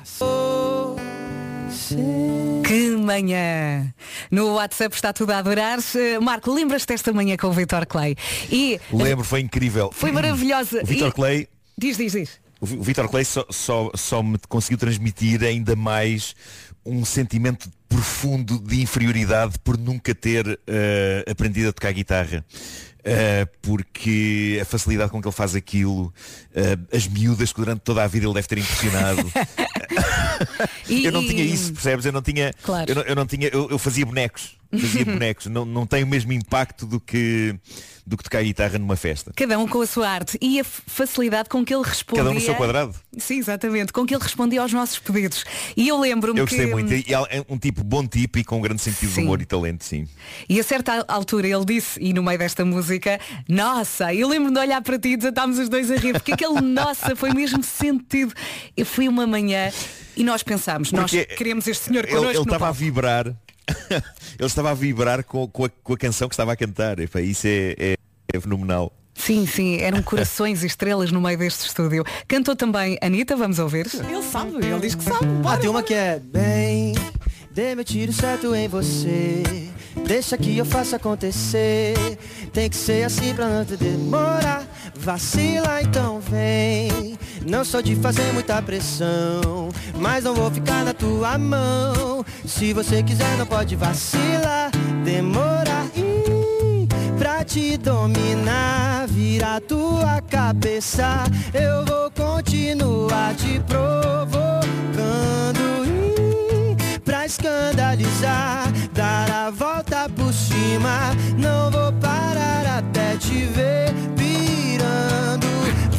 Que 2.66 2.90
manhã! 2.98 3.94
No 4.30 4.56
WhatsApp 4.56 4.94
está 4.94 5.14
tudo 5.14 5.32
a 5.32 5.38
adorar. 5.38 5.80
Marco, 6.22 6.52
lembras-te 6.54 6.88
desta 6.88 7.14
manhã 7.14 7.38
com 7.38 7.48
o 7.48 7.52
Vitor 7.54 7.86
Clay? 7.86 8.16
E 8.52 8.78
Lembro, 8.92 9.24
foi 9.24 9.40
incrível. 9.40 9.90
foi 9.94 10.12
maravilhosa. 10.12 10.82
O 10.84 10.86
Vitor 10.86 11.10
E- 11.10 11.14
Clay, 11.14 11.48
Diz, 11.78 11.98
diz, 11.98 12.12
diz. 12.14 12.30
o 12.60 12.66
Vi- 12.66 12.78
o 12.78 12.82
Vitor 12.84 13.08
Clay 13.10 13.24
só, 13.26 13.46
só, 13.50 13.92
só 13.96 14.24
me 14.24 14.38
conseguiu 14.50 14.78
transmitir 14.78 15.44
ainda 15.44 15.76
mais 15.76 16.36
um 16.86 17.04
sentimento 17.06 17.70
profundo 17.90 18.60
de 18.60 18.82
inferioridade 18.82 19.60
por 19.64 19.78
nunca 19.78 20.16
ter 20.16 20.60
eh, 20.68 21.26
aprendido 21.30 21.70
a 21.70 21.74
tocar 21.74 21.92
guitarra. 21.94 22.44
Eh, 23.04 23.46
porque 23.62 24.58
a 24.62 24.66
facilidade 24.66 25.12
com 25.12 25.22
que 25.22 25.28
ele 25.28 25.36
faz 25.36 25.56
aquilo, 25.56 26.14
eh, 26.54 26.78
as 26.96 27.08
miúdas 27.08 27.54
que 27.54 27.60
durante 27.60 27.80
toda 27.82 28.04
a 28.04 28.08
vida 28.08 28.26
ele 28.26 28.34
deve 28.34 28.48
ter 28.48 28.58
impressionado. 28.58 29.32
Eu 30.90 31.12
não 31.12 31.26
tinha 31.26 31.44
isso, 31.44 31.74
percebes? 31.74 32.06
Eu 32.06 32.12
não 32.12 32.22
tinha. 32.22 32.54
Claro. 32.64 32.90
Eu, 32.90 32.96
não, 32.96 33.02
eu 33.04 33.16
não 33.16 33.26
tinha. 33.26 33.48
Eu, 33.50 33.70
eu 33.70 33.78
fazia 33.80 34.06
bonecos. 34.06 34.57
Fazia 34.72 35.06
bonecos. 35.06 35.48
Não, 35.48 35.66
não 35.66 35.86
tem 35.86 36.04
o 36.04 36.08
mesmo 36.08 36.32
impacto 36.34 36.86
do 36.86 37.00
que, 37.00 37.56
do 38.06 38.18
que 38.18 38.24
tocar 38.24 38.44
guitarra 38.44 38.78
numa 38.80 38.96
festa. 38.96 39.32
Cada 39.36 39.58
um 39.60 39.68
com 39.68 39.82
a 39.82 39.88
sua 39.88 40.10
arte 40.10 40.38
e 40.42 40.60
a 40.60 40.64
facilidade 40.64 41.50
com 41.50 41.64
que 41.64 41.74
ele 41.74 41.84
respondia. 41.84 42.24
Cada 42.24 42.32
um 42.32 42.34
no 42.36 42.42
seu 42.42 42.56
quadrado. 42.56 42.96
Sim, 43.18 43.38
exatamente. 43.40 43.94
Com 43.94 44.06
que 44.06 44.14
ele 44.16 44.24
respondia 44.24 44.62
aos 44.62 44.74
nossos 44.74 45.00
pedidos. 45.00 45.44
E 45.76 45.88
eu 45.88 46.00
lembro-me 46.00 46.40
Eu 46.40 46.46
que. 46.46 46.56
gostei 46.56 46.72
muito. 46.72 46.94
E 46.94 47.06
é 47.14 47.46
um 47.50 47.58
tipo 47.58 47.84
bom 47.84 48.06
tipo 48.06 48.40
e 48.40 48.44
com 48.44 48.58
um 48.58 48.62
grande 48.62 48.82
sentido 48.82 49.10
de 49.10 49.16
Sim. 49.16 49.24
humor 49.24 49.42
e 49.42 49.46
talento, 49.46 49.84
sim. 49.84 50.08
E 50.48 50.60
a 50.60 50.64
certa 50.64 51.06
altura 51.08 51.48
ele 51.48 51.66
disse, 51.66 52.00
e 52.02 52.14
no 52.14 52.24
meio 52.24 52.38
desta 52.40 52.64
música, 52.66 53.20
nossa, 53.48 54.14
eu 54.14 54.28
lembro 54.28 54.52
de 54.52 54.60
olhar 54.60 54.82
para 54.82 54.98
ti 55.00 55.10
e 55.10 55.18
desatámos 55.18 55.58
os 55.60 55.70
dois 55.70 55.90
a 55.92 55.96
rir, 55.96 56.14
porque 56.14 56.34
aquele 56.34 56.60
nossa 56.62 57.16
foi 57.16 57.34
mesmo 57.34 57.64
sentido. 57.64 58.34
Eu 58.76 58.86
fui 58.86 59.08
uma 59.08 59.26
manhã 59.28 59.72
e 60.16 60.24
nós 60.24 60.44
pensámos, 60.44 60.92
nós 60.92 61.12
queremos 61.38 61.68
este 61.68 61.86
senhor 61.86 62.08
connosco 62.08 62.32
ele 62.32 62.42
estava 62.42 62.70
a 62.70 62.72
vibrar. 62.72 63.36
ele 63.90 64.48
estava 64.48 64.72
a 64.72 64.74
vibrar 64.74 65.24
com, 65.24 65.48
com, 65.48 65.66
a, 65.66 65.70
com 65.70 65.94
a 65.94 65.98
canção 65.98 66.28
que 66.28 66.34
estava 66.34 66.54
a 66.54 66.56
cantar. 66.56 67.00
Epá, 67.00 67.22
isso 67.22 67.48
é, 67.48 67.76
é, 67.78 67.96
é 68.34 68.40
fenomenal. 68.40 68.92
Sim, 69.18 69.48
sim, 69.48 69.78
eram 69.82 70.02
corações 70.04 70.64
e 70.64 70.68
estrelas 70.68 71.12
no 71.12 71.20
meio 71.20 71.38
deste 71.38 71.66
estúdio. 71.68 72.06
Cantou 72.28 72.56
também 72.56 72.98
Anitta, 73.02 73.36
vamos 73.36 73.58
ouvir. 73.58 73.88
Ele 73.88 74.22
sabe, 74.22 74.52
ele 74.56 74.80
diz 74.80 74.94
que 74.94 75.04
sabe. 75.04 75.26
Ah, 75.44 75.58
tem 75.58 75.70
uma 75.70 75.82
que 75.82 75.94
é 75.94 76.20
bem, 76.20 76.94
dê 77.52 77.74
meu 77.74 77.84
tiro 77.84 78.14
certo 78.14 78.54
em 78.54 78.68
você. 78.68 79.44
Deixa 80.06 80.38
que 80.38 80.56
eu 80.56 80.66
faça 80.66 80.98
acontecer. 80.98 81.96
Tem 82.54 82.70
que 82.70 82.76
ser 82.76 83.04
assim 83.04 83.34
pra 83.34 83.50
não 83.50 83.66
te 83.66 83.76
demorar. 83.76 84.64
Vacila 84.96 85.82
então 85.82 86.20
vem. 86.20 87.18
Não 87.46 87.64
sou 87.64 87.82
de 87.82 87.96
fazer 87.96 88.32
muita 88.34 88.62
pressão, 88.62 89.70
mas 89.96 90.24
não 90.24 90.34
vou 90.34 90.52
ficar 90.52 90.84
na 90.84 90.94
tua 90.94 91.38
mão. 91.38 92.26
Se 92.46 92.74
você 92.74 93.02
quiser, 93.02 93.38
não 93.38 93.46
pode 93.46 93.76
vacilar, 93.76 94.72
demorar. 95.04 95.86
Ih, 95.96 96.88
pra 97.18 97.44
te 97.44 97.78
dominar, 97.78 99.08
virar 99.08 99.62
tua 99.62 100.22
cabeça. 100.22 101.24
Eu 101.54 101.86
vou 101.86 102.12
continuar 102.12 103.36
te 103.36 103.60
provocando. 103.62 104.58
Escandalizar, 107.38 108.66
dar 108.94 109.30
a 109.30 109.52
volta 109.52 110.10
por 110.10 110.34
cima. 110.34 111.14
Não 111.38 111.70
vou 111.70 111.94
parar 112.02 112.80
até 112.80 113.16
te 113.18 113.46
ver 113.46 113.94
pirando. 114.18 115.46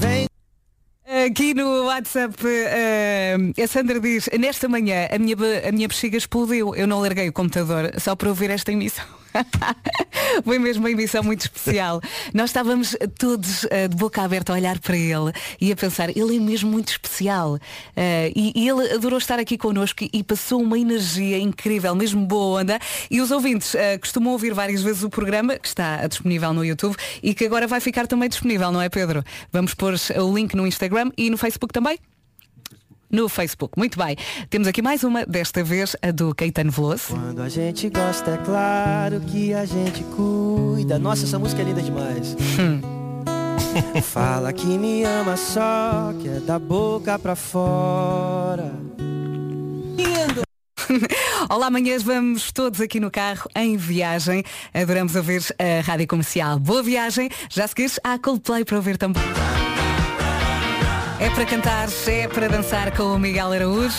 Vem 0.00 0.26
Aqui 1.26 1.54
no 1.54 1.84
WhatsApp, 1.84 2.34
eh, 2.44 3.36
a 3.56 3.66
Sandra 3.68 4.00
diz, 4.00 4.28
nesta 4.36 4.68
manhã 4.68 5.06
a 5.12 5.18
minha, 5.18 5.36
a 5.68 5.70
minha 5.70 5.86
bexiga 5.86 6.16
explodiu. 6.16 6.74
Eu 6.74 6.88
não 6.88 7.00
larguei 7.00 7.28
o 7.28 7.32
computador 7.32 7.92
só 7.98 8.16
para 8.16 8.30
ouvir 8.30 8.50
esta 8.50 8.72
emissão. 8.72 9.06
Foi 10.44 10.58
mesmo 10.58 10.82
uma 10.82 10.90
emissão 10.90 11.22
muito 11.22 11.42
especial. 11.42 12.00
Nós 12.32 12.50
estávamos 12.50 12.96
todos 13.18 13.64
eh, 13.70 13.88
de 13.88 13.96
boca 13.96 14.22
aberta 14.22 14.52
a 14.52 14.56
olhar 14.56 14.78
para 14.78 14.96
ele 14.96 15.32
e 15.60 15.72
a 15.72 15.76
pensar, 15.76 16.10
ele 16.10 16.36
é 16.36 16.40
mesmo 16.40 16.70
muito 16.70 16.88
especial. 16.88 17.58
Eh, 17.96 18.32
e, 18.34 18.52
e 18.54 18.68
ele 18.68 18.92
adorou 18.92 19.18
estar 19.18 19.38
aqui 19.38 19.56
connosco 19.56 20.04
e, 20.12 20.22
passou 20.22 20.62
uma 20.62 20.78
energia 20.78 21.38
incrível, 21.38 21.94
mesmo 21.94 22.24
boa 22.24 22.60
onda. 22.60 22.78
E 23.10 23.20
os 23.20 23.30
ouvintes 23.30 23.74
eh, 23.74 23.98
costumam 23.98 24.32
ouvir 24.32 24.52
várias 24.52 24.82
vezes 24.82 25.02
o 25.02 25.10
programa, 25.10 25.58
que 25.58 25.68
está 25.68 26.06
disponível 26.06 26.52
no 26.52 26.64
YouTube 26.64 26.96
e 27.22 27.34
que 27.34 27.44
agora 27.44 27.66
vai 27.66 27.80
ficar 27.80 28.06
também 28.06 28.28
disponível, 28.28 28.70
não 28.70 28.80
é 28.80 28.88
Pedro? 28.88 29.24
Vamos 29.52 29.74
pôr 29.74 29.94
o 29.94 30.34
link 30.34 30.54
no 30.54 30.66
Instagram 30.66 31.10
e 31.16 31.30
no 31.30 31.36
Facebook 31.36 31.72
também? 31.72 31.98
No 33.10 33.28
Facebook, 33.28 33.78
muito 33.78 33.98
bem. 33.98 34.16
Temos 34.50 34.68
aqui 34.68 34.82
mais 34.82 35.02
uma, 35.02 35.24
desta 35.24 35.64
vez 35.64 35.96
a 36.02 36.10
do 36.10 36.34
Caetano 36.34 36.70
Veloso. 36.70 37.08
Quando 37.10 37.40
a 37.40 37.48
gente 37.48 37.88
gosta, 37.88 38.32
é 38.32 38.36
claro 38.38 39.20
que 39.20 39.54
a 39.54 39.64
gente 39.64 40.02
cuida. 40.04 40.98
Nossa, 40.98 41.24
essa 41.24 41.38
música 41.38 41.62
é 41.62 41.64
linda 41.64 41.82
demais. 41.82 42.36
Fala 44.02 44.52
que 44.52 44.66
me 44.66 45.04
ama 45.04 45.36
só, 45.36 46.12
que 46.20 46.28
é 46.28 46.40
da 46.40 46.58
boca 46.58 47.18
pra 47.18 47.34
fora. 47.34 48.72
Olá, 51.50 51.66
amanhã 51.66 51.98
vamos 51.98 52.50
todos 52.50 52.80
aqui 52.80 52.98
no 52.98 53.10
carro 53.10 53.48
em 53.54 53.76
viagem. 53.76 54.42
Adoramos 54.72 55.14
ouvir 55.14 55.42
a 55.58 55.82
rádio 55.82 56.06
comercial. 56.06 56.58
Boa 56.58 56.82
viagem. 56.82 57.30
Já 57.50 57.66
seguires 57.66 58.00
há 58.02 58.18
Coldplay 58.18 58.64
para 58.64 58.76
ouvir 58.76 58.96
também. 58.96 59.22
É 61.20 61.28
para 61.30 61.44
cantar, 61.46 61.88
é 62.06 62.28
para 62.28 62.48
dançar 62.48 62.96
com 62.96 63.14
o 63.14 63.18
Miguel 63.18 63.52
Araújo. 63.52 63.96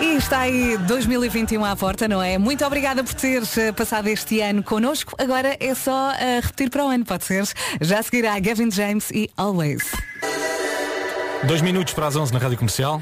E 0.00 0.16
está 0.16 0.40
aí 0.40 0.76
2021 0.78 1.64
à 1.64 1.76
porta, 1.76 2.08
não 2.08 2.20
é? 2.20 2.38
Muito 2.38 2.64
obrigada 2.64 3.04
por 3.04 3.14
teres 3.14 3.56
eh, 3.56 3.70
passado 3.70 4.08
este 4.08 4.40
ano 4.40 4.60
connosco. 4.60 5.14
Agora 5.16 5.56
é 5.60 5.74
só 5.74 6.10
eh, 6.12 6.40
repetir 6.42 6.70
para 6.70 6.84
o 6.84 6.88
ano, 6.88 7.04
pode 7.04 7.24
ser? 7.24 7.44
Já 7.80 8.02
seguirá 8.02 8.38
Gavin 8.40 8.70
James 8.70 9.10
e 9.12 9.30
Always. 9.36 9.84
Dois 11.44 11.62
minutos 11.62 11.94
para 11.94 12.08
as 12.08 12.16
11 12.16 12.32
na 12.32 12.40
Rádio 12.40 12.58
Comercial. 12.58 13.00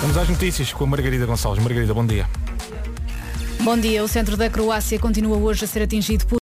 Vamos 0.00 0.16
às 0.16 0.28
notícias 0.28 0.72
com 0.72 0.82
a 0.82 0.86
Margarida 0.88 1.26
Gonçalves. 1.26 1.62
Margarida, 1.62 1.94
bom 1.94 2.04
dia. 2.04 2.26
Bom 3.62 3.76
dia. 3.76 4.02
O 4.02 4.08
centro 4.08 4.38
da 4.38 4.48
Croácia 4.48 4.98
continua 4.98 5.36
hoje 5.36 5.64
a 5.64 5.68
ser 5.68 5.82
atingido 5.82 6.26
por 6.26 6.38